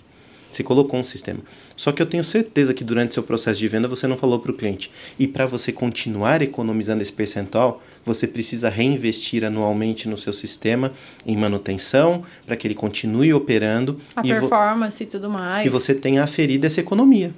Você 0.56 0.62
colocou 0.62 0.98
um 0.98 1.04
sistema. 1.04 1.40
Só 1.76 1.92
que 1.92 2.00
eu 2.00 2.06
tenho 2.06 2.24
certeza 2.24 2.72
que 2.72 2.82
durante 2.82 3.12
seu 3.12 3.22
processo 3.22 3.58
de 3.58 3.68
venda 3.68 3.86
você 3.86 4.06
não 4.06 4.16
falou 4.16 4.38
para 4.38 4.50
o 4.50 4.54
cliente. 4.54 4.90
E 5.18 5.28
para 5.28 5.44
você 5.44 5.70
continuar 5.70 6.40
economizando 6.40 7.02
esse 7.02 7.12
percentual, 7.12 7.82
você 8.04 8.26
precisa 8.26 8.70
reinvestir 8.70 9.44
anualmente 9.44 10.08
no 10.08 10.16
seu 10.16 10.32
sistema 10.32 10.92
em 11.26 11.36
manutenção, 11.36 12.22
para 12.46 12.56
que 12.56 12.66
ele 12.66 12.74
continue 12.74 13.34
operando. 13.34 14.00
A 14.14 14.22
performance 14.22 15.02
e 15.02 15.06
tudo 15.06 15.28
mais. 15.28 15.66
E 15.66 15.68
você 15.68 15.94
tenha 15.94 16.24
aferido 16.24 16.64
essa 16.64 16.80
economia. 16.80 17.34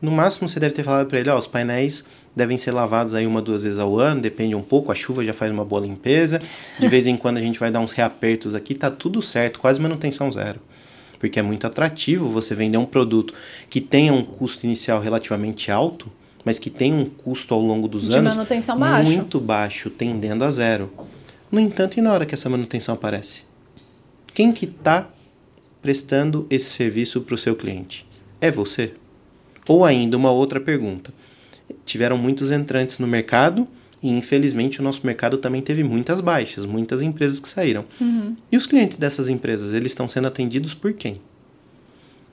No 0.00 0.10
máximo 0.10 0.48
você 0.48 0.60
deve 0.60 0.74
ter 0.74 0.84
falado 0.84 1.08
para 1.08 1.18
ele, 1.18 1.28
ó, 1.28 1.36
os 1.36 1.46
painéis 1.46 2.04
devem 2.34 2.56
ser 2.56 2.72
lavados 2.72 3.14
aí 3.14 3.26
uma, 3.26 3.42
duas 3.42 3.64
vezes 3.64 3.78
ao 3.78 3.98
ano, 3.98 4.20
depende 4.20 4.54
um 4.54 4.62
pouco, 4.62 4.92
a 4.92 4.94
chuva 4.94 5.24
já 5.24 5.32
faz 5.32 5.50
uma 5.50 5.64
boa 5.64 5.82
limpeza. 5.82 6.40
De 6.78 6.86
vez 6.88 7.06
em 7.06 7.16
quando 7.16 7.38
a 7.38 7.40
gente 7.40 7.58
vai 7.58 7.70
dar 7.70 7.80
uns 7.80 7.92
reapertos 7.92 8.54
aqui, 8.54 8.74
tá 8.74 8.90
tudo 8.90 9.20
certo, 9.20 9.58
quase 9.58 9.80
manutenção 9.80 10.30
zero. 10.30 10.60
Porque 11.18 11.40
é 11.40 11.42
muito 11.42 11.66
atrativo 11.66 12.28
você 12.28 12.54
vender 12.54 12.78
um 12.78 12.86
produto 12.86 13.34
que 13.68 13.80
tenha 13.80 14.12
um 14.12 14.22
custo 14.24 14.64
inicial 14.64 15.00
relativamente 15.00 15.68
alto, 15.68 16.10
mas 16.44 16.60
que 16.60 16.70
tenha 16.70 16.94
um 16.94 17.04
custo 17.06 17.52
ao 17.52 17.60
longo 17.60 17.88
dos 17.88 18.08
De 18.08 18.16
anos 18.16 18.34
manutenção 18.34 18.78
baixo. 18.78 19.10
muito 19.10 19.40
baixo, 19.40 19.90
tendendo 19.90 20.44
a 20.44 20.50
zero. 20.52 20.92
No 21.50 21.58
entanto, 21.58 21.98
e 21.98 22.00
na 22.00 22.12
hora 22.12 22.24
que 22.24 22.34
essa 22.34 22.48
manutenção 22.48 22.94
aparece? 22.94 23.42
Quem 24.32 24.52
que 24.52 24.64
está 24.64 25.08
prestando 25.82 26.46
esse 26.48 26.70
serviço 26.70 27.20
para 27.22 27.34
o 27.34 27.38
seu 27.38 27.56
cliente? 27.56 28.06
É 28.40 28.50
você? 28.50 28.92
Ou 29.68 29.84
ainda 29.84 30.16
uma 30.16 30.30
outra 30.30 30.58
pergunta. 30.58 31.12
Tiveram 31.84 32.18
muitos 32.18 32.50
entrantes 32.50 32.98
no 32.98 33.06
mercado 33.06 33.68
e 34.02 34.08
infelizmente 34.08 34.80
o 34.80 34.82
nosso 34.82 35.06
mercado 35.06 35.36
também 35.38 35.60
teve 35.60 35.84
muitas 35.84 36.20
baixas, 36.20 36.64
muitas 36.64 37.02
empresas 37.02 37.38
que 37.38 37.48
saíram. 37.48 37.84
Uhum. 38.00 38.34
E 38.50 38.56
os 38.56 38.66
clientes 38.66 38.96
dessas 38.96 39.28
empresas, 39.28 39.74
eles 39.74 39.92
estão 39.92 40.08
sendo 40.08 40.26
atendidos 40.26 40.72
por 40.72 40.92
quem? 40.94 41.20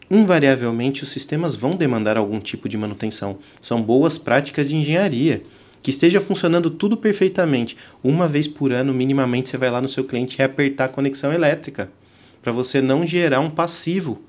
Invariavelmente 0.10 1.04
os 1.04 1.10
sistemas 1.10 1.56
vão 1.56 1.76
demandar 1.76 2.17
algum 2.17 2.39
tipo 2.39 2.69
de 2.69 2.78
manutenção. 2.78 3.38
São 3.60 3.82
boas 3.82 4.17
práticas 4.17 4.67
de 4.67 4.76
engenharia. 4.76 5.43
Que 5.82 5.91
esteja 5.91 6.19
funcionando 6.19 6.71
tudo 6.71 6.98
perfeitamente. 6.98 7.78
Uma 8.04 8.28
vez 8.28 8.48
por 8.48 8.71
ano, 8.71 8.91
minimamente, 8.91 9.50
você 9.50 9.58
vai 9.58 9.69
lá 9.69 9.80
no 9.80 9.88
seu 9.88 10.04
cliente 10.04 10.39
e 10.39 10.43
apertar 10.43 10.86
a 10.86 10.89
conexão 10.89 11.32
elétrica. 11.32 11.91
Para 12.41 12.52
você 12.52 12.82
não 12.82 13.06
gerar 13.06 13.39
um 13.39 13.52
passivo 13.52 14.19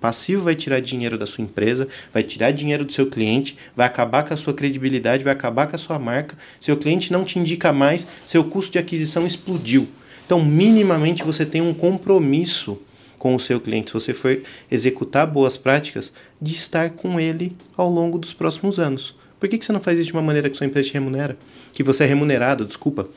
Passivo 0.00 0.44
vai 0.44 0.54
tirar 0.54 0.80
dinheiro 0.80 1.18
da 1.18 1.26
sua 1.26 1.44
empresa, 1.44 1.86
vai 2.12 2.22
tirar 2.22 2.50
dinheiro 2.52 2.84
do 2.84 2.92
seu 2.92 3.06
cliente, 3.06 3.56
vai 3.76 3.86
acabar 3.86 4.24
com 4.24 4.32
a 4.32 4.36
sua 4.36 4.54
credibilidade, 4.54 5.22
vai 5.22 5.32
acabar 5.32 5.66
com 5.66 5.76
a 5.76 5.78
sua 5.78 5.98
marca. 5.98 6.36
Seu 6.58 6.76
cliente 6.76 7.12
não 7.12 7.24
te 7.24 7.38
indica 7.38 7.72
mais, 7.72 8.06
seu 8.24 8.42
custo 8.44 8.72
de 8.72 8.78
aquisição 8.78 9.26
explodiu. 9.26 9.88
Então, 10.24 10.42
minimamente 10.42 11.22
você 11.22 11.44
tem 11.44 11.60
um 11.60 11.74
compromisso 11.74 12.78
com 13.18 13.34
o 13.34 13.40
seu 13.40 13.60
cliente, 13.60 13.90
se 13.90 13.94
você 13.94 14.14
for 14.14 14.40
executar 14.70 15.26
boas 15.26 15.58
práticas, 15.58 16.12
de 16.40 16.54
estar 16.54 16.88
com 16.90 17.20
ele 17.20 17.54
ao 17.76 17.90
longo 17.90 18.18
dos 18.18 18.32
próximos 18.32 18.78
anos. 18.78 19.14
Por 19.38 19.48
que, 19.48 19.58
que 19.58 19.64
você 19.64 19.72
não 19.72 19.80
faz 19.80 19.98
isso 19.98 20.08
de 20.08 20.12
uma 20.14 20.22
maneira 20.22 20.48
que 20.48 20.56
sua 20.56 20.66
empresa 20.66 20.88
te 20.88 20.94
remunera? 20.94 21.36
Que 21.74 21.82
você 21.82 22.04
é 22.04 22.06
remunerado, 22.06 22.64
desculpa, 22.64 23.08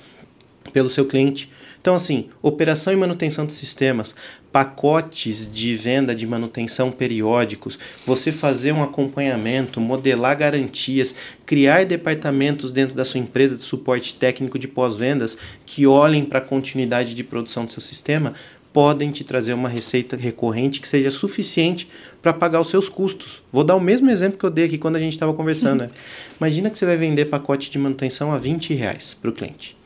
pelo 0.74 0.90
seu 0.90 1.06
cliente. 1.06 1.50
Então, 1.80 1.96
assim, 1.96 2.30
operação 2.42 2.94
e 2.94 2.96
manutenção 2.96 3.46
de 3.46 3.52
sistemas, 3.52 4.16
pacotes 4.54 5.50
de 5.52 5.76
venda 5.76 6.16
de 6.16 6.26
manutenção 6.26 6.90
periódicos, 6.90 7.78
você 8.06 8.32
fazer 8.32 8.72
um 8.72 8.82
acompanhamento, 8.82 9.82
modelar 9.82 10.38
garantias, 10.38 11.14
criar 11.46 11.86
departamentos 11.86 12.72
dentro 12.72 12.96
da 12.96 13.04
sua 13.04 13.20
empresa 13.20 13.58
de 13.58 13.64
suporte 13.64 14.16
técnico 14.16 14.58
de 14.58 14.68
pós-vendas 14.68 15.38
que 15.66 15.86
olhem 15.86 16.24
para 16.24 16.40
a 16.40 16.42
continuidade 16.42 17.14
de 17.14 17.24
produção 17.24 17.66
do 17.66 17.74
seu 17.74 17.82
sistema, 17.82 18.34
podem 18.72 19.12
te 19.12 19.24
trazer 19.24 19.54
uma 19.54 19.68
receita 19.70 20.16
recorrente 20.16 20.82
que 20.82 20.88
seja 20.88 21.12
suficiente 21.12 21.88
para 22.22 22.32
pagar 22.34 22.62
os 22.62 22.70
seus 22.70 22.90
custos. 22.90 23.44
Vou 23.52 23.64
dar 23.64 23.76
o 23.76 23.80
mesmo 23.80 24.10
exemplo 24.10 24.40
que 24.40 24.46
eu 24.46 24.50
dei 24.50 24.66
aqui 24.66 24.78
quando 24.78 24.96
a 24.96 25.00
gente 25.00 25.14
estava 25.14 25.34
conversando. 25.34 25.82
Né? 25.82 25.90
Imagina 26.40 26.70
que 26.70 26.80
você 26.80 26.86
vai 26.86 26.96
vender 26.96 27.26
pacote 27.26 27.70
de 27.70 27.78
manutenção 27.78 28.32
a 28.32 28.38
20 28.38 28.74
reais 28.74 29.14
para 29.14 29.30
o 29.30 29.34
cliente. 29.34 29.83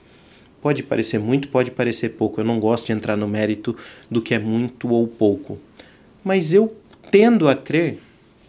Pode 0.62 0.84
parecer 0.84 1.20
muito, 1.20 1.48
pode 1.50 1.72
parecer 1.72 2.10
pouco. 2.10 2.42
Eu 2.42 2.46
não 2.46 2.60
gosto 2.60 2.88
de 2.88 2.92
entrar 2.92 3.16
no 3.16 3.28
mérito 3.28 3.76
do 4.10 4.22
que 4.22 4.34
é 4.34 4.40
muito 4.40 4.90
ou 4.90 5.08
pouco. 5.08 5.60
Mas 6.24 6.52
eu 6.52 6.76
tendo 7.12 7.48
a 7.48 7.56
crer 7.56 8.00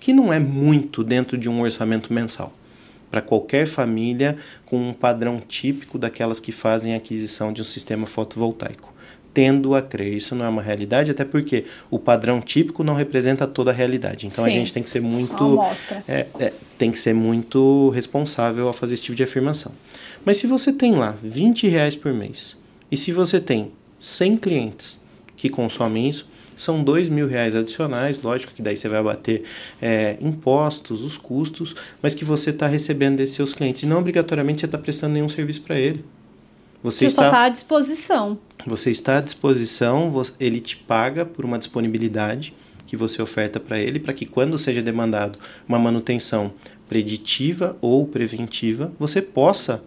que 0.00 0.12
não 0.12 0.32
é 0.32 0.40
muito 0.40 1.04
dentro 1.04 1.36
de 1.36 1.48
um 1.48 1.60
orçamento 1.60 2.12
mensal. 2.12 2.52
Para 3.10 3.22
qualquer 3.22 3.66
família 3.66 4.36
com 4.66 4.88
um 4.88 4.92
padrão 4.92 5.40
típico 5.40 5.98
daquelas 5.98 6.38
que 6.40 6.52
fazem 6.52 6.94
aquisição 6.94 7.52
de 7.52 7.62
um 7.62 7.64
sistema 7.64 8.06
fotovoltaico 8.06 8.97
tendo 9.38 9.76
a 9.76 9.80
crer. 9.80 10.14
Isso 10.14 10.34
não 10.34 10.44
é 10.44 10.48
uma 10.48 10.60
realidade, 10.60 11.12
até 11.12 11.24
porque 11.24 11.64
o 11.88 11.96
padrão 11.96 12.40
típico 12.40 12.82
não 12.82 12.92
representa 12.92 13.46
toda 13.46 13.70
a 13.70 13.72
realidade. 13.72 14.26
Então 14.26 14.42
Sim. 14.42 14.50
a 14.50 14.52
gente 14.52 14.72
tem 14.72 14.82
que 14.82 14.90
ser 14.90 15.00
muito. 15.00 15.60
É, 16.08 16.26
é, 16.40 16.52
tem 16.76 16.90
que 16.90 16.98
ser 16.98 17.14
muito 17.14 17.90
responsável 17.90 18.66
ao 18.66 18.72
fazer 18.72 18.94
esse 18.94 19.04
tipo 19.04 19.14
de 19.14 19.22
afirmação. 19.22 19.70
Mas 20.24 20.38
se 20.38 20.48
você 20.48 20.72
tem 20.72 20.96
lá 20.96 21.16
20 21.22 21.68
reais 21.68 21.94
por 21.94 22.12
mês, 22.12 22.56
e 22.90 22.96
se 22.96 23.12
você 23.12 23.38
tem 23.38 23.70
100 24.00 24.38
clientes 24.38 25.00
que 25.36 25.48
consomem 25.48 26.08
isso, 26.08 26.26
são 26.56 26.82
dois 26.82 27.08
mil 27.08 27.28
reais 27.28 27.54
adicionais, 27.54 28.20
lógico 28.20 28.52
que 28.52 28.60
daí 28.60 28.76
você 28.76 28.88
vai 28.88 29.04
bater 29.04 29.44
é, 29.80 30.18
impostos, 30.20 31.04
os 31.04 31.16
custos, 31.16 31.76
mas 32.02 32.12
que 32.12 32.24
você 32.24 32.50
está 32.50 32.66
recebendo 32.66 33.18
desses 33.18 33.36
seus 33.36 33.52
clientes. 33.52 33.84
E 33.84 33.86
não 33.86 34.00
obrigatoriamente 34.00 34.58
você 34.58 34.66
está 34.66 34.78
prestando 34.78 35.14
nenhum 35.14 35.28
serviço 35.28 35.62
para 35.62 35.78
ele. 35.78 36.04
Você, 36.82 37.00
você 37.00 37.06
está, 37.06 37.22
só 37.22 37.28
está 37.28 37.44
à 37.44 37.48
disposição. 37.48 38.38
Você 38.66 38.90
está 38.90 39.18
à 39.18 39.20
disposição, 39.20 40.12
ele 40.38 40.60
te 40.60 40.76
paga 40.76 41.24
por 41.24 41.44
uma 41.44 41.58
disponibilidade 41.58 42.54
que 42.86 42.96
você 42.96 43.20
oferta 43.20 43.60
para 43.60 43.78
ele, 43.78 43.98
para 43.98 44.14
que 44.14 44.24
quando 44.24 44.58
seja 44.58 44.80
demandado 44.80 45.38
uma 45.68 45.78
manutenção 45.78 46.52
preditiva 46.88 47.76
ou 47.80 48.06
preventiva, 48.06 48.92
você 48.98 49.20
possa 49.20 49.82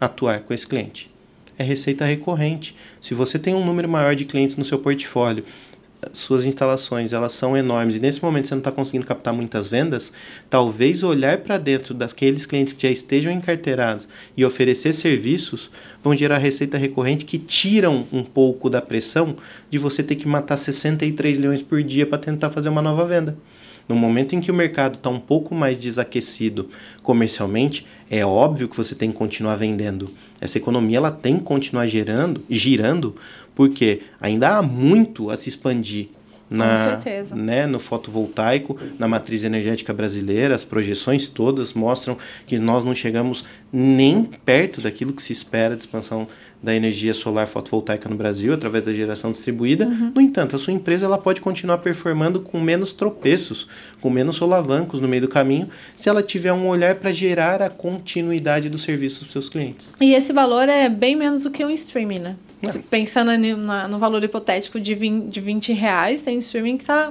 atuar 0.00 0.40
com 0.40 0.54
esse 0.54 0.66
cliente. 0.66 1.10
É 1.58 1.62
receita 1.62 2.04
recorrente. 2.04 2.74
Se 3.00 3.14
você 3.14 3.38
tem 3.38 3.54
um 3.54 3.64
número 3.64 3.88
maior 3.88 4.14
de 4.14 4.24
clientes 4.24 4.56
no 4.56 4.64
seu 4.64 4.78
portfólio 4.78 5.44
suas 6.12 6.44
instalações 6.44 7.12
elas 7.12 7.32
são 7.32 7.56
enormes 7.56 7.96
e 7.96 8.00
nesse 8.00 8.22
momento 8.22 8.48
você 8.48 8.54
não 8.54 8.60
está 8.60 8.72
conseguindo 8.72 9.06
captar 9.06 9.32
muitas 9.32 9.68
vendas, 9.68 10.12
talvez 10.48 11.02
olhar 11.02 11.38
para 11.38 11.58
dentro 11.58 11.94
daqueles 11.94 12.46
clientes 12.46 12.72
que 12.72 12.86
já 12.86 12.92
estejam 12.92 13.32
encarteirados 13.32 14.08
e 14.36 14.44
oferecer 14.44 14.92
serviços 14.92 15.70
vão 16.02 16.14
gerar 16.14 16.38
receita 16.38 16.78
recorrente 16.78 17.24
que 17.24 17.38
tiram 17.38 18.06
um 18.12 18.22
pouco 18.22 18.70
da 18.70 18.80
pressão 18.80 19.36
de 19.70 19.78
você 19.78 20.02
ter 20.02 20.16
que 20.16 20.28
matar 20.28 20.56
63 20.56 21.38
leões 21.38 21.62
por 21.62 21.82
dia 21.82 22.06
para 22.06 22.18
tentar 22.18 22.50
fazer 22.50 22.68
uma 22.68 22.82
nova 22.82 23.04
venda. 23.04 23.36
No 23.88 23.94
momento 23.94 24.34
em 24.34 24.40
que 24.40 24.50
o 24.50 24.54
mercado 24.54 24.96
está 24.96 25.08
um 25.08 25.20
pouco 25.20 25.54
mais 25.54 25.78
desaquecido 25.78 26.68
comercialmente, 27.02 27.86
é 28.10 28.24
óbvio 28.24 28.68
que 28.68 28.76
você 28.76 28.94
tem 28.94 29.10
que 29.10 29.16
continuar 29.16 29.56
vendendo. 29.56 30.10
Essa 30.40 30.58
economia 30.58 30.98
ela 30.98 31.10
tem 31.10 31.38
que 31.38 31.44
continuar 31.44 31.86
gerando, 31.86 32.42
girando, 32.50 33.14
porque 33.54 34.02
ainda 34.20 34.56
há 34.56 34.62
muito 34.62 35.30
a 35.30 35.36
se 35.36 35.48
expandir 35.48 36.08
na, 36.48 36.98
né, 37.34 37.66
no 37.66 37.80
fotovoltaico, 37.80 38.78
na 38.98 39.08
matriz 39.08 39.42
energética 39.42 39.92
brasileira, 39.92 40.54
as 40.54 40.64
projeções 40.64 41.26
todas 41.26 41.72
mostram 41.72 42.16
que 42.46 42.58
nós 42.58 42.84
não 42.84 42.94
chegamos 42.94 43.44
nem 43.72 44.22
perto 44.22 44.80
daquilo 44.80 45.12
que 45.12 45.22
se 45.22 45.32
espera 45.32 45.74
de 45.74 45.82
expansão 45.82 46.28
da 46.62 46.74
energia 46.74 47.12
solar 47.14 47.46
fotovoltaica 47.46 48.08
no 48.08 48.16
Brasil 48.16 48.52
através 48.52 48.84
da 48.84 48.92
geração 48.92 49.30
distribuída. 49.30 49.86
Uhum. 49.86 50.12
No 50.14 50.20
entanto, 50.20 50.56
a 50.56 50.58
sua 50.58 50.72
empresa 50.72 51.06
ela 51.06 51.18
pode 51.18 51.40
continuar 51.40 51.78
performando 51.78 52.40
com 52.40 52.60
menos 52.60 52.92
tropeços, 52.92 53.68
com 54.00 54.10
menos 54.10 54.36
solavancos 54.36 55.00
no 55.00 55.08
meio 55.08 55.22
do 55.22 55.28
caminho, 55.28 55.68
se 55.94 56.08
ela 56.08 56.22
tiver 56.22 56.52
um 56.52 56.66
olhar 56.66 56.94
para 56.96 57.12
gerar 57.12 57.62
a 57.62 57.68
continuidade 57.68 58.68
do 58.68 58.78
serviço 58.78 59.24
dos 59.24 59.32
seus 59.32 59.48
clientes. 59.48 59.88
E 60.00 60.14
esse 60.14 60.32
valor 60.32 60.68
é 60.68 60.88
bem 60.88 61.14
menos 61.14 61.44
do 61.44 61.50
que 61.50 61.64
um 61.64 61.70
streaming, 61.70 62.18
né? 62.18 62.36
Pensando 62.90 63.30
no, 63.88 63.98
valor 63.98 64.24
hipotético 64.24 64.80
de 64.80 64.94
20, 64.94 65.28
de 65.28 65.40
20 65.40 65.72
reais, 65.74 66.24
tem 66.24 66.38
streaming 66.38 66.78
que 66.78 66.84
está 66.84 67.10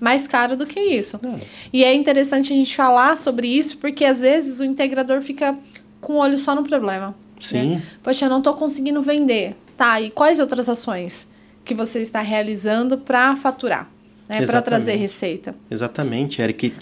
mais 0.00 0.26
caro 0.26 0.56
do 0.56 0.66
que 0.66 0.80
isso. 0.80 1.18
Não. 1.22 1.38
E 1.72 1.84
é 1.84 1.94
interessante 1.94 2.52
a 2.52 2.56
gente 2.56 2.74
falar 2.74 3.16
sobre 3.16 3.46
isso, 3.46 3.78
porque 3.78 4.04
às 4.04 4.20
vezes 4.20 4.58
o 4.58 4.64
integrador 4.64 5.22
fica 5.22 5.56
com 6.00 6.14
o 6.14 6.16
olho 6.16 6.36
só 6.36 6.54
no 6.54 6.64
problema. 6.64 7.14
Né? 7.40 7.60
Sim. 7.62 7.74
Né? 7.76 7.82
Poxa, 8.02 8.26
eu 8.26 8.30
não 8.30 8.38
estou 8.38 8.54
conseguindo 8.54 9.00
vender. 9.02 9.56
Tá, 9.76 10.00
e 10.00 10.10
quais 10.10 10.38
outras 10.38 10.68
ações 10.68 11.26
que 11.64 11.74
você 11.74 12.00
está 12.00 12.20
realizando 12.20 12.98
para 12.98 13.34
faturar? 13.36 13.90
Né? 14.28 14.44
Para 14.46 14.62
trazer 14.62 14.96
receita? 14.96 15.54
Exatamente, 15.70 16.40
Eric. 16.40 16.72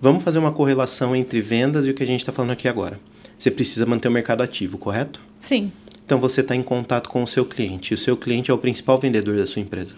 Vamos 0.00 0.22
fazer 0.22 0.38
uma 0.38 0.52
correlação 0.52 1.14
entre 1.14 1.40
vendas 1.40 1.86
e 1.86 1.90
o 1.90 1.94
que 1.94 2.02
a 2.02 2.06
gente 2.06 2.20
está 2.20 2.32
falando 2.32 2.52
aqui 2.52 2.68
agora. 2.68 2.98
Você 3.38 3.50
precisa 3.50 3.84
manter 3.86 4.08
o 4.08 4.10
mercado 4.10 4.42
ativo, 4.42 4.78
correto? 4.78 5.20
Sim. 5.38 5.70
Então 6.04 6.18
você 6.18 6.40
está 6.40 6.56
em 6.56 6.62
contato 6.62 7.08
com 7.08 7.22
o 7.22 7.26
seu 7.26 7.44
cliente. 7.44 7.92
E 7.92 7.94
o 7.94 7.98
seu 7.98 8.16
cliente 8.16 8.50
é 8.50 8.54
o 8.54 8.58
principal 8.58 8.98
vendedor 8.98 9.36
da 9.36 9.46
sua 9.46 9.60
empresa. 9.60 9.94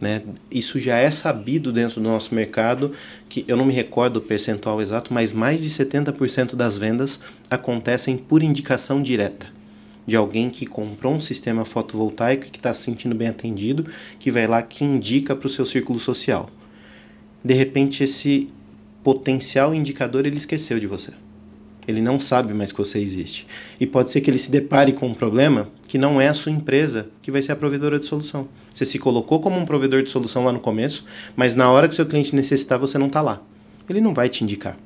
Né? 0.00 0.22
Isso 0.50 0.78
já 0.78 0.96
é 0.96 1.10
sabido 1.10 1.72
dentro 1.72 2.00
do 2.00 2.08
nosso 2.08 2.34
mercado, 2.34 2.92
que 3.28 3.44
eu 3.48 3.56
não 3.56 3.64
me 3.64 3.72
recordo 3.72 4.18
o 4.18 4.20
percentual 4.20 4.80
exato, 4.82 5.12
mas 5.12 5.32
mais 5.32 5.62
de 5.62 5.70
70% 5.70 6.54
das 6.54 6.76
vendas 6.76 7.20
acontecem 7.50 8.16
por 8.16 8.42
indicação 8.42 9.02
direta 9.02 9.56
de 10.06 10.14
alguém 10.14 10.48
que 10.48 10.64
comprou 10.64 11.14
um 11.14 11.20
sistema 11.20 11.64
fotovoltaico 11.64 12.46
que 12.50 12.58
está 12.58 12.72
se 12.72 12.82
sentindo 12.82 13.14
bem 13.14 13.28
atendido, 13.28 13.86
que 14.18 14.30
vai 14.30 14.46
lá 14.46 14.62
que 14.62 14.84
indica 14.84 15.34
para 15.34 15.46
o 15.46 15.50
seu 15.50 15.66
círculo 15.66 15.98
social. 15.98 16.48
De 17.42 17.54
repente 17.54 18.04
esse 18.04 18.48
potencial 19.02 19.74
indicador 19.74 20.24
ele 20.24 20.36
esqueceu 20.36 20.78
de 20.78 20.86
você. 20.86 21.10
Ele 21.86 22.00
não 22.00 22.18
sabe 22.18 22.52
mais 22.52 22.72
que 22.72 22.78
você 22.78 22.98
existe. 22.98 23.46
E 23.78 23.86
pode 23.86 24.10
ser 24.10 24.20
que 24.20 24.28
ele 24.28 24.38
se 24.38 24.50
depare 24.50 24.92
com 24.92 25.06
um 25.06 25.14
problema 25.14 25.68
que 25.86 25.98
não 25.98 26.20
é 26.20 26.28
a 26.28 26.34
sua 26.34 26.50
empresa 26.50 27.08
que 27.22 27.30
vai 27.30 27.42
ser 27.42 27.52
a 27.52 27.56
provedora 27.56 27.98
de 27.98 28.04
solução. 28.04 28.48
Você 28.76 28.84
se 28.84 28.98
colocou 28.98 29.40
como 29.40 29.58
um 29.58 29.64
provedor 29.64 30.02
de 30.02 30.10
solução 30.10 30.44
lá 30.44 30.52
no 30.52 30.60
começo, 30.60 31.02
mas 31.34 31.54
na 31.54 31.70
hora 31.70 31.88
que 31.88 31.94
seu 31.94 32.04
cliente 32.04 32.36
necessitar, 32.36 32.78
você 32.78 32.98
não 32.98 33.06
está 33.06 33.22
lá. 33.22 33.40
Ele 33.88 34.02
não 34.02 34.12
vai 34.12 34.28
te 34.28 34.44
indicar. 34.44 34.76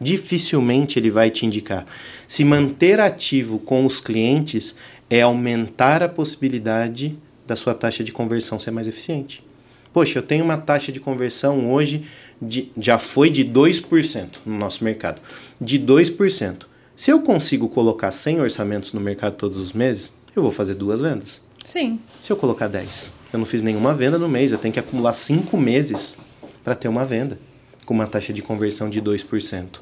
Dificilmente 0.00 0.98
ele 0.98 1.10
vai 1.12 1.30
te 1.30 1.46
indicar. 1.46 1.86
Se 2.26 2.44
manter 2.44 2.98
ativo 2.98 3.60
com 3.60 3.86
os 3.86 4.00
clientes 4.00 4.74
é 5.08 5.22
aumentar 5.22 6.02
a 6.02 6.08
possibilidade 6.08 7.16
da 7.46 7.54
sua 7.54 7.72
taxa 7.72 8.02
de 8.02 8.10
conversão 8.10 8.58
ser 8.58 8.72
mais 8.72 8.88
eficiente. 8.88 9.44
Poxa, 9.92 10.18
eu 10.18 10.24
tenho 10.24 10.44
uma 10.44 10.56
taxa 10.56 10.90
de 10.90 10.98
conversão 10.98 11.72
hoje, 11.72 12.02
de, 12.42 12.72
já 12.76 12.98
foi 12.98 13.30
de 13.30 13.44
2% 13.44 14.38
no 14.44 14.58
nosso 14.58 14.82
mercado. 14.82 15.22
De 15.60 15.78
2%. 15.78 16.66
Se 16.96 17.12
eu 17.12 17.22
consigo 17.22 17.68
colocar 17.68 18.10
100 18.10 18.40
orçamentos 18.40 18.92
no 18.92 19.00
mercado 19.00 19.36
todos 19.36 19.56
os 19.56 19.72
meses, 19.72 20.12
eu 20.34 20.42
vou 20.42 20.50
fazer 20.50 20.74
duas 20.74 21.00
vendas. 21.00 21.45
Sim. 21.66 21.98
Se 22.22 22.32
eu 22.32 22.36
colocar 22.36 22.68
10, 22.68 23.10
eu 23.32 23.40
não 23.40 23.44
fiz 23.44 23.60
nenhuma 23.60 23.92
venda 23.92 24.16
no 24.16 24.28
mês, 24.28 24.52
eu 24.52 24.58
tenho 24.58 24.72
que 24.72 24.78
acumular 24.78 25.12
5 25.12 25.56
meses 25.56 26.16
para 26.62 26.76
ter 26.76 26.86
uma 26.86 27.04
venda 27.04 27.40
com 27.84 27.92
uma 27.92 28.06
taxa 28.06 28.32
de 28.32 28.40
conversão 28.40 28.88
de 28.88 29.02
2%. 29.02 29.80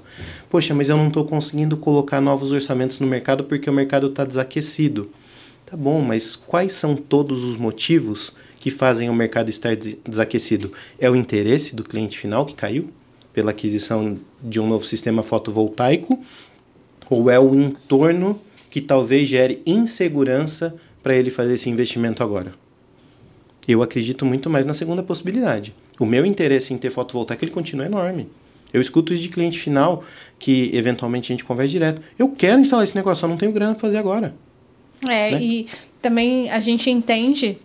Poxa, 0.48 0.72
mas 0.72 0.88
eu 0.88 0.96
não 0.96 1.08
estou 1.08 1.26
conseguindo 1.26 1.76
colocar 1.76 2.22
novos 2.22 2.52
orçamentos 2.52 3.00
no 3.00 3.06
mercado 3.06 3.44
porque 3.44 3.68
o 3.68 3.72
mercado 3.72 4.06
está 4.06 4.24
desaquecido. 4.24 5.10
Tá 5.66 5.76
bom, 5.76 6.00
mas 6.00 6.34
quais 6.34 6.72
são 6.72 6.96
todos 6.96 7.44
os 7.44 7.58
motivos 7.58 8.32
que 8.58 8.70
fazem 8.70 9.10
o 9.10 9.14
mercado 9.14 9.50
estar 9.50 9.76
desaquecido? 9.76 10.72
É 10.98 11.10
o 11.10 11.14
interesse 11.14 11.76
do 11.76 11.84
cliente 11.84 12.18
final 12.18 12.46
que 12.46 12.54
caiu 12.54 12.88
pela 13.30 13.50
aquisição 13.50 14.16
de 14.42 14.58
um 14.58 14.66
novo 14.66 14.86
sistema 14.86 15.22
fotovoltaico? 15.22 16.18
Ou 17.10 17.30
é 17.30 17.38
o 17.38 17.54
entorno 17.54 18.40
que 18.70 18.80
talvez 18.80 19.28
gere 19.28 19.62
insegurança 19.66 20.74
para 21.04 21.14
ele 21.14 21.30
fazer 21.30 21.54
esse 21.54 21.70
investimento 21.70 22.22
agora? 22.22 22.52
Eu 23.68 23.82
acredito 23.82 24.26
muito 24.26 24.50
mais 24.50 24.66
na 24.66 24.74
segunda 24.74 25.02
possibilidade. 25.02 25.74
O 26.00 26.04
meu 26.04 26.26
interesse 26.26 26.74
em 26.74 26.78
ter 26.78 26.90
fotovoltaico 26.90 27.44
ele 27.44 27.52
continua 27.52 27.86
enorme. 27.86 28.28
Eu 28.72 28.80
escuto 28.80 29.14
isso 29.14 29.22
de 29.22 29.28
cliente 29.28 29.58
final 29.58 30.02
que 30.38 30.70
eventualmente 30.74 31.30
a 31.30 31.32
gente 31.32 31.44
conversa 31.44 31.70
direto. 31.70 32.02
Eu 32.18 32.30
quero 32.30 32.60
instalar 32.60 32.84
esse 32.84 32.96
negócio, 32.96 33.20
só 33.20 33.28
não 33.28 33.36
tenho 33.36 33.52
grana 33.52 33.74
para 33.74 33.80
fazer 33.82 33.98
agora. 33.98 34.34
É, 35.08 35.30
né? 35.30 35.40
e 35.40 35.66
também 36.02 36.50
a 36.50 36.58
gente 36.58 36.90
entende 36.90 37.58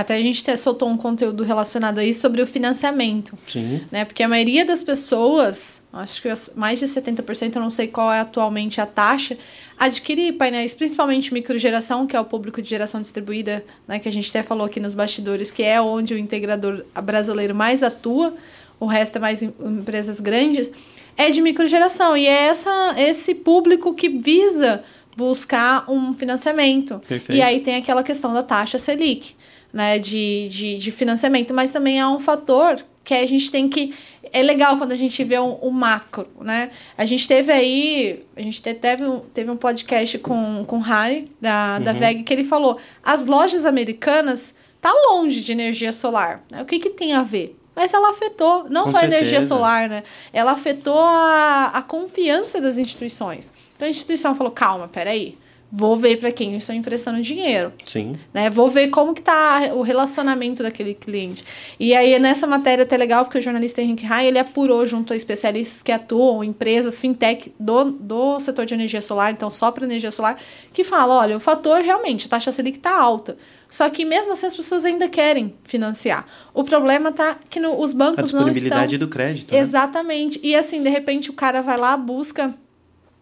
até 0.00 0.16
a 0.16 0.22
gente 0.22 0.56
soltou 0.56 0.88
um 0.88 0.96
conteúdo 0.96 1.42
relacionado 1.42 1.98
a 1.98 2.04
isso 2.04 2.20
sobre 2.20 2.40
o 2.40 2.46
financiamento. 2.46 3.36
Sim. 3.46 3.80
Né? 3.90 4.04
Porque 4.04 4.22
a 4.22 4.28
maioria 4.28 4.64
das 4.64 4.82
pessoas, 4.82 5.82
acho 5.92 6.22
que 6.22 6.28
mais 6.54 6.78
de 6.78 6.86
70%, 6.86 7.56
eu 7.56 7.62
não 7.62 7.70
sei 7.70 7.88
qual 7.88 8.12
é 8.12 8.20
atualmente 8.20 8.80
a 8.80 8.86
taxa, 8.86 9.36
adquire 9.78 10.32
painéis, 10.32 10.74
principalmente 10.74 11.32
microgeração, 11.32 12.06
que 12.06 12.16
é 12.16 12.20
o 12.20 12.24
público 12.24 12.62
de 12.62 12.68
geração 12.68 13.00
distribuída, 13.00 13.64
né? 13.86 13.98
que 13.98 14.08
a 14.08 14.12
gente 14.12 14.28
até 14.30 14.42
falou 14.42 14.66
aqui 14.66 14.78
nos 14.80 14.94
bastidores, 14.94 15.50
que 15.50 15.62
é 15.62 15.80
onde 15.80 16.14
o 16.14 16.18
integrador 16.18 16.84
brasileiro 17.02 17.54
mais 17.54 17.82
atua, 17.82 18.34
o 18.78 18.86
resto 18.86 19.16
é 19.16 19.20
mais 19.20 19.42
em 19.42 19.52
empresas 19.60 20.20
grandes, 20.20 20.70
é 21.16 21.30
de 21.30 21.40
microgeração. 21.40 22.16
E 22.16 22.26
é 22.26 22.46
essa, 22.46 22.94
esse 22.96 23.34
público 23.34 23.92
que 23.94 24.08
visa 24.08 24.84
buscar 25.16 25.90
um 25.90 26.12
financiamento. 26.12 27.00
Perfeito. 27.08 27.36
E 27.36 27.42
aí 27.42 27.58
tem 27.58 27.74
aquela 27.74 28.04
questão 28.04 28.32
da 28.32 28.44
taxa 28.44 28.78
Selic 28.78 29.34
né, 29.72 29.98
de, 29.98 30.48
de, 30.48 30.78
de 30.78 30.90
financiamento, 30.90 31.52
mas 31.52 31.70
também 31.70 32.00
há 32.00 32.10
um 32.10 32.18
fator 32.18 32.76
que 33.04 33.14
a 33.14 33.26
gente 33.26 33.50
tem 33.50 33.68
que. 33.68 33.94
É 34.30 34.42
legal 34.42 34.76
quando 34.76 34.92
a 34.92 34.96
gente 34.96 35.24
vê 35.24 35.38
o 35.38 35.44
um, 35.44 35.68
um, 35.68 35.70
macro, 35.70 36.28
né? 36.40 36.70
A 36.96 37.06
gente 37.06 37.26
teve 37.26 37.50
aí. 37.50 38.22
A 38.36 38.42
gente 38.42 38.60
teve 38.60 39.04
um, 39.04 39.20
teve 39.20 39.50
um 39.50 39.56
podcast 39.56 40.18
com, 40.18 40.64
com 40.66 40.76
o 40.76 40.80
Harry, 40.80 41.30
da, 41.40 41.76
uhum. 41.78 41.84
da 41.84 41.92
VEG, 41.94 42.22
que 42.22 42.32
ele 42.34 42.44
falou: 42.44 42.78
as 43.02 43.24
lojas 43.24 43.64
americanas 43.64 44.54
tá 44.80 44.92
longe 45.08 45.40
de 45.40 45.52
energia 45.52 45.90
solar. 45.90 46.44
Né? 46.50 46.60
O 46.60 46.66
que, 46.66 46.78
que 46.78 46.90
tem 46.90 47.14
a 47.14 47.22
ver? 47.22 47.58
Mas 47.74 47.94
ela 47.94 48.10
afetou, 48.10 48.66
não 48.68 48.84
com 48.84 48.90
só 48.90 48.98
a 48.98 49.04
energia 49.04 49.40
solar, 49.40 49.88
né? 49.88 50.02
Ela 50.32 50.52
afetou 50.52 50.98
a, 50.98 51.70
a 51.72 51.80
confiança 51.80 52.60
das 52.60 52.76
instituições. 52.76 53.50
Então 53.74 53.86
a 53.86 53.90
instituição 53.90 54.34
falou: 54.34 54.52
calma, 54.52 54.86
peraí 54.86 55.38
Vou 55.70 55.96
ver 55.96 56.16
para 56.16 56.32
quem 56.32 56.52
eu 56.52 56.58
estou 56.58 56.74
emprestando 56.74 57.20
dinheiro. 57.20 57.72
Sim. 57.84 58.14
Né? 58.32 58.48
Vou 58.48 58.70
ver 58.70 58.88
como 58.88 59.12
que 59.12 59.20
tá 59.20 59.70
o 59.74 59.82
relacionamento 59.82 60.62
daquele 60.62 60.94
cliente. 60.94 61.44
E 61.78 61.94
aí, 61.94 62.18
nessa 62.18 62.46
matéria 62.46 62.84
até 62.84 62.96
legal, 62.96 63.24
porque 63.24 63.38
o 63.38 63.42
jornalista 63.42 63.82
Henrique 63.82 64.06
Rai, 64.06 64.26
ele 64.26 64.38
apurou 64.38 64.86
junto 64.86 65.12
a 65.12 65.16
especialistas 65.16 65.82
que 65.82 65.92
atuam, 65.92 66.42
empresas, 66.42 67.00
fintech 67.00 67.52
do, 67.60 67.84
do 67.90 68.40
setor 68.40 68.64
de 68.64 68.72
energia 68.72 69.02
solar, 69.02 69.32
então 69.32 69.50
só 69.50 69.70
para 69.70 69.84
energia 69.84 70.10
solar, 70.10 70.38
que 70.72 70.82
fala, 70.82 71.18
olha, 71.18 71.36
o 71.36 71.40
fator 71.40 71.82
realmente, 71.82 72.26
a 72.26 72.30
taxa 72.30 72.50
Selic 72.50 72.78
está 72.78 72.98
alta. 72.98 73.36
Só 73.68 73.90
que 73.90 74.04
mesmo 74.04 74.32
assim 74.32 74.46
as 74.46 74.56
pessoas 74.56 74.86
ainda 74.86 75.08
querem 75.08 75.54
financiar. 75.64 76.24
O 76.54 76.64
problema 76.64 77.12
tá 77.12 77.36
que 77.50 77.60
no, 77.60 77.78
os 77.78 77.92
bancos 77.92 78.16
não 78.16 78.24
estão... 78.24 78.40
A 78.40 78.44
disponibilidade 78.44 78.96
do 78.96 79.08
crédito, 79.08 79.52
né? 79.52 79.60
Exatamente. 79.60 80.40
E 80.42 80.56
assim, 80.56 80.82
de 80.82 80.88
repente 80.88 81.28
o 81.28 81.34
cara 81.34 81.60
vai 81.60 81.76
lá, 81.76 81.94
busca 81.94 82.54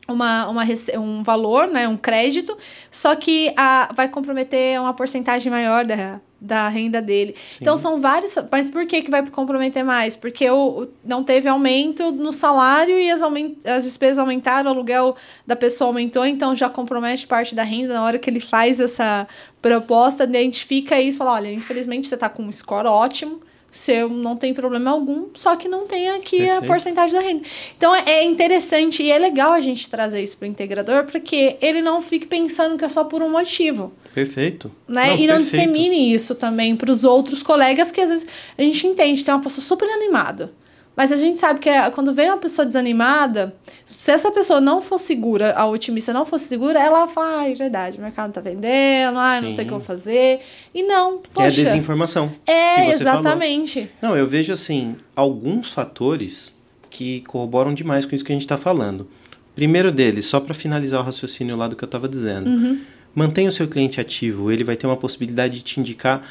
uma, 0.09 0.49
uma, 0.49 0.63
um 0.99 1.23
valor, 1.23 1.67
né, 1.69 1.89
um 1.89 1.97
crédito, 1.97 2.57
só 2.91 3.15
que 3.17 3.53
a, 3.57 3.91
vai 3.95 4.09
comprometer 4.09 4.81
uma 4.81 4.95
porcentagem 4.95 5.51
maior 5.51 5.85
da, 5.85 6.21
da 6.41 6.69
renda 6.69 7.03
dele. 7.03 7.35
Sim. 7.37 7.59
Então 7.61 7.77
são 7.77 8.01
vários. 8.01 8.37
Mas 8.51 8.71
por 8.71 8.87
que, 8.87 9.03
que 9.03 9.11
vai 9.11 9.27
comprometer 9.29 9.85
mais? 9.85 10.15
Porque 10.15 10.49
o, 10.49 10.87
não 11.05 11.25
teve 11.25 11.49
aumento 11.49 12.13
no 12.13 12.33
salário 12.33 12.99
e 12.99 13.11
as, 13.11 13.21
aument, 13.23 13.57
as 13.65 13.85
despesas 13.85 14.19
aumentaram, 14.19 14.71
o 14.71 14.75
aluguel 14.75 15.17
da 15.47 15.57
pessoa 15.57 15.89
aumentou, 15.89 16.25
então 16.25 16.55
já 16.55 16.69
compromete 16.69 17.27
parte 17.27 17.55
da 17.55 17.65
renda 17.65 17.95
na 17.95 18.05
hora 18.05 18.19
que 18.19 18.31
ele 18.31 18.41
faz 18.41 18.79
essa 18.79 19.27
proposta, 19.61 20.25
identifica 20.25 21.01
isso 21.01 21.17
e 21.17 21.19
fala: 21.19 21.35
olha, 21.35 21.53
infelizmente 21.53 22.07
você 22.07 22.15
está 22.15 22.29
com 22.29 22.43
um 22.43 22.53
score 22.53 22.87
ótimo 22.87 23.41
seu 23.77 24.09
não 24.09 24.37
tem 24.37 24.55
problema 24.55 24.91
algum, 24.91 25.27
só 25.35 25.55
que 25.57 25.68
não 25.68 25.87
tem 25.87 26.09
aqui 26.11 26.39
Perfeito. 26.39 26.64
a 26.64 26.66
porcentagem 26.66 27.14
da 27.14 27.20
renda. 27.20 27.43
Então 27.77 27.95
é 27.95 28.24
interessante 28.24 29.03
e 29.03 29.11
é 29.11 29.18
legal 29.18 29.53
a 29.53 29.61
gente 29.61 29.89
trazer 29.89 30.22
isso 30.22 30.37
para 30.37 30.47
o 30.47 30.49
integrador, 30.49 31.05
porque 31.05 31.57
ele 31.61 31.83
não 31.83 32.01
fique 32.01 32.27
pensando 32.27 32.77
que 32.77 32.85
é 32.85 32.89
só 32.89 33.05
por 33.05 33.22
um 33.22 33.31
motivo. 33.31 33.93
Perfeito. 34.14 34.72
Né? 34.89 35.09
Não, 35.09 35.16
e 35.16 35.27
não 35.27 35.37
perfeito. 35.37 35.43
dissemine 35.43 36.14
isso 36.14 36.35
também 36.35 36.74
para 36.74 36.91
os 36.91 37.05
outros 37.05 37.43
colegas, 37.43 37.93
que 37.93 38.01
às 38.01 38.09
vezes 38.09 38.27
a 38.57 38.62
gente 38.62 38.87
entende, 38.87 39.24
tem 39.24 39.35
uma 39.35 39.43
pessoa 39.43 39.62
super 39.62 39.89
animada. 39.89 40.53
Mas 40.97 41.12
a 41.12 41.16
gente 41.16 41.36
sabe 41.36 41.61
que 41.61 41.68
é, 41.68 41.90
quando 41.90 42.14
vem 42.14 42.30
uma 42.30 42.38
pessoa 42.38 42.64
desanimada, 42.64 43.55
se 43.84 44.11
essa 44.11 44.32
pessoa 44.32 44.62
não 44.62 44.80
for 44.80 44.99
segura, 44.99 45.53
a 45.53 45.66
otimista 45.66 46.11
não 46.11 46.24
fosse 46.24 46.47
segura, 46.47 46.80
ela 46.80 47.07
fala, 47.07 47.40
ah, 47.40 47.51
é 47.51 47.55
verdade, 47.55 47.99
o 47.99 48.01
mercado 48.01 48.28
não 48.28 48.32
tá 48.32 48.40
vendendo, 48.40 49.18
ah, 49.18 49.38
não 49.42 49.51
sei 49.51 49.64
o 49.64 49.68
que 49.68 49.74
eu 49.74 49.78
vou 49.78 49.86
fazer. 49.86 50.40
E 50.74 50.82
não, 50.82 51.18
poxa. 51.18 51.42
É 51.42 51.47
a 51.47 51.51
desinformação. 51.51 52.32
É, 52.47 52.88
exatamente. 52.90 53.90
Falou. 54.01 54.14
Não, 54.14 54.16
eu 54.18 54.26
vejo, 54.26 54.53
assim, 54.55 54.97
alguns 55.14 55.70
fatores 55.70 56.57
que 56.88 57.20
corroboram 57.22 57.74
demais 57.74 58.07
com 58.07 58.14
isso 58.14 58.24
que 58.24 58.32
a 58.32 58.34
gente 58.34 58.42
está 58.42 58.57
falando. 58.57 59.07
Primeiro 59.55 59.92
deles, 59.92 60.24
só 60.24 60.40
para 60.40 60.55
finalizar 60.55 61.01
o 61.01 61.05
raciocínio 61.05 61.57
lá 61.57 61.68
do 61.68 61.76
que 61.76 61.84
eu 61.84 61.86
estava 61.86 62.09
dizendo. 62.09 62.49
Uhum. 62.49 62.80
Mantenha 63.14 63.49
o 63.51 63.53
seu 63.53 63.68
cliente 63.68 64.01
ativo, 64.01 64.51
ele 64.51 64.64
vai 64.64 64.76
ter 64.76 64.86
uma 64.86 64.97
possibilidade 64.97 65.57
de 65.57 65.62
te 65.62 65.80
indicar 65.80 66.22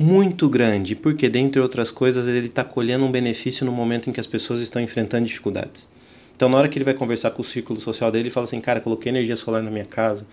muito 0.00 0.48
grande, 0.48 0.96
porque, 0.96 1.28
dentre 1.28 1.60
outras 1.60 1.90
coisas, 1.90 2.26
ele 2.26 2.46
está 2.46 2.64
colhendo 2.64 3.04
um 3.04 3.10
benefício 3.10 3.66
no 3.66 3.70
momento 3.70 4.08
em 4.08 4.12
que 4.14 4.18
as 4.18 4.26
pessoas 4.26 4.60
estão 4.60 4.80
enfrentando 4.80 5.26
dificuldades. 5.26 5.86
Então, 6.34 6.48
na 6.48 6.56
hora 6.56 6.68
que 6.68 6.78
ele 6.78 6.86
vai 6.86 6.94
conversar 6.94 7.32
com 7.32 7.42
o 7.42 7.44
círculo 7.44 7.78
social 7.78 8.10
dele, 8.10 8.22
ele 8.22 8.30
fala 8.30 8.44
assim: 8.44 8.58
Cara, 8.62 8.80
coloquei 8.80 9.10
energia 9.12 9.36
solar 9.36 9.62
na 9.62 9.70
minha 9.70 9.84
casa. 9.84 10.26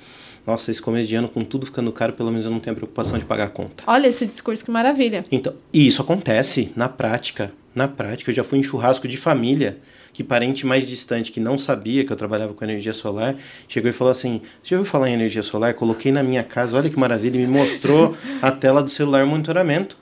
Nossa, 0.46 0.72
esse 0.72 0.82
começo 0.82 1.10
de 1.10 1.16
ano, 1.16 1.28
com 1.28 1.44
tudo 1.44 1.66
ficando 1.66 1.92
caro, 1.92 2.14
pelo 2.14 2.30
menos 2.30 2.46
eu 2.46 2.52
não 2.52 2.62
tenho 2.62 2.74
a 2.74 2.78
preocupação 2.78 3.20
de 3.20 3.26
pagar 3.26 3.48
a 3.48 3.50
conta. 3.50 3.84
Olha 3.86 4.08
esse 4.08 4.26
discurso, 4.26 4.64
que 4.64 4.72
maravilha. 4.72 5.26
Então, 5.30 5.54
e 5.74 5.86
isso 5.86 6.02
acontece 6.02 6.72
na 6.74 6.88
prática. 6.88 7.52
Na 7.76 7.90
prática, 7.90 8.32
eu 8.32 8.36
já 8.36 8.46
fui 8.46 8.58
em 8.58 8.64
churrasco 8.64 9.06
de 9.06 9.18
família 9.18 9.80
que 10.18 10.24
parente 10.24 10.66
mais 10.66 10.84
distante 10.84 11.32
que 11.32 11.40
não 11.40 11.60
sabia 11.60 12.04
que 12.04 12.12
eu 12.12 12.18
trabalhava 12.18 12.52
com 12.52 12.66
energia 12.66 12.92
solar 12.92 13.36
chegou 13.68 13.88
e 13.88 13.94
falou 13.94 14.10
assim: 14.10 14.42
Você 14.64 14.70
já 14.72 14.78
ouviu 14.78 14.92
falar 14.92 15.12
em 15.12 15.14
energia 15.14 15.44
solar? 15.44 15.76
Coloquei 15.76 16.12
na 16.12 16.24
minha 16.24 16.44
casa, 16.44 16.76
olha 16.76 16.90
que 16.90 16.98
maravilha, 16.98 17.36
e 17.36 17.42
me 17.42 17.46
mostrou 17.46 18.18
a 18.42 18.50
tela 18.50 18.82
do 18.82 18.90
celular 18.90 19.24
monitoramento. 19.28 19.96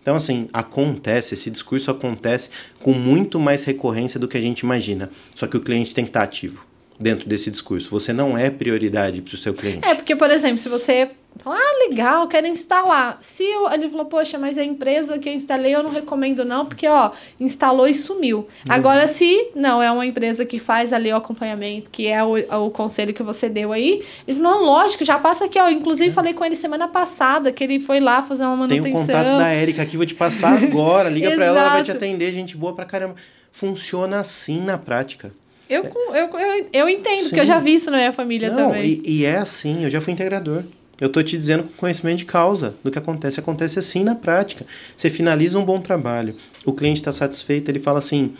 Então, 0.00 0.16
assim, 0.16 0.48
acontece, 0.50 1.34
esse 1.34 1.50
discurso 1.50 1.90
acontece 1.90 2.48
com 2.82 2.94
muito 2.94 3.38
mais 3.38 3.62
recorrência 3.64 4.18
do 4.18 4.26
que 4.26 4.38
a 4.38 4.40
gente 4.40 4.60
imagina. 4.60 5.10
Só 5.34 5.46
que 5.46 5.58
o 5.58 5.60
cliente 5.60 5.94
tem 5.94 6.04
que 6.04 6.08
estar 6.08 6.22
ativo 6.22 6.69
dentro 7.00 7.28
desse 7.28 7.50
discurso. 7.50 7.88
Você 7.90 8.12
não 8.12 8.36
é 8.36 8.50
prioridade 8.50 9.22
para 9.22 9.34
o 9.34 9.38
seu 9.38 9.54
cliente. 9.54 9.88
É, 9.88 9.94
porque, 9.94 10.14
por 10.14 10.30
exemplo, 10.30 10.58
se 10.58 10.68
você 10.68 11.10
Fala, 11.38 11.56
ah, 11.56 11.88
legal, 11.88 12.28
quero 12.28 12.46
instalar. 12.46 13.16
Se 13.20 13.44
eu, 13.44 13.70
ele 13.72 13.88
falou, 13.88 14.04
poxa, 14.04 14.36
mas 14.36 14.58
a 14.58 14.64
empresa 14.64 15.18
que 15.18 15.28
eu 15.28 15.32
instalei 15.32 15.74
eu 15.74 15.82
não 15.82 15.90
recomendo 15.90 16.44
não, 16.44 16.66
porque, 16.66 16.86
ó, 16.86 17.12
instalou 17.38 17.88
e 17.88 17.94
sumiu. 17.94 18.38
Uhum. 18.38 18.46
Agora, 18.68 19.06
se 19.06 19.48
não, 19.54 19.82
é 19.82 19.90
uma 19.90 20.04
empresa 20.04 20.44
que 20.44 20.58
faz 20.58 20.92
ali 20.92 21.10
o 21.10 21.16
acompanhamento, 21.16 21.88
que 21.88 22.08
é 22.08 22.22
o, 22.22 22.36
o 22.66 22.70
conselho 22.70 23.14
que 23.14 23.22
você 23.22 23.48
deu 23.48 23.72
aí, 23.72 24.04
ele 24.28 24.36
falou, 24.36 24.58
não, 24.58 24.66
lógico, 24.66 25.04
já 25.04 25.18
passa 25.18 25.46
aqui, 25.46 25.58
ó. 25.58 25.70
Inclusive, 25.70 26.10
é. 26.10 26.12
falei 26.12 26.34
com 26.34 26.44
ele 26.44 26.56
semana 26.56 26.88
passada, 26.88 27.50
que 27.52 27.64
ele 27.64 27.80
foi 27.80 28.00
lá 28.00 28.22
fazer 28.22 28.44
uma 28.44 28.56
manutenção. 28.56 28.82
Tem 28.82 28.92
o 28.92 29.06
contato 29.06 29.38
da 29.38 29.48
Érica 29.48 29.82
aqui, 29.82 29.96
vou 29.96 30.04
te 30.04 30.16
passar 30.16 30.52
agora. 30.62 31.08
Liga 31.08 31.30
pra 31.30 31.44
ela, 31.46 31.60
ela 31.60 31.70
vai 31.70 31.82
te 31.82 31.92
atender, 31.92 32.32
gente 32.32 32.54
boa 32.54 32.74
pra 32.74 32.84
caramba. 32.84 33.14
Funciona 33.50 34.20
assim 34.20 34.60
na 34.60 34.76
prática. 34.76 35.32
Eu, 35.70 35.84
eu, 35.84 36.14
eu, 36.14 36.66
eu 36.72 36.88
entendo, 36.88 37.18
Sim. 37.18 37.28
porque 37.28 37.40
eu 37.40 37.46
já 37.46 37.60
vi 37.60 37.74
isso 37.74 37.92
na 37.92 37.98
minha 37.98 38.12
família 38.12 38.50
não, 38.50 38.56
também. 38.56 39.00
E, 39.04 39.20
e 39.20 39.24
é 39.24 39.36
assim, 39.36 39.84
eu 39.84 39.90
já 39.90 40.00
fui 40.00 40.12
integrador. 40.12 40.64
Eu 41.00 41.06
estou 41.06 41.22
te 41.22 41.38
dizendo 41.38 41.62
com 41.62 41.70
conhecimento 41.76 42.18
de 42.18 42.24
causa 42.24 42.74
do 42.82 42.90
que 42.90 42.98
acontece. 42.98 43.38
Acontece 43.38 43.78
assim 43.78 44.02
na 44.02 44.16
prática. 44.16 44.66
Você 44.96 45.08
finaliza 45.08 45.58
um 45.58 45.64
bom 45.64 45.80
trabalho, 45.80 46.34
o 46.64 46.72
cliente 46.72 47.00
está 47.00 47.12
satisfeito, 47.12 47.70
ele 47.70 47.78
fala 47.78 48.00
assim: 48.00 48.34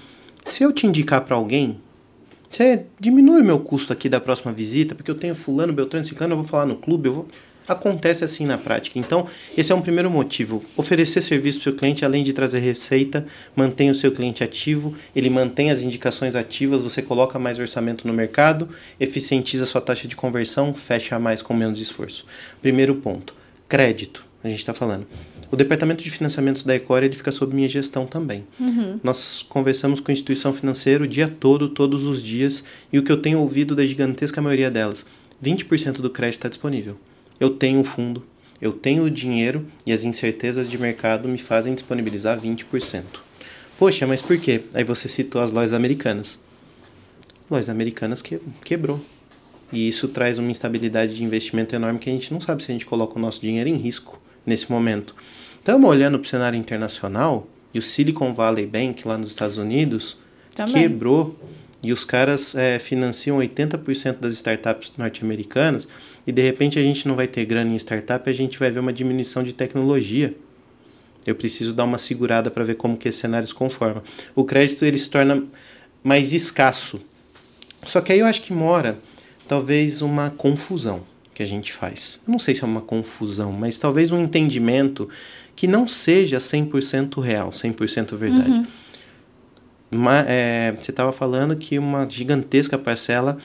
se 0.45 0.65
eu 0.65 0.73
te 0.73 0.89
indicar 0.89 1.21
para 1.23 1.37
alguém, 1.37 1.81
você 2.51 2.85
diminui 2.99 3.43
o 3.43 3.45
meu 3.45 3.61
custo 3.61 3.93
aqui 3.93 4.09
da 4.09 4.21
próxima 4.21 4.53
visita, 4.53 4.97
porque 4.97 5.11
eu 5.11 5.15
tenho 5.15 5.35
fulano, 5.37 5.73
beltrano, 5.73 6.05
ciclano, 6.05 6.33
eu 6.33 6.39
vou 6.39 6.47
falar 6.47 6.67
no 6.67 6.77
clube, 6.77 7.09
eu 7.09 7.13
vou 7.13 7.29
acontece 7.67 8.25
assim 8.25 8.45
na 8.45 8.59
prática. 8.59 8.99
Então, 8.99 9.27
esse 9.57 9.73
é 9.73 9.75
um 9.75 9.81
primeiro 9.81 10.11
motivo. 10.11 10.65
Oferecer 10.77 11.21
serviço 11.21 11.59
para 11.59 11.63
o 11.69 11.73
seu 11.73 11.79
cliente, 11.79 12.05
além 12.05 12.23
de 12.23 12.33
trazer 12.33 12.59
receita, 12.59 13.27
mantém 13.55 13.91
o 13.91 13.95
seu 13.95 14.13
cliente 14.13 14.43
ativo, 14.43 14.95
ele 15.15 15.31
mantém 15.31 15.71
as 15.71 15.83
indicações 15.83 16.35
ativas, 16.35 16.83
você 16.83 17.03
coloca 17.03 17.39
mais 17.39 17.59
orçamento 17.59 18.07
no 18.07 18.13
mercado, 18.13 18.69
eficientiza 18.99 19.67
sua 19.67 19.81
taxa 19.81 20.09
de 20.09 20.17
conversão, 20.17 20.75
fecha 20.75 21.19
mais 21.19 21.43
com 21.43 21.55
menos 21.55 21.81
esforço. 21.81 22.27
Primeiro 22.61 22.95
ponto. 22.97 23.35
Crédito, 23.69 24.25
a 24.43 24.49
gente 24.49 24.59
está 24.59 24.75
falando. 24.75 25.07
O 25.51 25.57
departamento 25.57 26.03
de 26.03 26.11
financiamentos 26.11 26.63
da 26.63 26.77
Ecora 26.77 27.05
ele 27.05 27.17
fica 27.17 27.33
sob 27.33 27.55
minha 27.55 27.69
gestão 27.69 28.07
também. 28.07 28.45
Uhum. 28.59 29.01
Nós 29.03 29.45
conversamos 29.49 29.99
com 29.99 30.11
a 30.11 30.15
instituição 30.15 30.53
financeira 30.53 31.03
o 31.03 31.09
dia 31.09 31.27
todo, 31.27 31.69
todos 31.69 32.05
os 32.05 32.23
dias, 32.23 32.63
e 32.93 32.99
o 32.99 33.03
que 33.03 33.11
eu 33.11 33.17
tenho 33.17 33.41
ouvido 33.41 33.75
da 33.75 33.85
gigantesca 33.85 34.41
maioria 34.41 34.71
delas, 34.71 35.05
20% 35.43 35.95
do 35.95 36.11
crédito 36.11 36.39
está 36.39 36.49
disponível 36.49 36.97
eu 37.41 37.51
tenho 37.51 37.81
um 37.81 37.85
fundo, 37.85 38.23
eu 38.61 38.73
tenho 38.73 39.05
o 39.05 39.11
dinheiro 39.11 39.67
e 39.87 39.93
as 39.93 40.05
incertezas 40.05 40.69
de 40.69 40.77
mercado 40.77 41.27
me 41.27 41.39
fazem 41.39 41.75
disponibilizar 41.75 42.39
20%. 42.39 43.03
Poxa, 43.79 44.07
mas 44.07 44.21
por 44.21 44.39
quê? 44.39 44.61
Aí 44.75 44.85
você 44.85 45.09
citou 45.09 45.41
as 45.41 45.51
lojas 45.51 45.73
americanas. 45.73 46.39
Lojas 47.51 47.71
americanas 47.71 48.21
que, 48.21 48.39
quebrou. 48.63 49.03
E 49.73 49.89
isso 49.89 50.07
traz 50.09 50.39
uma 50.39 50.51
instabilidade 50.51 51.17
de 51.17 51.25
investimento 51.25 51.75
enorme 51.75 51.99
que 51.99 52.11
a 52.11 52.13
gente 52.13 52.31
não 52.31 52.41
sabe 52.41 52.63
se 52.63 52.71
a 52.71 52.75
gente 52.75 52.85
coloca 52.85 53.19
o 53.19 53.23
nosso 53.23 53.41
dinheiro 53.41 53.71
em 53.71 53.77
risco 53.77 54.21
nesse 54.45 54.71
momento. 54.71 55.15
Estamos 55.59 55.89
olhando 55.89 56.19
para 56.19 56.27
o 56.27 56.29
cenário 56.29 56.59
internacional 56.59 57.49
e 57.73 57.79
o 57.79 57.83
Silicon 57.83 58.35
Valley 58.35 58.67
Bank 58.67 59.07
lá 59.09 59.17
nos 59.17 59.31
Estados 59.31 59.57
Unidos 59.57 60.19
Também. 60.55 60.75
quebrou 60.75 61.39
e 61.83 61.93
os 61.93 62.05
caras 62.05 62.55
é, 62.55 62.79
financiam 62.79 63.39
80% 63.39 64.19
das 64.19 64.35
startups 64.35 64.93
norte-americanas 64.99 65.89
e 66.27 66.33
de 66.33 66.43
repente 66.43 66.79
a 66.79 66.83
gente 66.83 67.07
não 67.09 67.17
vai 67.17 67.27
ter 67.27 67.45
grana 67.45 67.73
em 67.73 67.77
startup, 67.77 68.29
a 68.29 68.33
gente 68.33 68.59
vai 68.59 68.71
ver 68.71 68.81
uma 68.81 68.93
diminuição 68.93 69.43
de 69.43 69.53
tecnologia. 69.53 70.35
Eu 71.27 71.35
preciso 71.35 71.73
dar 71.73 71.85
uma 71.85 71.99
segurada 71.99 72.51
para 72.51 72.65
ver 72.65 72.75
como 72.75 72.97
que 72.97 73.09
esse 73.09 73.19
cenário 73.19 73.47
se 73.47 73.55
conforma. 73.55 74.03
O 74.35 74.45
crédito 74.45 74.85
ele 74.85 74.99
se 74.99 75.09
torna 75.09 75.45
mais 76.03 76.33
escasso. 76.33 77.01
Só 77.85 78.01
que 78.01 78.13
aí 78.13 78.21
eu 78.21 78.27
acho 78.27 78.43
que 78.43 78.53
mora 78.53 78.99
talvez 79.47 80.03
uma 80.03 80.31
confusão 80.31 81.03
que 81.35 81.43
a 81.43 81.47
gente 81.47 81.73
faz. 81.73 82.21
Eu 82.27 82.33
não 82.33 82.39
sei 82.39 82.55
se 82.55 82.63
é 82.63 82.67
uma 82.67 82.81
confusão, 82.81 83.53
mas 83.53 83.79
talvez 83.79 84.13
um 84.13 84.23
entendimento 84.23 85.09
que 85.57 85.67
não 85.67 85.87
seja 85.89 86.39
100% 86.39 87.21
real, 87.21 87.51
100% 87.51 88.15
verdade. 88.15 88.51
Uhum. 88.51 88.67
Mas, 89.91 90.27
é, 90.29 90.75
você 90.79 90.91
estava 90.91 91.13
falando 91.13 91.57
que 91.57 91.79
uma 91.79 92.09
gigantesca 92.09 92.79
parcela 92.79 93.39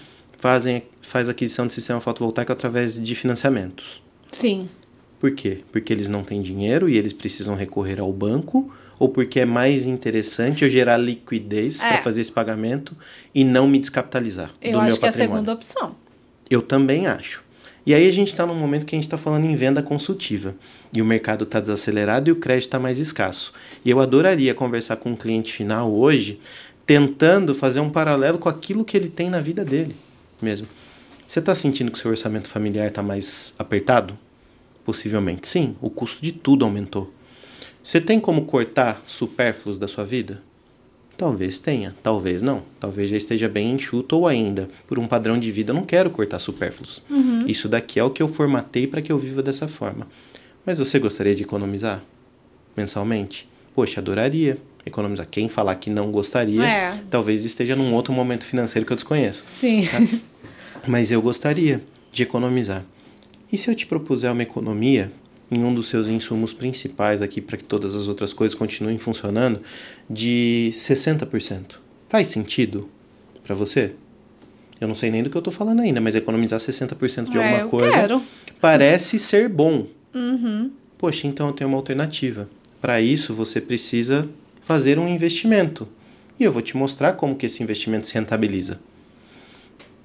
fazem, 0.45 0.83
faz 1.01 1.27
aquisição 1.27 1.65
de 1.65 1.73
sistema 1.73 1.99
fotovoltaico 1.99 2.51
através 2.51 3.01
de 3.01 3.15
financiamentos. 3.15 3.99
Sim. 4.31 4.69
Por 5.19 5.31
quê? 5.31 5.63
Porque 5.71 5.91
eles 5.91 6.07
não 6.07 6.23
têm 6.23 6.39
dinheiro 6.39 6.87
e 6.87 6.95
eles 6.97 7.13
precisam 7.13 7.55
recorrer 7.55 7.99
ao 7.99 8.13
banco 8.13 8.71
ou 8.99 9.09
porque 9.09 9.39
é 9.39 9.45
mais 9.45 9.87
interessante 9.87 10.63
eu 10.63 10.69
gerar 10.69 10.97
liquidez 10.97 11.81
é. 11.81 11.87
para 11.87 12.03
fazer 12.03 12.21
esse 12.21 12.31
pagamento 12.31 12.95
e 13.33 13.43
não 13.43 13.67
me 13.67 13.79
descapitalizar 13.79 14.51
eu 14.61 14.73
do 14.73 14.81
acho 14.81 14.99
que 14.99 15.05
é 15.07 15.09
a 15.09 15.11
segunda 15.11 15.51
opção. 15.51 15.95
Eu 16.47 16.61
também 16.61 17.07
acho. 17.07 17.43
E 17.83 17.95
aí 17.95 18.07
a 18.07 18.13
gente 18.13 18.27
está 18.27 18.45
num 18.45 18.53
momento 18.53 18.85
que 18.85 18.93
a 18.93 18.97
gente 18.97 19.07
está 19.07 19.17
falando 19.17 19.45
em 19.45 19.55
venda 19.55 19.81
consultiva 19.81 20.53
e 20.93 21.01
o 21.01 21.05
mercado 21.05 21.43
está 21.43 21.59
desacelerado 21.59 22.29
e 22.29 22.31
o 22.31 22.35
crédito 22.35 22.67
está 22.67 22.77
mais 22.77 22.99
escasso. 22.99 23.51
E 23.83 23.89
eu 23.89 23.99
adoraria 23.99 24.53
conversar 24.53 24.97
com 24.97 25.09
um 25.09 25.15
cliente 25.15 25.51
final 25.51 25.91
hoje, 25.91 26.39
tentando 26.85 27.55
fazer 27.55 27.79
um 27.79 27.89
paralelo 27.89 28.37
com 28.37 28.47
aquilo 28.47 28.85
que 28.85 28.95
ele 28.95 29.09
tem 29.09 29.27
na 29.27 29.41
vida 29.41 29.65
dele 29.65 30.04
mesmo. 30.41 30.67
Você 31.27 31.39
está 31.39 31.55
sentindo 31.55 31.91
que 31.91 31.97
seu 31.97 32.11
orçamento 32.11 32.47
familiar 32.47 32.87
está 32.87 33.01
mais 33.01 33.55
apertado? 33.57 34.17
Possivelmente 34.83 35.47
sim, 35.47 35.75
o 35.81 35.89
custo 35.89 36.21
de 36.21 36.31
tudo 36.31 36.63
aumentou. 36.63 37.11
Você 37.83 37.99
tem 37.99 38.19
como 38.19 38.45
cortar 38.45 39.01
supérfluos 39.05 39.77
da 39.77 39.87
sua 39.87 40.05
vida? 40.05 40.41
Talvez 41.17 41.59
tenha, 41.59 41.95
talvez 42.03 42.41
não. 42.41 42.63
Talvez 42.79 43.09
já 43.09 43.15
esteja 43.15 43.47
bem 43.47 43.71
enxuto 43.71 44.17
ou 44.17 44.27
ainda, 44.27 44.69
por 44.87 44.99
um 44.99 45.07
padrão 45.07 45.39
de 45.39 45.51
vida, 45.51 45.71
eu 45.71 45.75
não 45.75 45.85
quero 45.85 46.09
cortar 46.09 46.39
supérfluos. 46.39 47.01
Uhum. 47.09 47.45
Isso 47.47 47.69
daqui 47.69 47.99
é 47.99 48.03
o 48.03 48.09
que 48.09 48.21
eu 48.21 48.27
formatei 48.27 48.85
para 48.85 49.01
que 49.01 49.11
eu 49.11 49.17
viva 49.17 49.41
dessa 49.41 49.67
forma. 49.67 50.07
Mas 50.65 50.79
você 50.79 50.99
gostaria 50.99 51.35
de 51.35 51.43
economizar 51.43 52.03
mensalmente? 52.75 53.47
Poxa, 53.73 53.99
adoraria 53.99 54.57
economizar. 54.85 55.27
Quem 55.29 55.49
falar 55.49 55.75
que 55.75 55.89
não 55.89 56.11
gostaria, 56.11 56.63
é. 56.63 56.99
talvez 57.09 57.43
esteja 57.43 57.75
num 57.75 57.93
outro 57.93 58.13
momento 58.13 58.45
financeiro 58.45 58.85
que 58.85 58.93
eu 58.93 58.95
desconheço. 58.95 59.43
Sim. 59.47 59.85
Tá? 59.85 60.19
Mas 60.87 61.11
eu 61.11 61.21
gostaria 61.21 61.81
de 62.11 62.23
economizar. 62.23 62.85
E 63.51 63.57
se 63.57 63.69
eu 63.69 63.75
te 63.75 63.85
propuser 63.85 64.31
uma 64.31 64.43
economia 64.43 65.11
em 65.49 65.63
um 65.63 65.73
dos 65.73 65.87
seus 65.87 66.07
insumos 66.07 66.53
principais 66.53 67.21
aqui 67.21 67.41
para 67.41 67.57
que 67.57 67.63
todas 67.63 67.95
as 67.95 68.07
outras 68.07 68.33
coisas 68.33 68.55
continuem 68.55 68.97
funcionando 68.97 69.61
de 70.09 70.69
60%? 70.73 71.75
Faz 72.07 72.27
sentido 72.27 72.89
para 73.43 73.55
você? 73.55 73.91
Eu 74.79 74.87
não 74.87 74.95
sei 74.95 75.09
nem 75.09 75.23
do 75.23 75.29
que 75.29 75.37
eu 75.37 75.39
estou 75.39 75.53
falando 75.53 75.81
ainda, 75.81 76.01
mas 76.01 76.15
economizar 76.15 76.59
60% 76.59 77.29
de 77.29 77.37
é, 77.37 77.43
alguma 77.43 77.69
coisa 77.69 77.91
quero. 77.91 78.21
parece 78.59 79.17
ser 79.17 79.47
bom. 79.47 79.87
Uhum. 80.13 80.71
Poxa, 80.97 81.27
então 81.27 81.47
eu 81.47 81.53
tenho 81.53 81.69
uma 81.69 81.77
alternativa. 81.77 82.49
Para 82.81 83.01
isso, 83.01 83.33
você 83.33 83.61
precisa 83.61 84.27
fazer 84.65 84.97
um 84.97 85.07
investimento. 85.07 85.87
E 86.39 86.43
eu 86.43 86.51
vou 86.51 86.61
te 86.61 86.75
mostrar 86.75 87.13
como 87.13 87.35
que 87.35 87.45
esse 87.45 87.61
investimento 87.61 88.07
se 88.07 88.15
rentabiliza. 88.15 88.79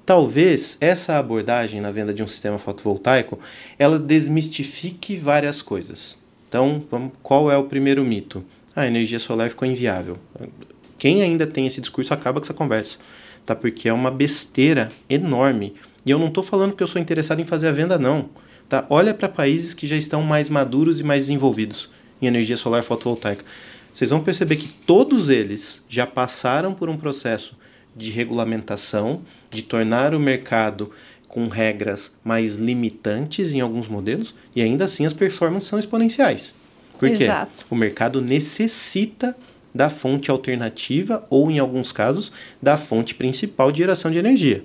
Talvez 0.05 0.77
essa 0.83 1.17
abordagem 1.17 1.81
na 1.81 1.91
venda 1.91 2.13
de 2.13 2.23
um 2.23 2.29
sistema 2.29 2.59
fotovoltaico, 2.59 3.39
ela 3.79 3.99
desmistifique 3.99 5.17
várias 5.17 5.63
coisas. 5.63 6.19
Então, 6.47 6.85
vamos, 6.91 7.13
qual 7.23 7.51
é 7.51 7.57
o 7.57 7.65
primeiro 7.65 8.05
mito? 8.05 8.45
A 8.77 8.87
energia 8.87 9.19
solar 9.19 9.49
ficou 9.49 9.67
inviável. 9.67 10.19
Quem 10.99 11.23
ainda 11.23 11.47
tem 11.47 11.67
esse 11.67 11.81
discurso 11.81 12.13
acaba 12.13 12.39
com 12.39 12.45
essa 12.45 12.53
conversa, 12.53 12.99
tá? 13.47 13.57
Porque 13.57 13.89
é 13.89 13.93
uma 13.95 14.11
besteira 14.11 14.93
enorme. 15.09 15.73
E 16.05 16.11
eu 16.11 16.19
não 16.19 16.29
estou 16.29 16.45
falando 16.45 16.77
que 16.77 16.83
eu 16.83 16.89
sou 16.89 17.01
interessado 17.01 17.41
em 17.41 17.47
fazer 17.47 17.69
a 17.69 17.73
venda, 17.73 17.99
não. 17.99 18.29
Tá? 18.69 18.85
Olha 18.91 19.15
para 19.15 19.29
países 19.29 19.73
que 19.73 19.87
já 19.87 19.97
estão 19.97 20.23
mais 20.23 20.51
maduros 20.51 21.01
e 21.01 21.03
mais 21.03 21.23
desenvolvidos 21.23 21.89
em 22.21 22.27
energia 22.27 22.59
solar 22.59 22.83
fotovoltaica 22.83 23.43
vocês 23.93 24.11
vão 24.11 24.23
perceber 24.23 24.57
que 24.57 24.69
todos 24.69 25.29
eles 25.29 25.83
já 25.89 26.07
passaram 26.07 26.75
por 26.75 26.89
um 26.89 26.97
processo 26.97 27.57
de 27.97 28.11
regulamentação, 28.11 29.23
de 29.51 29.63
tornar 29.63 30.15
o 30.15 30.21
mercado 30.21 30.91
com 31.27 31.49
regras 31.49 32.15
mais 32.25 32.57
limitantes 32.57 33.53
em 33.53 33.61
alguns 33.61 33.89
modelos, 33.89 34.35
e 34.55 34.63
ainda 34.63 34.85
assim 34.85 35.05
as 35.07 35.13
performances 35.13 35.69
são 35.69 35.79
exponenciais. 35.79 36.55
Por 36.99 37.09
quê? 37.09 37.25
Exato. 37.25 37.65
O 37.71 37.75
mercado 37.75 38.21
necessita 38.21 39.37
da 39.75 39.89
fonte 39.89 40.31
alternativa 40.31 41.25
ou, 41.31 41.51
em 41.51 41.59
alguns 41.59 41.93
casos, 41.93 42.33
da 42.61 42.77
fonte 42.77 43.15
principal 43.15 43.71
de 43.71 43.79
geração 43.79 44.11
de 44.11 44.19
energia. 44.19 44.65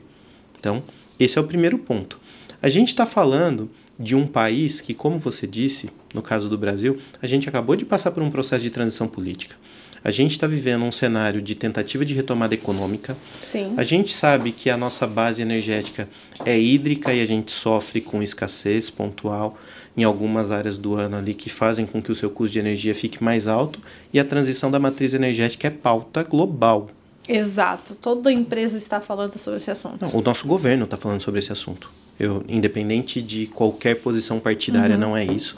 Então, 0.59 0.84
esse 1.19 1.38
é 1.38 1.41
o 1.41 1.45
primeiro 1.45 1.78
ponto. 1.78 2.19
A 2.61 2.69
gente 2.69 2.89
está 2.89 3.05
falando 3.05 3.69
de 3.99 4.15
um 4.15 4.26
país 4.26 4.82
que, 4.82 4.93
como 4.93 5.17
você 5.17 5.45
disse, 5.45 5.89
no 6.16 6.22
caso 6.22 6.49
do 6.49 6.57
Brasil, 6.57 6.97
a 7.22 7.28
gente 7.28 7.47
acabou 7.47 7.76
de 7.76 7.86
passar 7.86 8.11
por 8.11 8.24
um 8.24 8.32
processo 8.32 8.63
de 8.63 8.70
transição 8.70 9.07
política. 9.07 9.55
A 10.03 10.11
gente 10.11 10.32
está 10.32 10.45
vivendo 10.45 10.84
um 10.84 10.91
cenário 10.91 11.41
de 11.41 11.55
tentativa 11.55 12.05
de 12.05 12.13
retomada 12.13 12.53
econômica. 12.53 13.18
Sim. 13.41 13.74
A 13.76 13.84
gente 13.84 14.13
sabe 14.13 14.51
que 14.51 14.70
a 14.70 14.78
nossa 14.78 15.07
base 15.07 15.41
energética 15.41 16.07
é 16.45 16.57
hídrica 16.59 17.11
e 17.11 17.22
a 17.22 17.26
gente 17.26 17.51
sofre 17.51 18.01
com 18.01 18.22
escassez 18.22 18.89
pontual 18.89 19.57
em 19.97 20.03
algumas 20.03 20.51
áreas 20.51 20.78
do 20.78 20.93
ano 20.93 21.18
ali 21.18 21.34
que 21.34 21.49
fazem 21.49 21.88
com 21.88 22.03
que 22.03 22.11
o 22.11 22.16
seu 22.16 22.30
custo 22.30 22.53
de 22.53 22.59
energia 22.59 22.93
fique 22.93 23.24
mais 23.24 23.47
alto 23.47 23.80
e 24.13 24.20
a 24.20 24.24
transição 24.24 24.70
da 24.70 24.78
matriz 24.80 25.16
energética 25.16 25.68
é 25.68 25.72
pauta 25.72 26.22
global. 26.22 26.91
Exato. 27.28 27.95
Toda 27.95 28.32
empresa 28.32 28.78
está 28.78 29.01
falando 29.01 29.36
sobre 29.39 29.57
esse 29.57 29.72
assunto. 29.72 30.05
Não, 30.05 30.20
o 30.20 30.22
nosso 30.22 30.45
governo 30.45 30.86
está 30.86 30.97
falando 30.97 31.22
sobre 31.22 31.39
esse 31.39 31.51
assunto. 31.51 31.89
Eu, 32.18 32.43
independente 32.47 33.22
de 33.22 33.45
qualquer 33.47 33.95
posição 33.95 34.39
partidária, 34.39 34.95
uhum. 34.95 35.01
não 35.01 35.18
é 35.18 35.26
isso. 35.26 35.55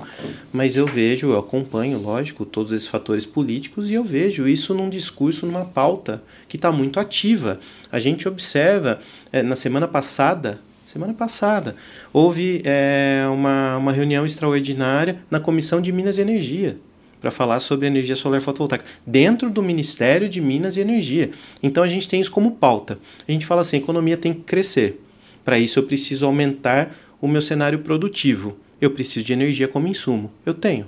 Mas 0.52 0.76
eu 0.76 0.88
vejo, 0.88 1.28
eu 1.28 1.38
acompanho, 1.38 2.00
lógico, 2.00 2.46
todos 2.46 2.74
esses 2.74 2.88
fatores 2.88 3.28
políticos 3.28 3.90
e 3.90 3.94
eu 3.94 4.04
vejo 4.04 4.48
isso 4.48 4.74
num 4.74 4.90
discurso, 4.90 5.46
numa 5.46 5.66
pauta 5.66 6.24
que 6.48 6.56
está 6.56 6.72
muito 6.72 7.00
ativa. 7.00 7.60
A 7.92 8.00
gente 8.00 8.28
observa, 8.28 9.00
é, 9.32 9.44
na 9.44 9.56
semana 9.56 9.88
passada, 9.88 10.60
semana 10.84 11.14
passada, 11.14 11.76
houve 12.12 12.62
é, 12.66 13.26
uma, 13.32 13.78
uma 13.78 13.92
reunião 13.92 14.26
extraordinária 14.26 15.20
na 15.30 15.40
Comissão 15.40 15.80
de 15.80 15.92
Minas 15.92 16.18
e 16.18 16.22
Energia 16.22 16.78
para 17.22 17.32
falar 17.32 17.60
sobre 17.60 17.88
energia 17.88 18.16
solar 18.16 18.42
fotovoltaica 18.42 18.86
dentro 19.06 19.50
do 19.50 19.64
Ministério 19.64 20.30
de 20.30 20.40
Minas 20.40 20.78
e 20.78 20.80
Energia. 20.80 21.32
Então 21.62 21.84
a 21.84 21.88
gente 21.88 22.08
tem 22.08 22.22
isso 22.22 22.32
como 22.32 22.52
pauta. 22.52 23.00
A 23.28 23.32
gente 23.32 23.46
fala 23.46 23.62
assim, 23.62 23.78
a 23.78 23.80
economia 23.80 24.18
tem 24.18 24.34
que 24.34 24.42
crescer. 24.42 25.02
Para 25.48 25.58
isso, 25.58 25.80
eu 25.80 25.84
preciso 25.84 26.26
aumentar 26.26 26.94
o 27.22 27.26
meu 27.26 27.42
cenário 27.42 27.80
produtivo. 27.80 28.58
Eu 28.82 28.92
preciso 28.92 29.26
de 29.26 29.32
energia 29.32 29.66
como 29.66 29.88
insumo. 29.88 30.30
Eu 30.46 30.54
tenho 30.54 30.88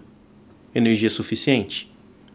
energia 0.75 1.09
suficiente 1.09 1.89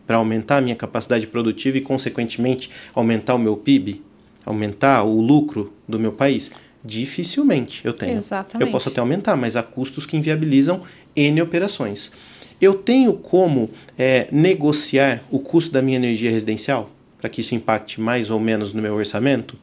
para 0.06 0.16
aumentar 0.16 0.56
a 0.56 0.60
minha 0.62 0.74
capacidade 0.74 1.26
produtiva 1.26 1.76
e, 1.76 1.82
consequentemente, 1.82 2.70
aumentar 2.94 3.34
o 3.34 3.38
meu 3.38 3.58
PIB, 3.58 4.00
aumentar 4.42 5.02
o 5.02 5.20
lucro 5.20 5.74
do 5.86 6.00
meu 6.00 6.12
país? 6.12 6.50
Dificilmente 6.82 7.84
eu 7.84 7.92
tenho. 7.92 8.14
Exatamente. 8.14 8.66
Eu 8.66 8.72
posso 8.72 8.88
até 8.88 9.00
aumentar, 9.00 9.36
mas 9.36 9.54
há 9.54 9.62
custos 9.62 10.06
que 10.06 10.16
inviabilizam 10.16 10.80
N 11.14 11.42
operações. 11.42 12.10
Eu 12.58 12.72
tenho 12.72 13.12
como 13.12 13.68
é, 13.98 14.28
negociar 14.32 15.22
o 15.30 15.38
custo 15.38 15.70
da 15.70 15.82
minha 15.82 15.98
energia 15.98 16.30
residencial 16.30 16.88
para 17.20 17.28
que 17.28 17.42
isso 17.42 17.54
impacte 17.54 18.00
mais 18.00 18.30
ou 18.30 18.40
menos 18.40 18.72
no 18.72 18.80
meu 18.80 18.94
orçamento? 18.94 19.58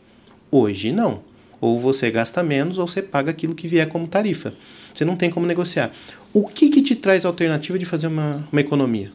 Hoje 0.51 0.91
não. 0.91 1.30
Ou 1.61 1.79
você 1.79 2.09
gasta 2.09 2.41
menos 2.41 2.79
ou 2.79 2.87
você 2.87 3.01
paga 3.01 3.29
aquilo 3.29 3.55
que 3.55 3.67
vier 3.67 3.87
como 3.87 4.07
tarifa. 4.07 4.53
Você 4.93 5.05
não 5.05 5.15
tem 5.15 5.29
como 5.29 5.45
negociar. 5.45 5.91
O 6.33 6.43
que, 6.43 6.69
que 6.69 6.81
te 6.81 6.95
traz 6.95 7.23
a 7.23 7.27
alternativa 7.27 7.77
de 7.77 7.85
fazer 7.85 8.07
uma, 8.07 8.45
uma 8.51 8.59
economia? 8.59 9.11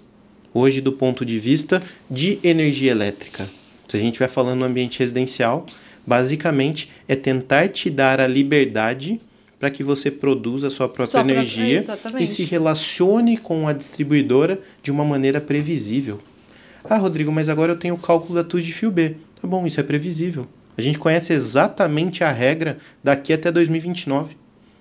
Hoje, 0.54 0.80
do 0.80 0.92
ponto 0.92 1.24
de 1.24 1.38
vista 1.38 1.82
de 2.10 2.38
energia 2.42 2.92
elétrica. 2.92 3.46
Se 3.88 3.96
a 3.96 4.00
gente 4.00 4.18
vai 4.18 4.28
falando 4.28 4.60
no 4.60 4.64
ambiente 4.64 5.00
residencial, 5.00 5.66
basicamente 6.06 6.88
é 7.08 7.16
tentar 7.16 7.68
te 7.68 7.90
dar 7.90 8.20
a 8.20 8.26
liberdade 8.26 9.20
para 9.58 9.70
que 9.70 9.82
você 9.82 10.10
produza 10.10 10.68
a 10.68 10.70
sua 10.70 10.88
própria 10.88 11.06
sua 11.06 11.20
energia 11.20 11.82
própria, 11.82 12.22
e 12.22 12.26
se 12.26 12.44
relacione 12.44 13.36
com 13.36 13.66
a 13.66 13.72
distribuidora 13.72 14.60
de 14.82 14.90
uma 14.90 15.04
maneira 15.04 15.40
previsível. 15.40 16.20
Ah, 16.84 16.96
Rodrigo, 16.96 17.32
mas 17.32 17.48
agora 17.48 17.72
eu 17.72 17.76
tenho 17.76 17.94
o 17.94 17.98
cálculo 17.98 18.34
da 18.34 18.44
TUS 18.44 18.64
de 18.64 18.72
fio 18.72 18.90
B. 18.90 19.16
Tá 19.40 19.48
bom, 19.48 19.66
isso 19.66 19.80
é 19.80 19.82
previsível. 19.82 20.46
A 20.76 20.82
gente 20.82 20.98
conhece 20.98 21.32
exatamente 21.32 22.22
a 22.22 22.30
regra 22.30 22.78
daqui 23.02 23.32
até 23.32 23.50
2029. 23.50 24.36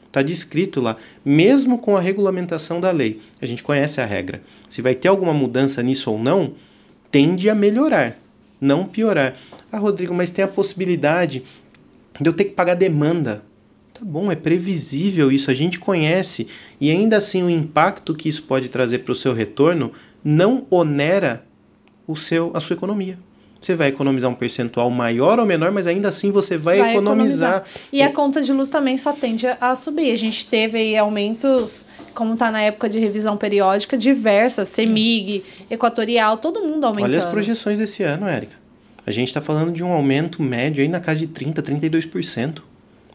Está 0.08 0.22
descrito 0.22 0.80
lá, 0.80 0.96
mesmo 1.26 1.78
com 1.78 1.98
a 1.98 2.00
regulamentação 2.00 2.80
da 2.80 2.91
lei. 2.91 3.22
A 3.41 3.46
gente 3.46 3.62
conhece 3.62 4.00
a 4.00 4.06
regra. 4.06 4.41
Se 4.70 4.82
vai 4.82 4.96
ter 4.96 5.10
alguma 5.10 5.34
mudança 5.34 5.84
nisso 5.84 6.10
ou 6.10 6.18
não, 6.18 6.54
tende 7.12 7.50
a 7.50 7.56
melhorar, 7.56 8.18
não 8.60 8.86
piorar. 8.86 9.36
Ah, 9.72 9.78
Rodrigo, 9.78 10.14
mas 10.14 10.32
tem 10.32 10.43
a 10.43 10.48
possibilidade 10.48 11.43
de 12.20 12.30
eu 12.30 12.34
ter 12.34 12.46
que 12.46 12.52
pagar 12.52 12.76
demanda. 12.76 13.43
Tá 13.93 14.02
bom, 14.04 14.32
é 14.32 14.36
previsível 14.36 15.32
isso, 15.32 15.52
a 15.52 15.54
gente 15.54 15.80
conhece. 15.80 16.48
E 16.80 16.89
ainda 16.89 17.18
assim, 17.18 17.43
o 17.43 17.50
impacto 17.50 18.16
que 18.16 18.30
isso 18.30 18.43
pode 18.43 18.70
trazer 18.70 19.00
para 19.00 19.12
o 19.12 19.16
seu 19.16 19.34
retorno 19.34 19.91
não 20.24 20.66
onera 20.70 21.46
o 22.08 22.16
seu, 22.16 22.52
a 22.54 22.60
sua 22.60 22.76
economia. 22.76 23.18
Você 23.66 23.74
vai 23.74 23.88
economizar 23.88 24.30
um 24.30 24.36
percentual 24.36 24.91
maior 24.91 25.39
ou 25.39 25.45
menor, 25.45 25.72
mas 25.72 25.88
ainda 25.88 26.09
assim 26.09 26.30
você 26.30 26.55
vai, 26.55 26.78
vai 26.78 26.91
economizar. 26.91 27.63
economizar. 27.63 27.82
E 27.91 28.03
a 28.03 28.11
conta 28.11 28.39
de 28.43 28.53
luz 28.53 28.70
também 28.70 28.95
só 28.95 29.11
tende 29.11 29.47
a 29.59 29.76
subir. 29.76 30.11
A 30.11 30.16
gente 30.16 30.45
teve 30.45 30.78
aí 30.78 30.95
aumentos, 30.95 31.84
como 32.13 32.34
está 32.34 32.51
na 32.51 32.61
época 32.61 32.88
de 32.88 32.99
revisão 32.99 33.36
periódica, 33.36 33.97
diversas, 33.97 34.70
CEMIG, 34.70 35.43
Equatorial, 35.68 36.38
todo 36.38 36.61
mundo 36.61 36.86
aumentando. 36.86 37.09
Olha 37.09 37.18
as 37.18 37.26
projeções 37.26 37.80
desse 37.80 38.03
ano, 38.03 38.28
Érica. 38.28 38.55
A 39.03 39.09
gente 39.09 39.30
está 39.30 39.41
falando 39.41 39.72
de 39.72 39.84
um 39.84 39.91
aumento 39.91 40.43
médio 40.43 40.84
aí 40.84 40.88
na 40.88 40.99
casa 40.99 41.18
de 41.18 41.28
30%, 41.28 41.55
32%, 41.63 42.61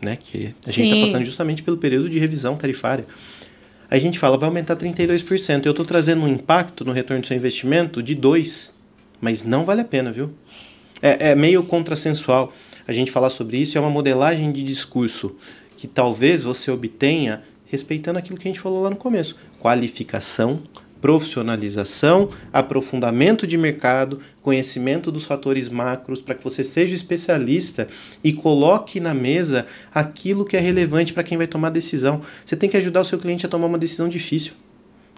né? 0.03 0.19
Que 0.19 0.53
a 0.67 0.71
gente 0.73 0.95
está 0.95 1.07
passando 1.07 1.25
justamente 1.25 1.63
pelo 1.63 1.77
período 1.77 2.11
de 2.11 2.19
revisão 2.19 2.57
tarifária. 2.57 3.07
A 3.89 3.99
gente 4.01 4.19
fala, 4.19 4.37
vai 4.37 4.49
aumentar 4.49 4.75
32%. 4.75 5.65
Eu 5.65 5.71
estou 5.71 5.87
trazendo 5.87 6.25
um 6.25 6.29
impacto 6.29 6.85
no 6.85 6.91
retorno 6.91 7.21
do 7.21 7.27
seu 7.29 7.37
investimento 7.37 8.03
de 8.03 8.17
2%. 8.17 8.80
Mas 9.21 9.45
não 9.45 9.65
vale 9.65 9.81
a 9.81 9.85
pena, 9.85 10.11
viu? 10.11 10.31
É, 11.03 11.31
é 11.31 11.35
meio 11.35 11.63
contrassensual 11.63 12.53
a 12.87 12.93
gente 12.93 13.11
falar 13.11 13.31
sobre 13.31 13.59
isso. 13.59 13.77
É 13.77 13.81
uma 13.81 13.91
modelagem 13.91 14.51
de 14.53 14.63
discurso 14.63 15.37
que 15.77 15.87
talvez 15.87 16.43
você 16.43 16.71
obtenha 16.71 17.43
respeitando 17.67 18.19
aquilo 18.19 18.39
que 18.39 18.49
a 18.49 18.51
gente 18.51 18.61
falou 18.61 18.83
lá 18.83 18.91
no 18.91 18.97
começo: 18.97 19.37
qualificação, 19.59 20.63
profissionalização, 21.01 22.31
aprofundamento 22.53 23.47
de 23.47 23.57
mercado, 23.57 24.21
conhecimento 24.43 25.11
dos 25.11 25.25
fatores 25.25 25.69
macros, 25.69 26.21
para 26.21 26.35
que 26.35 26.45
você 26.45 26.63
seja 26.63 26.95
especialista 26.95 27.89
e 28.23 28.33
coloque 28.33 29.01
na 29.01 29.15
mesa 29.15 29.67
aquilo 29.95 30.45
que 30.45 30.57
é 30.57 30.61
relevante 30.61 31.13
para 31.13 31.23
quem 31.23 31.39
vai 31.39 31.47
tomar 31.47 31.71
decisão. 31.71 32.21
Você 32.45 32.57
tem 32.57 32.69
que 32.69 32.77
ajudar 32.77 33.01
o 33.01 33.05
seu 33.05 33.19
cliente 33.19 33.47
a 33.47 33.49
tomar 33.49 33.67
uma 33.67 33.79
decisão 33.79 34.09
difícil. 34.09 34.53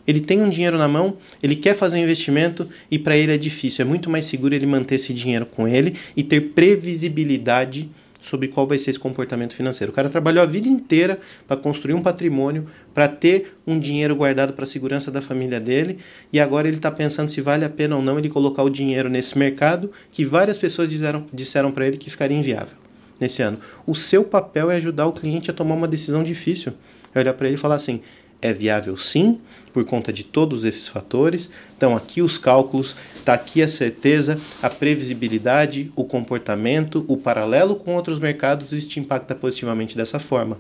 Ele 0.07 0.21
tem 0.21 0.43
um 0.43 0.49
dinheiro 0.49 0.77
na 0.77 0.89
mão, 0.89 1.17
ele 1.43 1.57
quer 1.57 1.75
fazer 1.75 1.97
um 1.97 2.01
investimento 2.01 2.69
e 2.91 2.99
para 2.99 3.17
ele 3.17 3.33
é 3.33 3.39
difícil. 3.39 3.85
É 3.85 3.89
muito 3.89 4.11
mais 4.11 4.25
seguro 4.25 4.55
ele 4.55 4.67
manter 4.67 4.97
esse 4.97 5.13
dinheiro 5.13 5.47
com 5.47 5.69
ele 5.69 5.95
e 6.17 6.23
ter 6.23 6.41
previsibilidade 6.41 7.89
sobre 8.23 8.49
qual 8.49 8.67
vai 8.67 8.79
ser 8.79 8.91
esse 8.91 8.99
comportamento 8.99 9.55
financeiro. 9.55 9.93
O 9.93 9.95
cara 9.95 10.09
trabalhou 10.09 10.43
a 10.43 10.47
vida 10.47 10.69
inteira 10.69 11.19
para 11.47 11.57
construir 11.57 11.95
um 11.95 12.01
patrimônio, 12.01 12.67
para 12.95 13.09
ter 13.09 13.57
um 13.67 13.79
dinheiro 13.79 14.15
guardado 14.15 14.53
para 14.53 14.63
a 14.63 14.67
segurança 14.67 15.11
da 15.11 15.21
família 15.21 15.59
dele, 15.59 15.99
e 16.33 16.39
agora 16.39 16.69
ele 16.69 16.77
está 16.77 16.91
pensando 16.91 17.29
se 17.29 17.41
vale 17.41 17.65
a 17.65 17.69
pena 17.69 17.97
ou 17.97 18.03
não 18.03 18.19
ele 18.19 18.29
colocar 18.29 18.63
o 18.63 18.71
dinheiro 18.71 19.09
nesse 19.09 19.37
mercado 19.37 19.91
que 20.13 20.25
várias 20.25 20.57
pessoas 20.57 20.89
disseram, 20.89 21.27
disseram 21.33 21.73
para 21.73 21.87
ele 21.87 21.97
que 21.97 22.09
ficaria 22.09 22.37
inviável 22.37 22.77
nesse 23.21 23.43
ano. 23.43 23.59
O 23.87 23.95
seu 23.95 24.25
papel 24.25 24.71
é 24.71 24.77
ajudar 24.77 25.07
o 25.07 25.13
cliente 25.13 25.51
a 25.51 25.55
tomar 25.55 25.75
uma 25.75 25.89
decisão 25.89 26.23
difícil. 26.23 26.73
É 27.15 27.21
olhar 27.21 27.35
para 27.35 27.47
ele 27.47 27.57
e 27.57 27.59
falar 27.59 27.75
assim: 27.75 28.01
é 28.43 28.53
viável 28.53 28.97
sim, 28.97 29.39
por 29.73 29.85
conta 29.85 30.13
de 30.13 30.23
todos 30.23 30.65
esses 30.65 30.87
fatores. 30.89 31.49
Então, 31.77 31.97
aqui 31.97 32.21
os 32.21 32.37
cálculos, 32.37 32.95
está 33.17 33.33
aqui 33.33 33.63
a 33.63 33.69
certeza, 33.69 34.39
a 34.61 34.69
previsibilidade, 34.69 35.91
o 35.97 36.05
comportamento, 36.05 37.05
o 37.09 37.17
paralelo 37.17 37.77
com 37.77 37.95
outros 37.95 38.19
mercados, 38.19 38.73
isso 38.73 38.89
te 38.89 39.01
impacta 39.01 39.35
positivamente 39.35 39.97
dessa 39.97 40.19
forma. 40.19 40.59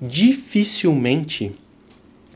Dificilmente 0.00 1.52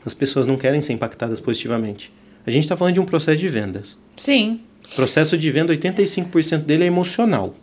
as 0.05 0.13
pessoas 0.13 0.45
não 0.45 0.57
querem 0.57 0.81
ser 0.81 0.93
impactadas 0.93 1.39
positivamente. 1.39 2.11
A 2.45 2.51
gente 2.51 2.65
está 2.65 2.75
falando 2.75 2.95
de 2.95 2.99
um 2.99 3.05
processo 3.05 3.37
de 3.37 3.47
vendas. 3.47 3.97
Sim. 4.17 4.59
Processo 4.95 5.37
de 5.37 5.49
venda, 5.49 5.73
85% 5.73 6.57
dele 6.59 6.83
é 6.83 6.87
emocional. 6.87 7.55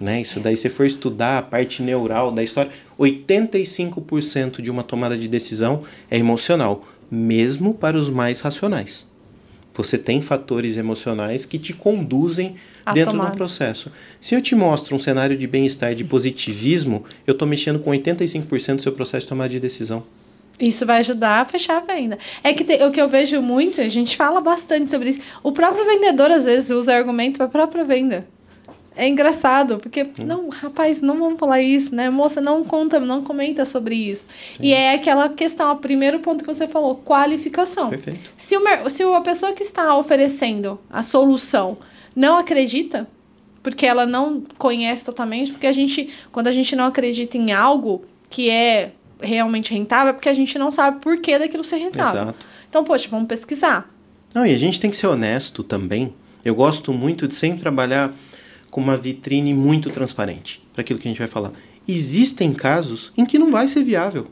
Né? 0.00 0.20
Isso 0.20 0.40
daí, 0.40 0.56
se 0.56 0.68
for 0.68 0.84
estudar 0.84 1.38
a 1.38 1.42
parte 1.42 1.82
neural 1.82 2.30
da 2.30 2.42
história, 2.42 2.70
85% 2.98 4.60
de 4.60 4.70
uma 4.70 4.82
tomada 4.82 5.16
de 5.16 5.28
decisão 5.28 5.82
é 6.10 6.18
emocional 6.18 6.86
mesmo 7.10 7.72
para 7.72 7.96
os 7.96 8.10
mais 8.10 8.40
racionais. 8.40 9.06
Você 9.74 9.96
tem 9.96 10.20
fatores 10.20 10.76
emocionais 10.76 11.44
que 11.44 11.58
te 11.58 11.72
conduzem 11.72 12.56
A 12.84 12.92
dentro 12.92 13.12
tomar. 13.12 13.30
do 13.30 13.36
processo. 13.36 13.92
Se 14.20 14.34
eu 14.34 14.42
te 14.42 14.54
mostro 14.56 14.96
um 14.96 14.98
cenário 14.98 15.36
de 15.36 15.46
bem-estar, 15.46 15.94
de 15.94 16.02
positivismo, 16.02 17.04
eu 17.24 17.32
estou 17.32 17.46
mexendo 17.46 17.78
com 17.78 17.90
85% 17.92 18.76
do 18.76 18.82
seu 18.82 18.92
processo 18.92 19.24
de 19.24 19.28
tomada 19.28 19.50
de 19.50 19.60
decisão. 19.60 20.02
Isso 20.58 20.84
vai 20.84 20.98
ajudar 20.98 21.40
a 21.40 21.44
fechar 21.44 21.76
a 21.76 21.80
venda. 21.94 22.18
É 22.42 22.52
que 22.52 22.64
o 22.84 22.90
que 22.90 23.00
eu 23.00 23.08
vejo 23.08 23.40
muito, 23.40 23.80
a 23.80 23.88
gente 23.88 24.16
fala 24.16 24.40
bastante 24.40 24.90
sobre 24.90 25.10
isso. 25.10 25.20
O 25.44 25.52
próprio 25.52 25.84
vendedor, 25.84 26.32
às 26.32 26.46
vezes, 26.46 26.70
usa 26.70 26.92
argumento 26.92 27.36
para 27.36 27.46
a 27.46 27.48
própria 27.48 27.84
venda 27.84 28.26
é 28.98 29.06
engraçado, 29.06 29.78
porque, 29.78 30.02
hum. 30.02 30.24
não, 30.26 30.48
rapaz, 30.48 31.00
não 31.00 31.20
vamos 31.20 31.38
falar 31.38 31.62
isso, 31.62 31.94
né? 31.94 32.10
Moça, 32.10 32.40
não 32.40 32.64
conta, 32.64 32.98
não 32.98 33.22
comenta 33.22 33.64
sobre 33.64 33.94
isso. 33.94 34.26
Sim. 34.56 34.56
E 34.60 34.72
é 34.74 34.92
aquela 34.94 35.28
questão, 35.28 35.70
o 35.70 35.76
primeiro 35.76 36.18
ponto 36.18 36.42
que 36.42 36.52
você 36.52 36.66
falou, 36.66 36.96
qualificação. 36.96 37.90
Perfeito. 37.90 38.18
Se, 38.36 38.56
o, 38.56 38.90
se 38.90 39.04
a 39.04 39.20
pessoa 39.20 39.52
que 39.52 39.62
está 39.62 39.96
oferecendo 39.96 40.80
a 40.90 41.04
solução 41.04 41.78
não 42.14 42.36
acredita, 42.36 43.06
porque 43.62 43.86
ela 43.86 44.04
não 44.04 44.42
conhece 44.58 45.04
totalmente, 45.04 45.52
porque 45.52 45.68
a 45.68 45.72
gente, 45.72 46.08
quando 46.32 46.48
a 46.48 46.52
gente 46.52 46.74
não 46.74 46.86
acredita 46.86 47.36
em 47.36 47.52
algo 47.52 48.04
que 48.28 48.50
é 48.50 48.90
realmente 49.20 49.72
rentável, 49.72 50.10
é 50.10 50.12
porque 50.12 50.28
a 50.28 50.34
gente 50.34 50.58
não 50.58 50.72
sabe 50.72 51.00
por 51.00 51.20
que 51.20 51.38
daquilo 51.38 51.62
ser 51.62 51.76
rentável. 51.76 52.22
Exato. 52.22 52.46
Então, 52.68 52.82
poxa, 52.82 53.08
vamos 53.08 53.28
pesquisar. 53.28 53.88
Não, 54.34 54.44
e 54.44 54.52
a 54.52 54.58
gente 54.58 54.80
tem 54.80 54.90
que 54.90 54.96
ser 54.96 55.06
honesto 55.06 55.62
também. 55.62 56.12
Eu 56.44 56.56
gosto 56.56 56.92
muito 56.92 57.28
de 57.28 57.34
sempre 57.34 57.60
trabalhar 57.60 58.12
com 58.70 58.80
uma 58.80 58.96
vitrine 58.96 59.54
muito 59.54 59.90
transparente 59.90 60.62
para 60.72 60.82
aquilo 60.82 60.98
que 60.98 61.08
a 61.08 61.10
gente 61.10 61.18
vai 61.18 61.28
falar. 61.28 61.52
Existem 61.86 62.52
casos 62.52 63.12
em 63.16 63.24
que 63.24 63.38
não 63.38 63.50
vai 63.50 63.66
ser 63.66 63.82
viável. 63.82 64.26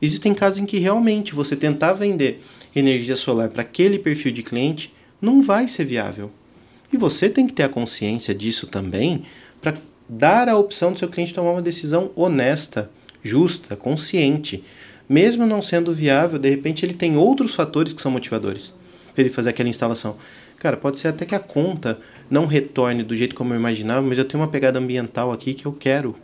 Existem 0.00 0.34
casos 0.34 0.58
em 0.58 0.66
que 0.66 0.78
realmente 0.78 1.34
você 1.34 1.56
tentar 1.56 1.92
vender 1.92 2.42
energia 2.74 3.16
solar 3.16 3.48
para 3.48 3.62
aquele 3.62 3.98
perfil 3.98 4.32
de 4.32 4.42
cliente 4.42 4.92
não 5.20 5.40
vai 5.40 5.66
ser 5.68 5.84
viável. 5.84 6.30
E 6.92 6.96
você 6.96 7.28
tem 7.28 7.46
que 7.46 7.52
ter 7.52 7.64
a 7.64 7.68
consciência 7.68 8.34
disso 8.34 8.66
também 8.66 9.24
para 9.60 9.76
dar 10.08 10.48
a 10.48 10.56
opção 10.56 10.92
do 10.92 10.98
seu 10.98 11.08
cliente 11.08 11.34
tomar 11.34 11.52
uma 11.52 11.62
decisão 11.62 12.10
honesta, 12.14 12.90
justa, 13.22 13.74
consciente. 13.74 14.62
Mesmo 15.08 15.46
não 15.46 15.62
sendo 15.62 15.92
viável, 15.92 16.38
de 16.38 16.50
repente 16.50 16.84
ele 16.84 16.94
tem 16.94 17.16
outros 17.16 17.54
fatores 17.54 17.92
que 17.92 18.02
são 18.02 18.12
motivadores 18.12 18.74
para 19.14 19.22
ele 19.22 19.30
fazer 19.30 19.50
aquela 19.50 19.68
instalação. 19.68 20.16
Cara, 20.64 20.78
pode 20.78 20.96
ser 20.96 21.08
até 21.08 21.26
que 21.26 21.34
a 21.34 21.38
conta 21.38 21.98
não 22.30 22.46
retorne 22.46 23.02
do 23.02 23.14
jeito 23.14 23.34
como 23.34 23.52
eu 23.52 23.58
imaginava, 23.58 24.00
mas 24.00 24.16
eu 24.16 24.24
tenho 24.24 24.42
uma 24.42 24.48
pegada 24.48 24.78
ambiental 24.78 25.30
aqui 25.30 25.52
que 25.52 25.66
eu 25.66 25.72
quero 25.74 26.16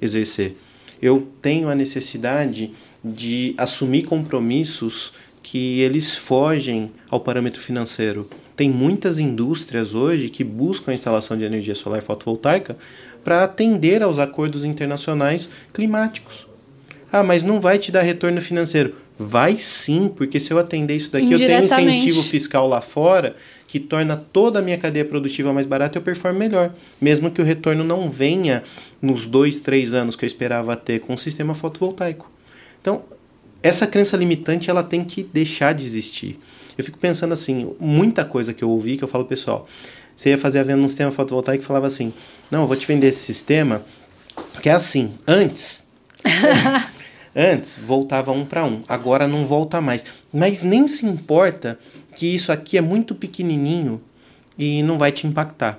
exercer. 0.00 0.56
Eu 1.02 1.28
tenho 1.42 1.68
a 1.68 1.74
necessidade 1.74 2.72
de 3.04 3.54
assumir 3.58 4.04
compromissos 4.04 5.12
que 5.42 5.78
eles 5.80 6.14
fogem 6.14 6.90
ao 7.10 7.20
parâmetro 7.20 7.60
financeiro. 7.60 8.30
Tem 8.56 8.70
muitas 8.70 9.18
indústrias 9.18 9.92
hoje 9.92 10.30
que 10.30 10.42
buscam 10.42 10.92
a 10.92 10.94
instalação 10.94 11.36
de 11.36 11.44
energia 11.44 11.74
solar 11.74 12.00
fotovoltaica 12.00 12.78
para 13.22 13.44
atender 13.44 14.02
aos 14.02 14.18
acordos 14.18 14.64
internacionais 14.64 15.50
climáticos. 15.70 16.46
Ah, 17.12 17.22
mas 17.22 17.42
não 17.42 17.60
vai 17.60 17.76
te 17.76 17.92
dar 17.92 18.00
retorno 18.00 18.40
financeiro. 18.40 18.94
Vai 19.22 19.58
sim, 19.58 20.08
porque 20.08 20.40
se 20.40 20.50
eu 20.50 20.58
atender 20.58 20.96
isso 20.96 21.12
daqui, 21.12 21.30
eu 21.30 21.36
tenho 21.36 21.60
um 21.60 21.64
incentivo 21.64 22.22
fiscal 22.22 22.66
lá 22.66 22.80
fora 22.80 23.36
que 23.66 23.78
torna 23.78 24.16
toda 24.16 24.60
a 24.60 24.62
minha 24.62 24.78
cadeia 24.78 25.04
produtiva 25.04 25.52
mais 25.52 25.66
barata 25.66 25.98
e 25.98 26.00
eu 26.00 26.02
performo 26.02 26.38
melhor. 26.38 26.72
Mesmo 26.98 27.30
que 27.30 27.38
o 27.38 27.44
retorno 27.44 27.84
não 27.84 28.10
venha 28.10 28.62
nos 29.00 29.26
dois, 29.26 29.60
três 29.60 29.92
anos 29.92 30.16
que 30.16 30.24
eu 30.24 30.26
esperava 30.26 30.74
ter 30.74 31.00
com 31.00 31.12
o 31.12 31.18
sistema 31.18 31.52
fotovoltaico. 31.52 32.30
Então, 32.80 33.04
essa 33.62 33.86
crença 33.86 34.16
limitante 34.16 34.70
ela 34.70 34.82
tem 34.82 35.04
que 35.04 35.22
deixar 35.22 35.74
de 35.74 35.84
existir. 35.84 36.40
Eu 36.78 36.82
fico 36.82 36.96
pensando 36.96 37.34
assim, 37.34 37.76
muita 37.78 38.24
coisa 38.24 38.54
que 38.54 38.64
eu 38.64 38.70
ouvi 38.70 38.96
que 38.96 39.04
eu 39.04 39.08
falo, 39.08 39.26
pessoal, 39.26 39.68
você 40.16 40.30
ia 40.30 40.38
fazer 40.38 40.60
a 40.60 40.62
venda 40.62 40.78
num 40.78 40.88
sistema 40.88 41.10
fotovoltaico 41.10 41.62
e 41.62 41.66
falava 41.66 41.86
assim, 41.86 42.10
não, 42.50 42.62
eu 42.62 42.66
vou 42.66 42.74
te 42.74 42.86
vender 42.86 43.08
esse 43.08 43.20
sistema, 43.20 43.82
que 44.62 44.70
é 44.70 44.72
assim, 44.72 45.12
antes... 45.28 45.84
Antes 47.34 47.76
voltava 47.86 48.32
um 48.32 48.44
para 48.44 48.64
um, 48.64 48.82
agora 48.88 49.26
não 49.26 49.46
volta 49.46 49.80
mais. 49.80 50.04
Mas 50.32 50.62
nem 50.62 50.86
se 50.86 51.06
importa 51.06 51.78
que 52.14 52.26
isso 52.26 52.50
aqui 52.50 52.76
é 52.76 52.80
muito 52.80 53.14
pequenininho 53.14 54.00
e 54.58 54.82
não 54.82 54.98
vai 54.98 55.12
te 55.12 55.26
impactar. 55.26 55.78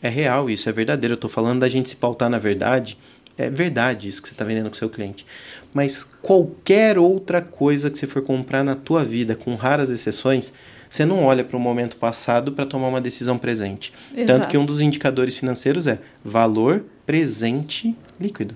É 0.00 0.08
real 0.08 0.48
isso, 0.48 0.68
é 0.68 0.72
verdadeiro. 0.72 1.14
Eu 1.14 1.16
estou 1.16 1.30
falando 1.30 1.60
da 1.60 1.68
gente 1.68 1.88
se 1.88 1.96
pautar 1.96 2.30
na 2.30 2.38
verdade. 2.38 2.96
É 3.36 3.48
verdade 3.48 4.08
isso 4.08 4.20
que 4.20 4.28
você 4.28 4.34
está 4.34 4.44
vendendo 4.44 4.68
com 4.68 4.74
o 4.74 4.78
seu 4.78 4.90
cliente. 4.90 5.26
Mas 5.72 6.04
qualquer 6.20 6.98
outra 6.98 7.40
coisa 7.40 7.90
que 7.90 7.98
você 7.98 8.06
for 8.06 8.22
comprar 8.22 8.62
na 8.62 8.74
tua 8.74 9.04
vida, 9.04 9.34
com 9.34 9.54
raras 9.54 9.90
exceções, 9.90 10.52
você 10.88 11.06
não 11.06 11.24
olha 11.24 11.42
para 11.42 11.56
o 11.56 11.60
momento 11.60 11.96
passado 11.96 12.52
para 12.52 12.66
tomar 12.66 12.88
uma 12.88 13.00
decisão 13.00 13.38
presente. 13.38 13.92
Exato. 14.14 14.40
Tanto 14.40 14.50
que 14.50 14.58
um 14.58 14.64
dos 14.64 14.80
indicadores 14.80 15.38
financeiros 15.38 15.86
é 15.86 15.98
valor 16.22 16.84
presente 17.06 17.96
líquido. 18.20 18.54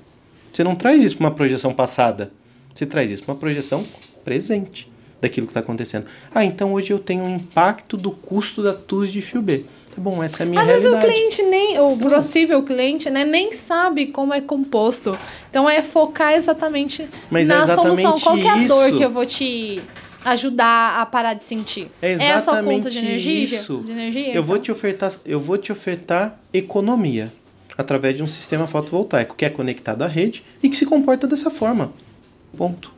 Você 0.57 0.65
não 0.65 0.75
traz 0.75 1.03
isso 1.03 1.19
para 1.19 1.27
uma 1.27 1.35
projeção 1.35 1.75
passada. 1.75 2.33
Você 2.75 2.87
traz 2.87 3.11
isso 3.11 3.23
para 3.23 3.35
uma 3.35 3.39
projeção 3.39 3.85
presente 4.25 4.91
daquilo 5.21 5.47
que 5.47 5.51
está 5.51 5.61
acontecendo. 5.61 6.07
Ah, 6.35 6.47
então 6.47 6.73
hoje 6.73 6.95
eu 6.95 6.99
tenho 6.99 7.25
um 7.25 7.37
impacto 7.37 7.95
do 7.95 8.11
custo 8.11 8.63
da 8.63 8.73
TUS 8.73 9.13
de 9.13 9.21
fio 9.21 9.43
B. 9.43 9.67
Tá 9.95 10.01
bom, 10.01 10.23
essa 10.23 10.43
é 10.43 10.47
a 10.47 10.49
minha 10.49 10.59
Às 10.59 10.67
realidade. 10.67 10.95
vezes 10.95 11.05
o 11.05 11.13
cliente 11.13 11.43
nem, 11.43 11.79
o 11.79 11.95
possível 11.99 12.63
cliente, 12.63 13.11
né, 13.11 13.23
nem 13.23 13.53
sabe 13.53 14.07
como 14.07 14.33
é 14.33 14.41
composto. 14.41 15.19
Então 15.51 15.69
é 15.69 15.83
focar 15.83 16.33
exatamente 16.33 17.07
Mas 17.31 17.51
é 17.51 17.53
na 17.53 17.61
é 17.61 17.65
exatamente 17.65 18.01
solução. 18.01 18.21
Qual 18.21 18.39
é 18.39 18.49
a 18.49 18.67
dor 18.67 18.97
que 18.97 19.03
eu 19.03 19.11
vou 19.11 19.27
te 19.27 19.83
ajudar 20.25 21.03
a 21.03 21.05
parar 21.05 21.35
de 21.35 21.45
sentir? 21.45 21.91
É 22.01 22.13
exatamente 22.13 22.31
é 22.31 22.35
a 22.35 22.41
sua 22.41 22.63
conta 22.63 22.89
de 22.89 22.99
energia? 22.99 23.45
Isso. 23.45 23.83
De 23.85 23.93
energia 23.93 24.29
eu, 24.29 24.31
então? 24.31 24.43
vou 24.43 24.59
te 24.59 24.73
ofertar, 24.73 25.13
eu 25.27 25.39
vou 25.39 25.59
te 25.59 25.71
ofertar 25.71 26.41
economia 26.51 27.31
através 27.77 28.16
de 28.16 28.22
um 28.22 28.29
sistema 28.29 28.66
fotovoltaico 28.66 29.37
que 29.37 29.45
é 29.45 29.51
conectado 29.51 30.03
à 30.03 30.07
rede 30.07 30.43
e 30.62 30.68
que 30.68 30.77
se 30.77 30.87
comporta 30.87 31.27
dessa 31.27 31.51
forma. 31.51 31.93
Ponto. 32.57 32.93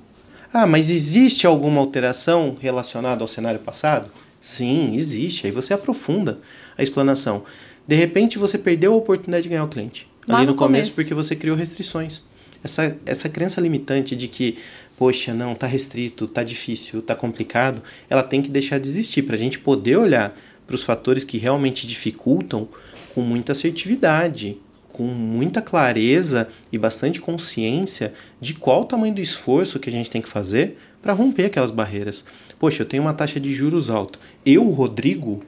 Ah, 0.53 0.67
mas 0.67 0.89
existe 0.89 1.47
alguma 1.47 1.81
alteração 1.81 2.57
relacionada 2.61 3.23
ao 3.23 3.29
cenário 3.29 3.61
passado? 3.61 4.11
Sim, 4.41 4.95
existe. 4.95 5.47
Aí 5.47 5.53
você 5.53 5.75
aprofunda 5.75 6.39
a 6.77 6.83
explanação. 6.83 7.43
De 7.87 7.95
repente 7.95 8.39
você 8.39 8.57
perdeu 8.57 8.93
a 8.93 8.97
oportunidade 8.97 9.43
de 9.43 9.49
ganhar 9.49 9.65
o 9.65 9.69
cliente. 9.69 10.07
Lá 10.27 10.37
ali 10.37 10.47
no, 10.47 10.53
no 10.53 10.59
começo, 10.59 10.83
começo, 10.83 10.97
porque 10.97 11.15
você 11.15 11.35
criou 11.35 11.57
restrições. 11.57 12.23
Essa, 12.63 12.97
essa 13.07 13.29
crença 13.29 13.61
limitante 13.61 14.17
de 14.17 14.29
que, 14.29 14.59
poxa, 14.97 15.33
não, 15.33 15.55
tá 15.55 15.67
restrito, 15.67 16.27
tá 16.27 16.43
difícil, 16.43 17.01
tá 17.01 17.15
complicado, 17.15 17.83
ela 18.11 18.23
tem 18.23 18.43
que 18.43 18.51
deixar 18.51 18.79
de 18.79 18.89
existir 18.89 19.23
para 19.23 19.37
a 19.37 19.39
gente 19.39 19.59
poder 19.59 19.97
olhar 19.97 20.37
para 20.67 20.75
os 20.75 20.83
fatores 20.83 21.25
que 21.25 21.39
realmente 21.39 21.87
dificultam 21.87 22.69
com 23.15 23.23
muita 23.23 23.53
assertividade, 23.53 24.59
com 24.99 25.05
muita 25.05 25.63
clareza 25.63 26.49
e 26.73 26.77
bastante 26.77 27.21
consciência 27.21 28.13
de 28.41 28.53
qual 28.53 28.81
o 28.81 28.85
tamanho 28.85 29.15
do 29.15 29.21
esforço 29.21 29.79
que 29.79 29.89
a 29.89 29.93
gente 29.93 30.11
tem 30.11 30.21
que 30.21 30.29
fazer 30.29 30.77
para 31.01 31.13
romper 31.13 31.45
aquelas 31.45 31.71
barreiras. 31.71 32.25
Poxa, 32.59 32.83
eu 32.83 32.87
tenho 32.87 33.05
uma 33.05 33.15
taxa 33.15 33.39
de 33.39 33.55
juros 33.55 33.91
alta. 33.91 34.19
Eu, 34.45 34.69
Rodrigo, 34.71 35.45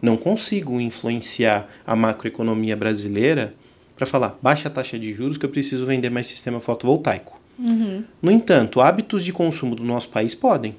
não 0.00 0.16
consigo 0.16 0.80
influenciar 0.80 1.66
a 1.84 1.96
macroeconomia 1.96 2.76
brasileira 2.76 3.52
para 3.96 4.06
falar 4.06 4.38
baixa 4.40 4.68
a 4.68 4.70
taxa 4.70 4.96
de 4.96 5.12
juros 5.12 5.36
que 5.36 5.44
eu 5.44 5.50
preciso 5.50 5.84
vender 5.84 6.08
mais 6.08 6.28
sistema 6.28 6.60
fotovoltaico. 6.60 7.40
Uhum. 7.58 8.04
No 8.22 8.30
entanto, 8.30 8.80
hábitos 8.80 9.24
de 9.24 9.32
consumo 9.32 9.74
do 9.74 9.82
nosso 9.82 10.08
país 10.08 10.36
podem 10.36 10.76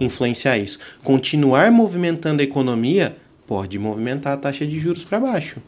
influenciar 0.00 0.58
isso. 0.58 0.80
Continuar 1.04 1.70
movimentando 1.70 2.42
a 2.42 2.44
economia 2.44 3.16
pode 3.46 3.78
movimentar 3.78 4.32
a 4.32 4.36
taxa 4.36 4.66
de 4.66 4.76
juros 4.80 5.04
para 5.04 5.20
baixo. 5.20 5.62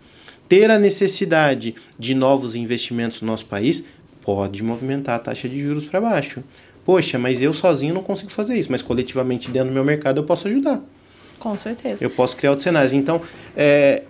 Ter 0.51 0.69
a 0.69 0.81
necessidade 0.81 1.77
de 1.97 2.13
novos 2.13 2.57
investimentos 2.57 3.23
no 3.23 3.29
nosso 3.29 3.47
país 3.47 3.85
pode 4.21 4.65
movimentar 4.65 5.15
a 5.15 5.19
taxa 5.21 5.49
de 5.49 5.61
juros 5.61 5.85
para 5.85 6.01
baixo. 6.01 6.43
Poxa, 6.85 7.21
mas 7.21 7.41
eu 7.41 7.55
sozinho 7.55 7.95
não 7.95 8.03
consigo 8.03 8.33
fazer 8.33 8.59
isso, 8.59 8.69
mas 8.69 8.83
coletivamente 8.83 9.49
dentro 9.49 9.69
do 9.69 9.75
meu 9.75 9.85
mercado 9.85 10.19
eu 10.19 10.25
posso 10.25 10.49
ajudar. 10.49 10.83
Com 11.39 11.57
certeza. 11.57 12.03
Eu 12.03 12.11
posso 12.11 12.37
criar 12.37 12.51
outros 12.51 12.65
cenários. 12.65 12.93
Então, 12.93 13.23
é, 13.57 14.03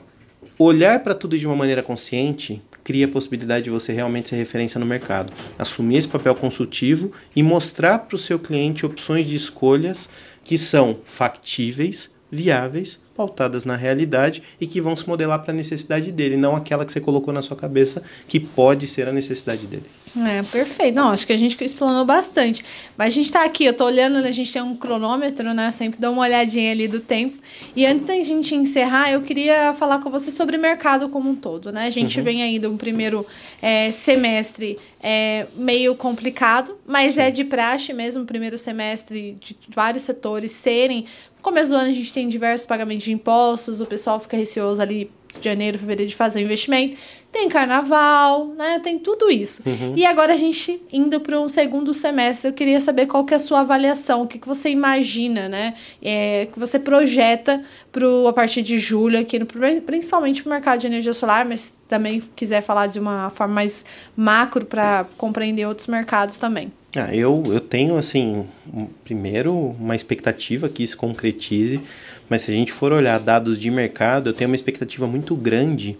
olhar 0.59 1.01
para 1.01 1.15
tudo 1.15 1.37
de 1.37 1.47
uma 1.47 1.55
maneira 1.55 1.83
consciente 1.83 2.63
cria 2.83 3.05
a 3.05 3.09
possibilidade 3.09 3.65
de 3.65 3.71
você 3.71 3.93
realmente 3.93 4.31
ser 4.31 4.37
referência 4.37 4.81
no 4.81 4.87
mercado. 4.87 5.31
Assumir 5.59 5.99
esse 5.99 6.09
papel 6.09 6.35
consultivo 6.35 7.13
e 7.37 7.43
mostrar 7.43 7.99
para 7.99 8.17
o 8.17 8.19
seu 8.19 8.39
cliente 8.39 8.87
opções 8.87 9.29
de 9.29 9.37
escolhas 9.37 10.09
que 10.43 10.57
são 10.57 11.01
factíveis, 11.05 12.09
viáveis, 12.31 12.99
pautadas 13.17 13.65
na 13.65 13.77
realidade 13.77 14.43
e 14.61 14.67
que 14.67 14.81
vão 14.81 14.97
se 14.97 15.07
modelar 15.07 15.43
para 15.43 15.53
a 15.53 15.57
necessidade 15.57 16.11
dele, 16.11 16.37
não 16.37 16.57
aquela 16.57 16.87
que 16.87 16.93
você 16.93 17.01
colocou 17.01 17.35
na 17.35 17.43
sua 17.43 17.57
cabeça 17.57 18.03
que 18.27 18.41
pode 18.41 18.87
ser 18.87 19.09
a 19.09 19.13
necessidade 19.13 19.67
dele. 19.67 19.85
É, 20.19 20.43
perfeito. 20.43 20.95
Não, 20.95 21.11
acho 21.11 21.25
que 21.27 21.33
a 21.33 21.39
gente 21.39 21.63
explanou 21.63 22.05
bastante. 22.05 22.65
Mas 22.97 23.09
a 23.09 23.11
gente 23.11 23.27
está 23.27 23.45
aqui, 23.45 23.65
eu 23.65 23.71
estou 23.71 23.87
olhando, 23.87 24.17
a 24.17 24.33
gente 24.33 24.53
tem 24.53 24.61
um 24.61 24.75
cronômetro, 24.75 25.55
né? 25.55 25.71
Sempre 25.71 26.01
dá 26.01 26.11
uma 26.11 26.23
olhadinha 26.23 26.73
ali 26.73 26.89
do 26.89 26.99
tempo. 26.99 27.39
E 27.77 27.87
antes 27.87 28.07
da 28.07 28.15
gente 28.15 28.55
encerrar, 28.55 29.13
eu 29.13 29.23
queria 29.23 29.73
falar 29.75 29.99
com 29.99 30.11
você 30.11 30.33
sobre 30.33 30.57
o 30.57 30.61
mercado 30.61 31.09
como 31.09 31.31
um 31.31 31.37
todo, 31.37 31.71
né? 31.71 31.87
A 31.87 31.91
gente 31.91 32.19
uhum. 32.19 32.25
vem 32.25 32.43
aí 32.43 32.59
de 32.59 32.67
um 32.67 32.77
primeiro 32.77 33.25
é, 33.63 33.93
semestre 33.93 34.79
é, 35.01 35.47
meio 35.55 35.95
complicado, 35.95 36.77
mas 36.85 37.17
é 37.17 37.31
de 37.31 37.45
praxe 37.45 37.93
mesmo 37.93 38.25
o 38.25 38.27
primeiro 38.27 38.59
semestre 38.59 39.37
de 39.41 39.57
vários 39.69 40.03
setores 40.03 40.51
serem 40.51 41.07
começo 41.43 41.71
do 41.71 41.77
ano 41.77 41.91
a 41.91 41.93
gente 41.93 42.13
tem 42.13 42.29
diversos 42.29 42.67
pagamentos 42.67 43.05
de 43.05 43.13
impostos, 43.13 43.81
o 43.81 43.87
pessoal 43.87 44.19
fica 44.21 44.37
receoso 44.37 44.81
ali 44.81 45.11
de 45.29 45.45
janeiro, 45.45 45.79
fevereiro 45.79 46.11
de 46.11 46.17
fazer 46.17 46.41
o 46.41 46.43
investimento. 46.43 46.97
Tem 47.31 47.49
carnaval, 47.49 48.49
né? 48.49 48.81
Tem 48.81 48.99
tudo 48.99 49.31
isso. 49.31 49.63
Uhum. 49.65 49.95
E 49.97 50.05
agora 50.05 50.35
a 50.35 50.37
gente 50.37 50.83
indo 50.93 51.21
para 51.21 51.39
um 51.41 51.49
segundo 51.49 51.95
semestre, 51.95 52.51
eu 52.51 52.55
queria 52.55 52.81
saber 52.81 53.07
qual 53.07 53.25
que 53.25 53.33
é 53.33 53.37
a 53.37 53.41
sua 53.41 53.61
avaliação, 53.61 54.23
o 54.23 54.27
que, 54.27 54.39
que 54.39 54.49
você 54.49 54.69
imagina, 54.69 55.49
né? 55.49 55.75
É, 56.03 56.49
que 56.53 56.59
você 56.59 56.79
projeta 56.79 57.63
pro, 57.93 58.27
a 58.27 58.33
partir 58.33 58.63
de 58.63 58.79
julho 58.79 59.19
aqui, 59.19 59.39
no, 59.39 59.47
principalmente 59.47 60.43
para 60.43 60.51
o 60.51 60.53
mercado 60.53 60.81
de 60.81 60.89
energia 60.89 61.15
solar, 61.15 61.45
mas 61.45 61.77
também 61.87 62.21
quiser 62.35 62.63
falar 62.63 62.89
de 62.89 62.99
uma 62.99 63.31
forma 63.31 63.55
mais 63.55 63.85
macro 64.17 64.67
para 64.67 65.07
compreender 65.17 65.67
outros 65.67 65.87
mercados 65.87 66.39
também. 66.39 66.73
Ah, 66.97 67.15
eu, 67.15 67.45
eu 67.47 67.61
tenho, 67.61 67.97
assim, 67.97 68.47
um, 68.73 68.87
primeiro, 69.05 69.55
uma 69.55 69.95
expectativa 69.95 70.69
que 70.69 70.83
isso 70.83 70.97
concretize, 70.97 71.81
mas 72.29 72.43
se 72.43 72.51
a 72.51 72.55
gente 72.55 72.73
for 72.73 72.93
olhar 72.93 73.21
dados 73.21 73.59
de 73.61 73.71
mercado, 73.71 74.31
eu 74.31 74.35
tenho 74.35 74.51
uma 74.51 74.57
expectativa 74.57 75.07
muito 75.07 75.37
grande 75.37 75.97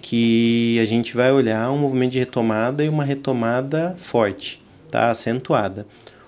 que 0.00 0.78
a 0.80 0.86
gente 0.86 1.14
vai 1.14 1.30
olhar 1.30 1.70
um 1.70 1.76
movimento 1.76 2.12
de 2.12 2.18
retomada 2.18 2.82
e 2.82 2.88
uma 2.88 3.04
retomada 3.04 3.94
forte, 3.98 4.62
tá? 4.90 5.10
acentuada. 5.10 5.86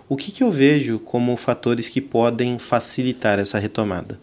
O 0.08 0.16
que, 0.16 0.30
que 0.30 0.42
eu 0.42 0.50
vejo 0.50 0.98
como 0.98 1.34
fatores 1.38 1.88
que 1.88 2.00
podem 2.00 2.58
facilitar 2.58 3.38
essa 3.38 3.58
retomada? 3.58 4.20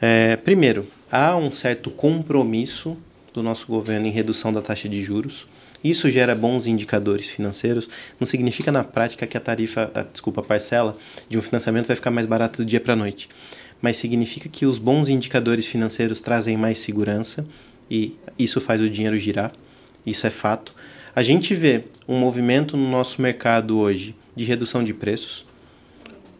É, 0.00 0.36
primeiro, 0.36 0.86
há 1.12 1.36
um 1.36 1.52
certo 1.52 1.90
compromisso 1.90 2.96
do 3.34 3.42
nosso 3.42 3.66
governo 3.66 4.06
em 4.06 4.10
redução 4.10 4.50
da 4.50 4.62
taxa 4.62 4.88
de 4.88 5.02
juros. 5.02 5.46
Isso 5.82 6.10
gera 6.10 6.34
bons 6.34 6.66
indicadores 6.66 7.26
financeiros. 7.28 7.88
Não 8.18 8.26
significa 8.26 8.72
na 8.72 8.82
prática 8.82 9.26
que 9.26 9.36
a 9.36 9.40
tarifa, 9.40 9.90
a, 9.94 10.02
desculpa, 10.02 10.40
a 10.40 10.44
parcela 10.44 10.96
de 11.28 11.38
um 11.38 11.42
financiamento 11.42 11.86
vai 11.86 11.96
ficar 11.96 12.10
mais 12.10 12.26
barata 12.26 12.58
do 12.58 12.64
dia 12.64 12.80
para 12.80 12.94
a 12.94 12.96
noite. 12.96 13.28
Mas 13.80 13.96
significa 13.96 14.48
que 14.48 14.66
os 14.66 14.78
bons 14.78 15.08
indicadores 15.08 15.66
financeiros 15.66 16.20
trazem 16.20 16.56
mais 16.56 16.78
segurança 16.78 17.46
e 17.90 18.16
isso 18.38 18.60
faz 18.60 18.82
o 18.82 18.90
dinheiro 18.90 19.16
girar. 19.18 19.52
Isso 20.04 20.26
é 20.26 20.30
fato. 20.30 20.74
A 21.14 21.22
gente 21.22 21.54
vê 21.54 21.84
um 22.06 22.18
movimento 22.18 22.76
no 22.76 22.90
nosso 22.90 23.22
mercado 23.22 23.78
hoje 23.78 24.14
de 24.34 24.44
redução 24.44 24.82
de 24.82 24.92
preços 24.92 25.47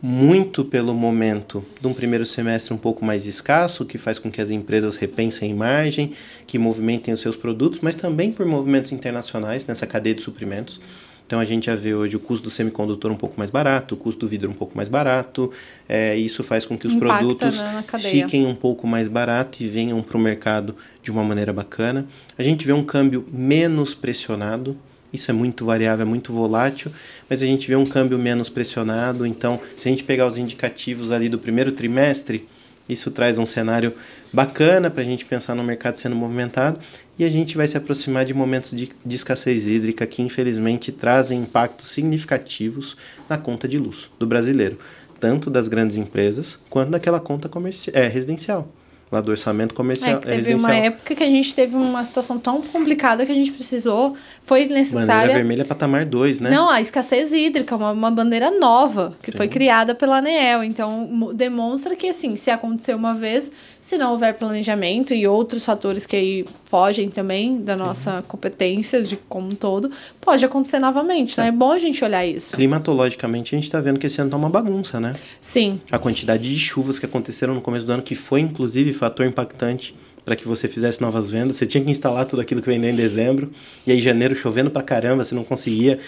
muito 0.00 0.64
pelo 0.64 0.94
momento 0.94 1.64
de 1.80 1.86
um 1.88 1.92
primeiro 1.92 2.24
semestre 2.24 2.72
um 2.72 2.76
pouco 2.76 3.04
mais 3.04 3.26
escasso, 3.26 3.84
que 3.84 3.98
faz 3.98 4.18
com 4.18 4.30
que 4.30 4.40
as 4.40 4.50
empresas 4.50 4.96
repensem 4.96 5.50
em 5.50 5.54
margem, 5.54 6.12
que 6.46 6.58
movimentem 6.58 7.12
os 7.12 7.20
seus 7.20 7.36
produtos, 7.36 7.80
mas 7.82 7.94
também 7.94 8.30
por 8.30 8.46
movimentos 8.46 8.92
internacionais 8.92 9.66
nessa 9.66 9.86
cadeia 9.86 10.14
de 10.14 10.22
suprimentos. 10.22 10.80
Então 11.28 11.40
a 11.40 11.44
gente 11.44 11.66
já 11.66 11.74
vê 11.74 11.94
hoje 11.94 12.16
o 12.16 12.20
custo 12.20 12.44
do 12.44 12.50
semicondutor 12.50 13.10
um 13.10 13.16
pouco 13.16 13.34
mais 13.36 13.50
barato, 13.50 13.94
o 13.94 13.98
custo 13.98 14.20
do 14.20 14.28
vidro 14.28 14.50
um 14.50 14.54
pouco 14.54 14.74
mais 14.74 14.88
barato. 14.88 15.52
É, 15.86 16.16
isso 16.16 16.42
faz 16.42 16.64
com 16.64 16.78
que 16.78 16.86
os 16.86 16.94
Impacta, 16.94 17.18
produtos 17.18 17.58
né, 17.58 17.84
fiquem 17.98 18.46
um 18.46 18.54
pouco 18.54 18.86
mais 18.86 19.08
baratos 19.08 19.60
e 19.60 19.66
venham 19.66 20.00
para 20.00 20.16
o 20.16 20.20
mercado 20.20 20.74
de 21.02 21.10
uma 21.10 21.22
maneira 21.22 21.52
bacana. 21.52 22.06
A 22.38 22.42
gente 22.42 22.64
vê 22.64 22.72
um 22.72 22.82
câmbio 22.82 23.26
menos 23.30 23.94
pressionado, 23.94 24.74
isso 25.12 25.30
é 25.30 25.34
muito 25.34 25.64
variável, 25.64 26.04
é 26.04 26.08
muito 26.08 26.32
volátil, 26.32 26.92
mas 27.28 27.42
a 27.42 27.46
gente 27.46 27.66
vê 27.66 27.76
um 27.76 27.86
câmbio 27.86 28.18
menos 28.18 28.48
pressionado. 28.48 29.26
Então, 29.26 29.60
se 29.76 29.88
a 29.88 29.90
gente 29.90 30.04
pegar 30.04 30.26
os 30.26 30.36
indicativos 30.36 31.10
ali 31.10 31.28
do 31.28 31.38
primeiro 31.38 31.72
trimestre, 31.72 32.46
isso 32.88 33.10
traz 33.10 33.38
um 33.38 33.44
cenário 33.44 33.92
bacana 34.32 34.90
para 34.90 35.02
a 35.02 35.04
gente 35.04 35.24
pensar 35.24 35.54
no 35.54 35.62
mercado 35.62 35.96
sendo 35.96 36.16
movimentado 36.16 36.80
e 37.18 37.24
a 37.24 37.30
gente 37.30 37.56
vai 37.56 37.66
se 37.66 37.76
aproximar 37.76 38.24
de 38.24 38.32
momentos 38.32 38.70
de, 38.70 38.90
de, 39.04 39.16
escassez 39.16 39.66
hídrica 39.66 40.06
que, 40.06 40.22
infelizmente, 40.22 40.90
trazem 40.90 41.40
impactos 41.40 41.90
significativos 41.90 42.96
na 43.28 43.36
conta 43.36 43.68
de 43.68 43.78
luz 43.78 44.08
do 44.18 44.26
brasileiro, 44.26 44.78
tanto 45.20 45.50
das 45.50 45.68
grandes 45.68 45.96
empresas 45.96 46.58
quanto 46.70 46.90
daquela 46.90 47.20
conta 47.20 47.50
é, 47.92 48.06
residencial 48.06 48.72
lá 49.10 49.20
do 49.20 49.30
orçamento 49.30 49.74
comercial. 49.74 50.16
É, 50.16 50.36
teve 50.36 50.54
uma 50.54 50.74
época 50.74 51.14
que 51.14 51.22
a 51.22 51.26
gente 51.26 51.54
teve 51.54 51.74
uma 51.74 52.04
situação 52.04 52.38
tão 52.38 52.60
complicada 52.60 53.24
que 53.24 53.32
a 53.32 53.34
gente 53.34 53.52
precisou, 53.52 54.16
foi 54.44 54.66
necessária... 54.66 55.06
Bandeira 55.06 55.34
vermelha 55.34 55.64
patamar 55.64 56.04
2, 56.04 56.40
né? 56.40 56.50
Não, 56.50 56.68
a 56.68 56.80
escassez 56.80 57.32
hídrica, 57.32 57.74
uma, 57.76 57.92
uma 57.92 58.10
bandeira 58.10 58.50
nova, 58.50 59.14
que 59.22 59.32
Sim. 59.32 59.38
foi 59.38 59.48
criada 59.48 59.94
pela 59.94 60.18
ANEEL. 60.18 60.62
Então, 60.62 61.30
demonstra 61.34 61.96
que, 61.96 62.08
assim, 62.08 62.36
se 62.36 62.50
acontecer 62.50 62.94
uma 62.94 63.14
vez, 63.14 63.50
se 63.80 63.96
não 63.96 64.12
houver 64.12 64.34
planejamento 64.34 65.14
e 65.14 65.26
outros 65.26 65.64
fatores 65.64 66.04
que 66.04 66.16
aí 66.16 66.46
fogem 66.64 67.08
também 67.08 67.60
da 67.60 67.76
nossa 67.76 68.16
uhum. 68.16 68.22
competência 68.22 69.02
de 69.02 69.16
como 69.16 69.48
um 69.48 69.54
todo, 69.54 69.90
pode 70.20 70.44
acontecer 70.44 70.78
novamente, 70.78 71.38
né? 71.38 71.46
É. 71.46 71.48
é 71.48 71.52
bom 71.52 71.72
a 71.72 71.78
gente 71.78 72.04
olhar 72.04 72.24
isso. 72.26 72.56
Climatologicamente, 72.56 73.54
a 73.54 73.58
gente 73.58 73.66
está 73.66 73.80
vendo 73.80 73.98
que 73.98 74.06
esse 74.06 74.20
ano 74.20 74.30
tá 74.30 74.36
uma 74.36 74.50
bagunça, 74.50 75.00
né? 75.00 75.12
Sim. 75.40 75.80
A 75.90 75.98
quantidade 75.98 76.42
de 76.52 76.58
chuvas 76.58 76.98
que 76.98 77.06
aconteceram 77.06 77.54
no 77.54 77.60
começo 77.60 77.86
do 77.86 77.92
ano, 77.92 78.02
que 78.02 78.14
foi, 78.14 78.40
inclusive, 78.40 78.92
fator 78.92 79.26
impactante 79.26 79.94
para 80.24 80.36
que 80.36 80.46
você 80.46 80.68
fizesse 80.68 81.00
novas 81.00 81.30
vendas. 81.30 81.56
Você 81.56 81.66
tinha 81.66 81.82
que 81.82 81.90
instalar 81.90 82.26
tudo 82.26 82.42
aquilo 82.42 82.60
que 82.60 82.68
vendeu 82.68 82.90
em 82.90 82.94
dezembro, 82.94 83.50
e 83.86 83.92
aí 83.92 84.00
janeiro 84.00 84.34
chovendo 84.34 84.70
para 84.70 84.82
caramba, 84.82 85.24
você 85.24 85.34
não 85.34 85.42
conseguia 85.42 85.98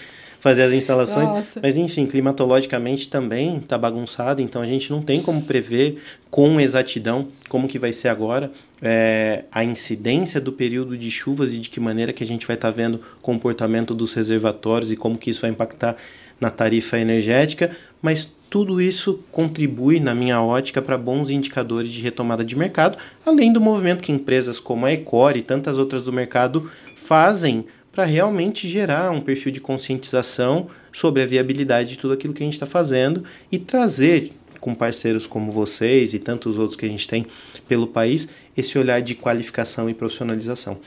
fazer 0.41 0.63
as 0.63 0.73
instalações. 0.73 1.29
Nossa. 1.29 1.59
Mas 1.61 1.77
enfim, 1.77 2.07
climatologicamente 2.07 3.07
também 3.07 3.57
está 3.57 3.77
bagunçado, 3.77 4.41
então 4.41 4.59
a 4.59 4.65
gente 4.65 4.89
não 4.89 4.99
tem 4.99 5.21
como 5.21 5.43
prever 5.43 6.01
com 6.31 6.59
exatidão 6.59 7.27
como 7.47 7.67
que 7.67 7.77
vai 7.77 7.93
ser 7.93 8.07
agora 8.07 8.51
é, 8.81 9.45
a 9.51 9.63
incidência 9.63 10.41
do 10.41 10.51
período 10.51 10.97
de 10.97 11.11
chuvas 11.11 11.53
e 11.53 11.59
de 11.59 11.69
que 11.69 11.79
maneira 11.79 12.11
que 12.11 12.23
a 12.23 12.27
gente 12.27 12.47
vai 12.47 12.55
estar 12.55 12.69
tá 12.69 12.75
vendo 12.75 12.95
o 12.95 13.21
comportamento 13.21 13.93
dos 13.93 14.13
reservatórios 14.13 14.91
e 14.91 14.95
como 14.95 15.15
que 15.15 15.29
isso 15.29 15.41
vai 15.41 15.51
impactar 15.51 15.95
na 16.39 16.49
tarifa 16.49 16.97
energética, 16.97 17.69
mas 18.01 18.33
tudo 18.49 18.81
isso 18.81 19.23
contribui, 19.31 19.99
na 19.99 20.15
minha 20.15 20.41
ótica, 20.41 20.81
para 20.81 20.97
bons 20.97 21.29
indicadores 21.29 21.93
de 21.93 22.01
retomada 22.01 22.43
de 22.43 22.55
mercado, 22.55 22.97
além 23.23 23.53
do 23.53 23.61
movimento 23.61 24.01
que 24.01 24.11
empresas 24.11 24.59
como 24.59 24.87
a 24.87 24.91
Ecor 24.91 25.37
e 25.37 25.43
tantas 25.43 25.77
outras 25.77 26.01
do 26.01 26.11
mercado 26.11 26.69
fazem 26.97 27.63
para 27.91 28.05
realmente 28.05 28.67
gerar 28.67 29.11
um 29.11 29.19
perfil 29.19 29.51
de 29.51 29.59
conscientização 29.59 30.67
sobre 30.93 31.21
a 31.21 31.25
viabilidade 31.25 31.91
de 31.91 31.97
tudo 31.97 32.13
aquilo 32.13 32.33
que 32.33 32.43
a 32.43 32.45
gente 32.45 32.53
está 32.53 32.65
fazendo 32.65 33.23
e 33.51 33.57
trazer 33.57 34.33
com 34.59 34.75
parceiros 34.75 35.25
como 35.25 35.51
vocês 35.51 36.13
e 36.13 36.19
tantos 36.19 36.57
outros 36.57 36.77
que 36.77 36.85
a 36.85 36.89
gente 36.89 37.07
tem 37.07 37.25
pelo 37.67 37.87
país 37.87 38.29
esse 38.55 38.77
olhar 38.77 39.01
de 39.01 39.15
qualificação 39.15 39.89
e 39.89 39.93
profissionalização. 39.93 40.77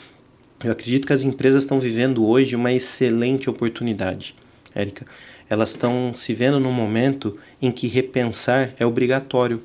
Eu 0.63 0.73
acredito 0.73 1.07
que 1.07 1.13
as 1.13 1.25
empresas 1.25 1.65
estão 1.65 1.81
vivendo 1.81 2.27
hoje 2.27 2.57
uma 2.57 2.73
excelente 2.73 3.51
oportunidade, 3.51 4.35
Érica. 4.75 5.05
Elas 5.51 5.71
estão 5.71 6.15
se 6.15 6.33
vendo 6.33 6.59
num 6.59 6.73
momento 6.73 7.37
em 7.61 7.71
que 7.71 7.87
repensar 7.87 8.71
é 8.79 8.87
obrigatório. 8.87 9.63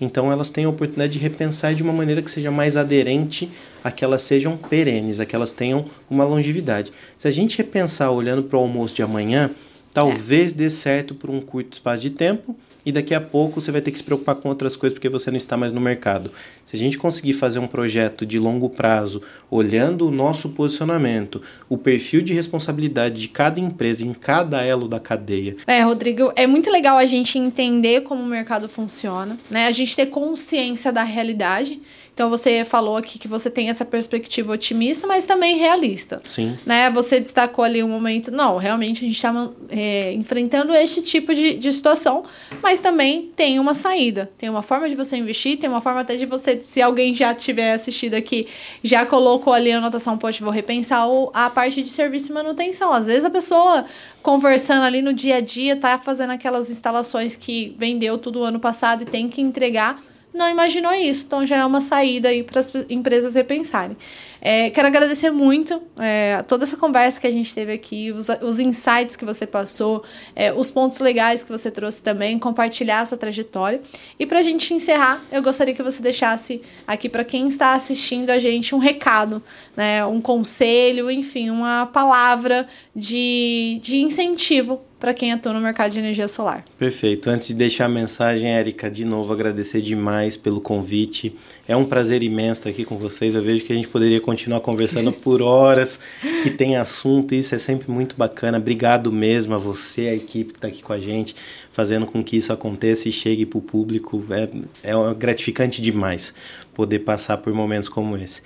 Então 0.00 0.32
elas 0.32 0.50
têm 0.50 0.64
a 0.64 0.68
oportunidade 0.70 1.12
de 1.12 1.18
repensar 1.18 1.74
de 1.74 1.82
uma 1.82 1.92
maneira 1.92 2.22
que 2.22 2.30
seja 2.30 2.50
mais 2.50 2.76
aderente 2.76 3.50
a 3.82 3.90
que 3.90 4.04
elas 4.04 4.22
sejam 4.22 4.56
perenes, 4.56 5.20
a 5.20 5.26
que 5.26 5.34
elas 5.34 5.52
tenham 5.52 5.84
uma 6.08 6.24
longevidade. 6.24 6.92
Se 7.16 7.28
a 7.28 7.30
gente 7.30 7.58
repensar 7.58 8.10
olhando 8.10 8.42
para 8.42 8.58
o 8.58 8.60
almoço 8.60 8.94
de 8.94 9.02
amanhã, 9.02 9.50
talvez 9.92 10.52
é. 10.52 10.54
dê 10.54 10.70
certo 10.70 11.14
por 11.14 11.30
um 11.30 11.40
curto 11.40 11.74
espaço 11.74 12.02
de 12.02 12.10
tempo 12.10 12.56
e 12.84 12.90
daqui 12.90 13.14
a 13.14 13.20
pouco 13.20 13.60
você 13.60 13.70
vai 13.70 13.80
ter 13.80 13.90
que 13.90 13.98
se 13.98 14.04
preocupar 14.04 14.36
com 14.36 14.48
outras 14.48 14.76
coisas 14.76 14.94
porque 14.94 15.08
você 15.08 15.30
não 15.30 15.36
está 15.36 15.56
mais 15.56 15.72
no 15.72 15.80
mercado. 15.80 16.30
Se 16.64 16.76
a 16.76 16.78
gente 16.78 16.96
conseguir 16.96 17.32
fazer 17.32 17.58
um 17.58 17.66
projeto 17.66 18.24
de 18.24 18.38
longo 18.38 18.70
prazo, 18.70 19.20
olhando 19.50 20.06
o 20.06 20.10
nosso 20.10 20.48
posicionamento, 20.50 21.42
o 21.68 21.76
perfil 21.76 22.22
de 22.22 22.32
responsabilidade 22.32 23.20
de 23.20 23.28
cada 23.28 23.60
empresa 23.60 24.04
em 24.04 24.14
cada 24.14 24.62
elo 24.62 24.88
da 24.88 25.00
cadeia. 25.00 25.56
É, 25.66 25.82
Rodrigo, 25.82 26.32
é 26.36 26.46
muito 26.46 26.70
legal 26.70 26.96
a 26.96 27.06
gente 27.06 27.38
entender 27.38 28.02
como 28.02 28.22
o 28.22 28.26
mercado 28.26 28.68
funciona, 28.68 29.38
né? 29.50 29.66
A 29.66 29.72
gente 29.72 29.94
ter 29.94 30.06
consciência 30.06 30.92
da 30.92 31.02
realidade. 31.02 31.80
Então 32.14 32.28
você 32.28 32.64
falou 32.64 32.96
aqui 32.96 33.18
que 33.18 33.28
você 33.28 33.50
tem 33.50 33.70
essa 33.70 33.84
perspectiva 33.84 34.52
otimista, 34.52 35.06
mas 35.06 35.24
também 35.24 35.56
realista. 35.56 36.22
Sim. 36.28 36.58
Né? 36.66 36.90
Você 36.90 37.18
destacou 37.18 37.64
ali 37.64 37.82
um 37.82 37.88
momento, 37.88 38.30
não, 38.30 38.56
realmente 38.56 39.04
a 39.04 39.08
gente 39.08 39.16
está 39.16 39.50
é, 39.70 40.12
enfrentando 40.12 40.74
este 40.74 41.02
tipo 41.02 41.34
de, 41.34 41.56
de 41.56 41.72
situação, 41.72 42.22
mas 42.62 42.80
também 42.80 43.30
tem 43.34 43.58
uma 43.58 43.74
saída, 43.74 44.30
tem 44.36 44.48
uma 44.48 44.62
forma 44.62 44.88
de 44.88 44.94
você 44.94 45.16
investir, 45.16 45.58
tem 45.58 45.68
uma 45.68 45.80
forma 45.80 46.00
até 46.00 46.16
de 46.16 46.26
você, 46.26 46.60
se 46.60 46.82
alguém 46.82 47.14
já 47.14 47.34
tiver 47.34 47.72
assistido 47.72 48.14
aqui, 48.14 48.46
já 48.82 49.06
colocou 49.06 49.52
ali 49.52 49.72
a 49.72 49.78
anotação, 49.78 50.18
poxa, 50.18 50.44
vou 50.44 50.52
repensar 50.52 51.06
a 51.32 51.48
parte 51.48 51.82
de 51.82 51.88
serviço 51.88 52.30
e 52.30 52.34
manutenção. 52.34 52.92
Às 52.92 53.06
vezes 53.06 53.24
a 53.24 53.30
pessoa 53.30 53.84
conversando 54.22 54.82
ali 54.82 55.00
no 55.00 55.12
dia 55.12 55.36
a 55.36 55.40
dia, 55.40 55.76
tá 55.76 55.98
fazendo 55.98 56.30
aquelas 56.30 56.70
instalações 56.70 57.36
que 57.36 57.74
vendeu 57.78 58.18
tudo 58.18 58.42
ano 58.42 58.60
passado 58.60 59.02
e 59.02 59.06
tem 59.06 59.28
que 59.28 59.40
entregar 59.40 60.02
não 60.32 60.48
imaginou 60.48 60.92
isso. 60.92 61.26
Então 61.26 61.44
já 61.44 61.56
é 61.56 61.64
uma 61.64 61.80
saída 61.80 62.28
aí 62.28 62.42
para 62.42 62.60
as 62.60 62.72
empresas 62.88 63.34
repensarem. 63.34 63.96
É, 64.42 64.70
quero 64.70 64.88
agradecer 64.88 65.30
muito 65.30 65.82
é, 65.98 66.42
toda 66.48 66.64
essa 66.64 66.76
conversa 66.76 67.20
que 67.20 67.26
a 67.26 67.30
gente 67.30 67.54
teve 67.54 67.72
aqui, 67.72 68.10
os, 68.10 68.28
os 68.40 68.58
insights 68.58 69.14
que 69.14 69.24
você 69.24 69.46
passou, 69.46 70.02
é, 70.34 70.50
os 70.50 70.70
pontos 70.70 70.98
legais 70.98 71.42
que 71.42 71.50
você 71.50 71.70
trouxe 71.70 72.02
também, 72.02 72.38
compartilhar 72.38 73.00
a 73.00 73.06
sua 73.06 73.18
trajetória. 73.18 73.82
E 74.18 74.24
para 74.24 74.38
a 74.38 74.42
gente 74.42 74.72
encerrar, 74.72 75.22
eu 75.30 75.42
gostaria 75.42 75.74
que 75.74 75.82
você 75.82 76.02
deixasse 76.02 76.62
aqui 76.86 77.08
para 77.08 77.22
quem 77.22 77.48
está 77.48 77.74
assistindo 77.74 78.30
a 78.30 78.38
gente 78.38 78.74
um 78.74 78.78
recado, 78.78 79.42
né, 79.76 80.04
um 80.06 80.20
conselho, 80.22 81.10
enfim, 81.10 81.50
uma 81.50 81.86
palavra 81.86 82.66
de, 82.94 83.78
de 83.82 83.98
incentivo 83.98 84.80
para 85.00 85.14
quem 85.14 85.32
atua 85.32 85.54
no 85.54 85.60
mercado 85.60 85.90
de 85.90 85.98
energia 85.98 86.28
solar. 86.28 86.62
Perfeito. 86.78 87.30
Antes 87.30 87.48
de 87.48 87.54
deixar 87.54 87.86
a 87.86 87.88
mensagem, 87.88 88.46
Érica, 88.46 88.90
de 88.90 89.04
novo 89.04 89.32
agradecer 89.32 89.80
demais 89.80 90.36
pelo 90.36 90.60
convite. 90.60 91.34
É 91.66 91.74
um 91.74 91.86
prazer 91.86 92.22
imenso 92.22 92.60
estar 92.60 92.70
aqui 92.70 92.84
com 92.84 92.98
vocês. 92.98 93.34
Eu 93.34 93.42
vejo 93.42 93.64
que 93.64 93.72
a 93.72 93.76
gente 93.76 93.88
poderia 93.88 94.20
continuar 94.20 94.60
conversando 94.60 95.10
por 95.12 95.40
horas, 95.40 95.98
que 96.42 96.50
tem 96.50 96.76
assunto, 96.76 97.34
e 97.34 97.38
isso 97.38 97.54
é 97.54 97.58
sempre 97.58 97.90
muito 97.90 98.14
bacana. 98.14 98.58
Obrigado 98.58 99.10
mesmo 99.10 99.54
a 99.54 99.58
você, 99.58 100.02
a 100.02 100.14
equipe 100.14 100.52
que 100.52 100.58
está 100.58 100.68
aqui 100.68 100.82
com 100.82 100.92
a 100.92 101.00
gente, 101.00 101.34
fazendo 101.72 102.04
com 102.04 102.22
que 102.22 102.36
isso 102.36 102.52
aconteça 102.52 103.08
e 103.08 103.12
chegue 103.12 103.46
para 103.46 103.58
o 103.58 103.62
público. 103.62 104.22
É, 104.30 104.90
é 104.90 105.14
gratificante 105.14 105.80
demais 105.80 106.34
poder 106.74 107.00
passar 107.00 107.38
por 107.38 107.54
momentos 107.54 107.88
como 107.88 108.18
esse. 108.18 108.42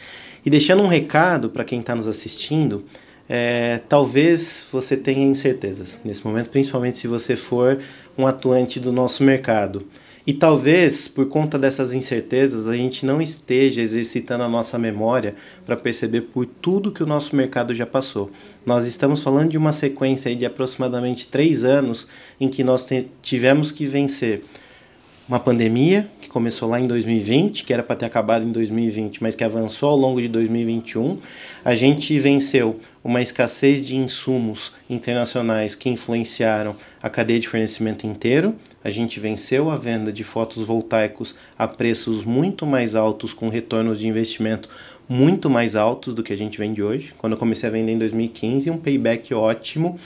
E 0.46 0.50
deixando 0.50 0.82
um 0.82 0.86
recado 0.86 1.50
para 1.50 1.64
quem 1.64 1.80
está 1.80 1.94
nos 1.94 2.06
assistindo, 2.06 2.84
é, 3.28 3.80
talvez 3.88 4.66
você 4.70 4.96
tenha 4.96 5.24
incertezas 5.26 5.98
nesse 6.04 6.26
momento, 6.26 6.50
principalmente 6.50 6.98
se 6.98 7.08
você 7.08 7.36
for 7.36 7.78
um 8.16 8.26
atuante 8.26 8.78
do 8.78 8.92
nosso 8.92 9.22
mercado. 9.22 9.86
E 10.26 10.32
talvez, 10.32 11.06
por 11.06 11.26
conta 11.28 11.58
dessas 11.58 11.92
incertezas, 11.92 12.66
a 12.66 12.74
gente 12.74 13.04
não 13.04 13.20
esteja 13.20 13.82
exercitando 13.82 14.42
a 14.42 14.48
nossa 14.48 14.78
memória 14.78 15.34
para 15.66 15.76
perceber 15.76 16.22
por 16.22 16.46
tudo 16.46 16.90
que 16.90 17.02
o 17.02 17.06
nosso 17.06 17.36
mercado 17.36 17.74
já 17.74 17.84
passou. 17.84 18.30
Nós 18.64 18.86
estamos 18.86 19.22
falando 19.22 19.50
de 19.50 19.58
uma 19.58 19.72
sequência 19.72 20.34
de 20.34 20.46
aproximadamente 20.46 21.26
três 21.26 21.62
anos 21.62 22.06
em 22.40 22.48
que 22.48 22.64
nós 22.64 22.88
tivemos 23.20 23.70
que 23.70 23.86
vencer 23.86 24.42
uma 25.26 25.40
pandemia 25.40 26.08
que 26.20 26.28
começou 26.28 26.68
lá 26.68 26.78
em 26.78 26.86
2020, 26.86 27.64
que 27.64 27.72
era 27.72 27.82
para 27.82 27.96
ter 27.96 28.06
acabado 28.06 28.44
em 28.44 28.52
2020, 28.52 29.22
mas 29.22 29.34
que 29.34 29.42
avançou 29.42 29.88
ao 29.88 29.96
longo 29.96 30.20
de 30.20 30.28
2021. 30.28 31.18
A 31.64 31.74
gente 31.74 32.18
venceu 32.18 32.78
uma 33.02 33.22
escassez 33.22 33.80
de 33.80 33.96
insumos 33.96 34.72
internacionais 34.88 35.74
que 35.74 35.88
influenciaram 35.88 36.76
a 37.02 37.08
cadeia 37.08 37.40
de 37.40 37.48
fornecimento 37.48 38.06
inteiro. 38.06 38.54
A 38.82 38.90
gente 38.90 39.18
venceu 39.18 39.70
a 39.70 39.76
venda 39.76 40.12
de 40.12 40.22
fotos 40.22 40.66
voltaicos 40.66 41.34
a 41.58 41.66
preços 41.66 42.24
muito 42.24 42.66
mais 42.66 42.94
altos, 42.94 43.32
com 43.32 43.48
retornos 43.48 43.98
de 43.98 44.06
investimento 44.06 44.68
muito 45.08 45.50
mais 45.50 45.74
altos 45.74 46.14
do 46.14 46.22
que 46.22 46.32
a 46.32 46.36
gente 46.36 46.58
vende 46.58 46.82
hoje. 46.82 47.14
Quando 47.16 47.32
eu 47.34 47.38
comecei 47.38 47.68
a 47.68 47.72
vender 47.72 47.92
em 47.92 47.98
2015, 47.98 48.70
um 48.70 48.78
payback 48.78 49.32
ótimo 49.34 49.98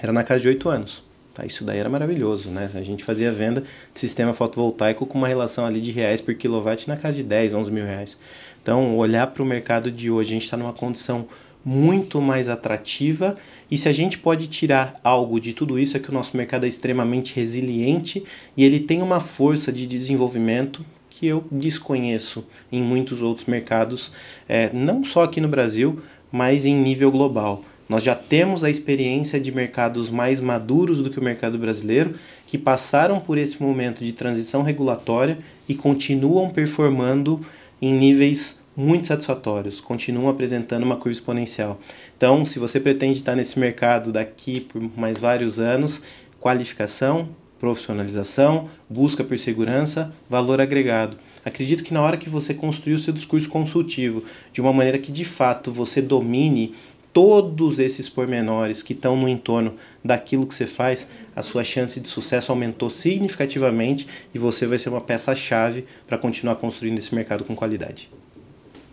era 0.00 0.12
na 0.12 0.24
casa 0.24 0.40
de 0.40 0.48
8 0.48 0.68
anos. 0.68 1.03
Tá, 1.34 1.44
isso 1.44 1.64
daí 1.64 1.78
era 1.78 1.88
maravilhoso, 1.88 2.48
né? 2.48 2.70
A 2.74 2.82
gente 2.82 3.02
fazia 3.02 3.32
venda 3.32 3.64
de 3.92 3.98
sistema 3.98 4.32
fotovoltaico 4.32 5.04
com 5.04 5.18
uma 5.18 5.26
relação 5.26 5.66
ali 5.66 5.80
de 5.80 5.90
reais 5.90 6.20
por 6.20 6.32
quilowatt 6.34 6.86
na 6.86 6.96
casa 6.96 7.16
de 7.16 7.24
10, 7.24 7.54
11 7.54 7.72
mil 7.72 7.84
reais. 7.84 8.16
Então, 8.62 8.96
olhar 8.96 9.26
para 9.26 9.42
o 9.42 9.46
mercado 9.46 9.90
de 9.90 10.10
hoje, 10.10 10.30
a 10.30 10.34
gente 10.34 10.44
está 10.44 10.56
numa 10.56 10.72
condição 10.72 11.26
muito 11.64 12.20
mais 12.20 12.48
atrativa 12.48 13.36
e 13.70 13.76
se 13.76 13.88
a 13.88 13.92
gente 13.92 14.18
pode 14.18 14.46
tirar 14.46 15.00
algo 15.02 15.40
de 15.40 15.52
tudo 15.52 15.78
isso 15.78 15.96
é 15.96 16.00
que 16.00 16.10
o 16.10 16.12
nosso 16.12 16.36
mercado 16.36 16.66
é 16.66 16.68
extremamente 16.68 17.34
resiliente 17.34 18.22
e 18.56 18.62
ele 18.62 18.78
tem 18.78 19.02
uma 19.02 19.18
força 19.18 19.72
de 19.72 19.86
desenvolvimento 19.86 20.84
que 21.08 21.26
eu 21.26 21.44
desconheço 21.50 22.44
em 22.70 22.82
muitos 22.82 23.22
outros 23.22 23.46
mercados, 23.46 24.12
é, 24.48 24.70
não 24.72 25.02
só 25.02 25.24
aqui 25.24 25.40
no 25.40 25.48
Brasil, 25.48 26.02
mas 26.30 26.66
em 26.66 26.76
nível 26.76 27.10
global. 27.10 27.64
Nós 27.88 28.02
já 28.02 28.14
temos 28.14 28.64
a 28.64 28.70
experiência 28.70 29.38
de 29.38 29.52
mercados 29.52 30.08
mais 30.08 30.40
maduros 30.40 31.02
do 31.02 31.10
que 31.10 31.18
o 31.18 31.22
mercado 31.22 31.58
brasileiro, 31.58 32.14
que 32.46 32.56
passaram 32.56 33.20
por 33.20 33.36
esse 33.36 33.62
momento 33.62 34.04
de 34.04 34.12
transição 34.12 34.62
regulatória 34.62 35.38
e 35.68 35.74
continuam 35.74 36.50
performando 36.50 37.40
em 37.80 37.92
níveis 37.92 38.64
muito 38.76 39.06
satisfatórios, 39.06 39.80
continuam 39.80 40.28
apresentando 40.28 40.82
uma 40.82 40.96
curva 40.96 41.12
exponencial. 41.12 41.78
Então, 42.16 42.44
se 42.44 42.58
você 42.58 42.80
pretende 42.80 43.18
estar 43.18 43.36
nesse 43.36 43.58
mercado 43.58 44.10
daqui 44.10 44.60
por 44.60 44.82
mais 44.96 45.18
vários 45.18 45.60
anos, 45.60 46.02
qualificação, 46.40 47.28
profissionalização, 47.60 48.68
busca 48.90 49.22
por 49.22 49.38
segurança, 49.38 50.12
valor 50.28 50.60
agregado. 50.60 51.16
Acredito 51.44 51.84
que 51.84 51.94
na 51.94 52.02
hora 52.02 52.16
que 52.16 52.28
você 52.28 52.54
construir 52.54 52.94
o 52.94 52.98
seu 52.98 53.12
discurso 53.12 53.48
consultivo 53.48 54.24
de 54.52 54.60
uma 54.60 54.72
maneira 54.72 54.98
que 54.98 55.12
de 55.12 55.24
fato 55.24 55.70
você 55.70 56.00
domine 56.00 56.74
todos 57.14 57.78
esses 57.78 58.08
pormenores 58.08 58.82
que 58.82 58.92
estão 58.92 59.16
no 59.16 59.28
entorno 59.28 59.76
daquilo 60.04 60.46
que 60.46 60.54
você 60.54 60.66
faz, 60.66 61.08
a 61.34 61.42
sua 61.42 61.62
chance 61.62 61.98
de 62.00 62.08
sucesso 62.08 62.50
aumentou 62.50 62.90
significativamente 62.90 64.06
e 64.34 64.38
você 64.38 64.66
vai 64.66 64.76
ser 64.76 64.88
uma 64.88 65.00
peça-chave 65.00 65.86
para 66.06 66.18
continuar 66.18 66.56
construindo 66.56 66.98
esse 66.98 67.14
mercado 67.14 67.44
com 67.44 67.54
qualidade. 67.54 68.10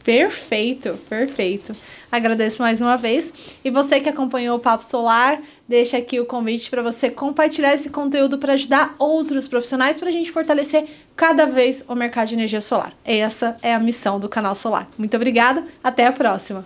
Perfeito, 0.04 1.00
perfeito. 1.10 1.74
Agradeço 2.12 2.62
mais 2.62 2.82
uma 2.82 2.98
vez. 2.98 3.32
E 3.64 3.70
você 3.70 4.00
que 4.00 4.10
acompanhou 4.10 4.58
o 4.58 4.60
Papo 4.60 4.84
Solar, 4.84 5.40
deixa 5.68 5.98
aqui 5.98 6.20
o 6.20 6.26
convite 6.26 6.70
para 6.70 6.82
você 6.82 7.10
compartilhar 7.10 7.74
esse 7.74 7.90
conteúdo 7.90 8.38
para 8.38 8.54
ajudar 8.54 8.96
outros 8.98 9.48
profissionais 9.48 9.98
para 9.98 10.10
a 10.10 10.12
gente 10.12 10.32
fortalecer 10.32 10.86
cada 11.16 11.46
vez 11.46 11.84
o 11.88 11.96
mercado 11.96 12.30
de 12.30 12.36
energia 12.36 12.62
solar. 12.62 12.94
Essa 13.06 13.56
é 13.62 13.74
a 13.74 13.80
missão 13.80 14.20
do 14.20 14.28
canal 14.28 14.56
Solar. 14.56 14.88
Muito 14.98 15.16
obrigada, 15.16 15.66
até 15.84 16.08
a 16.08 16.12
próxima. 16.12 16.66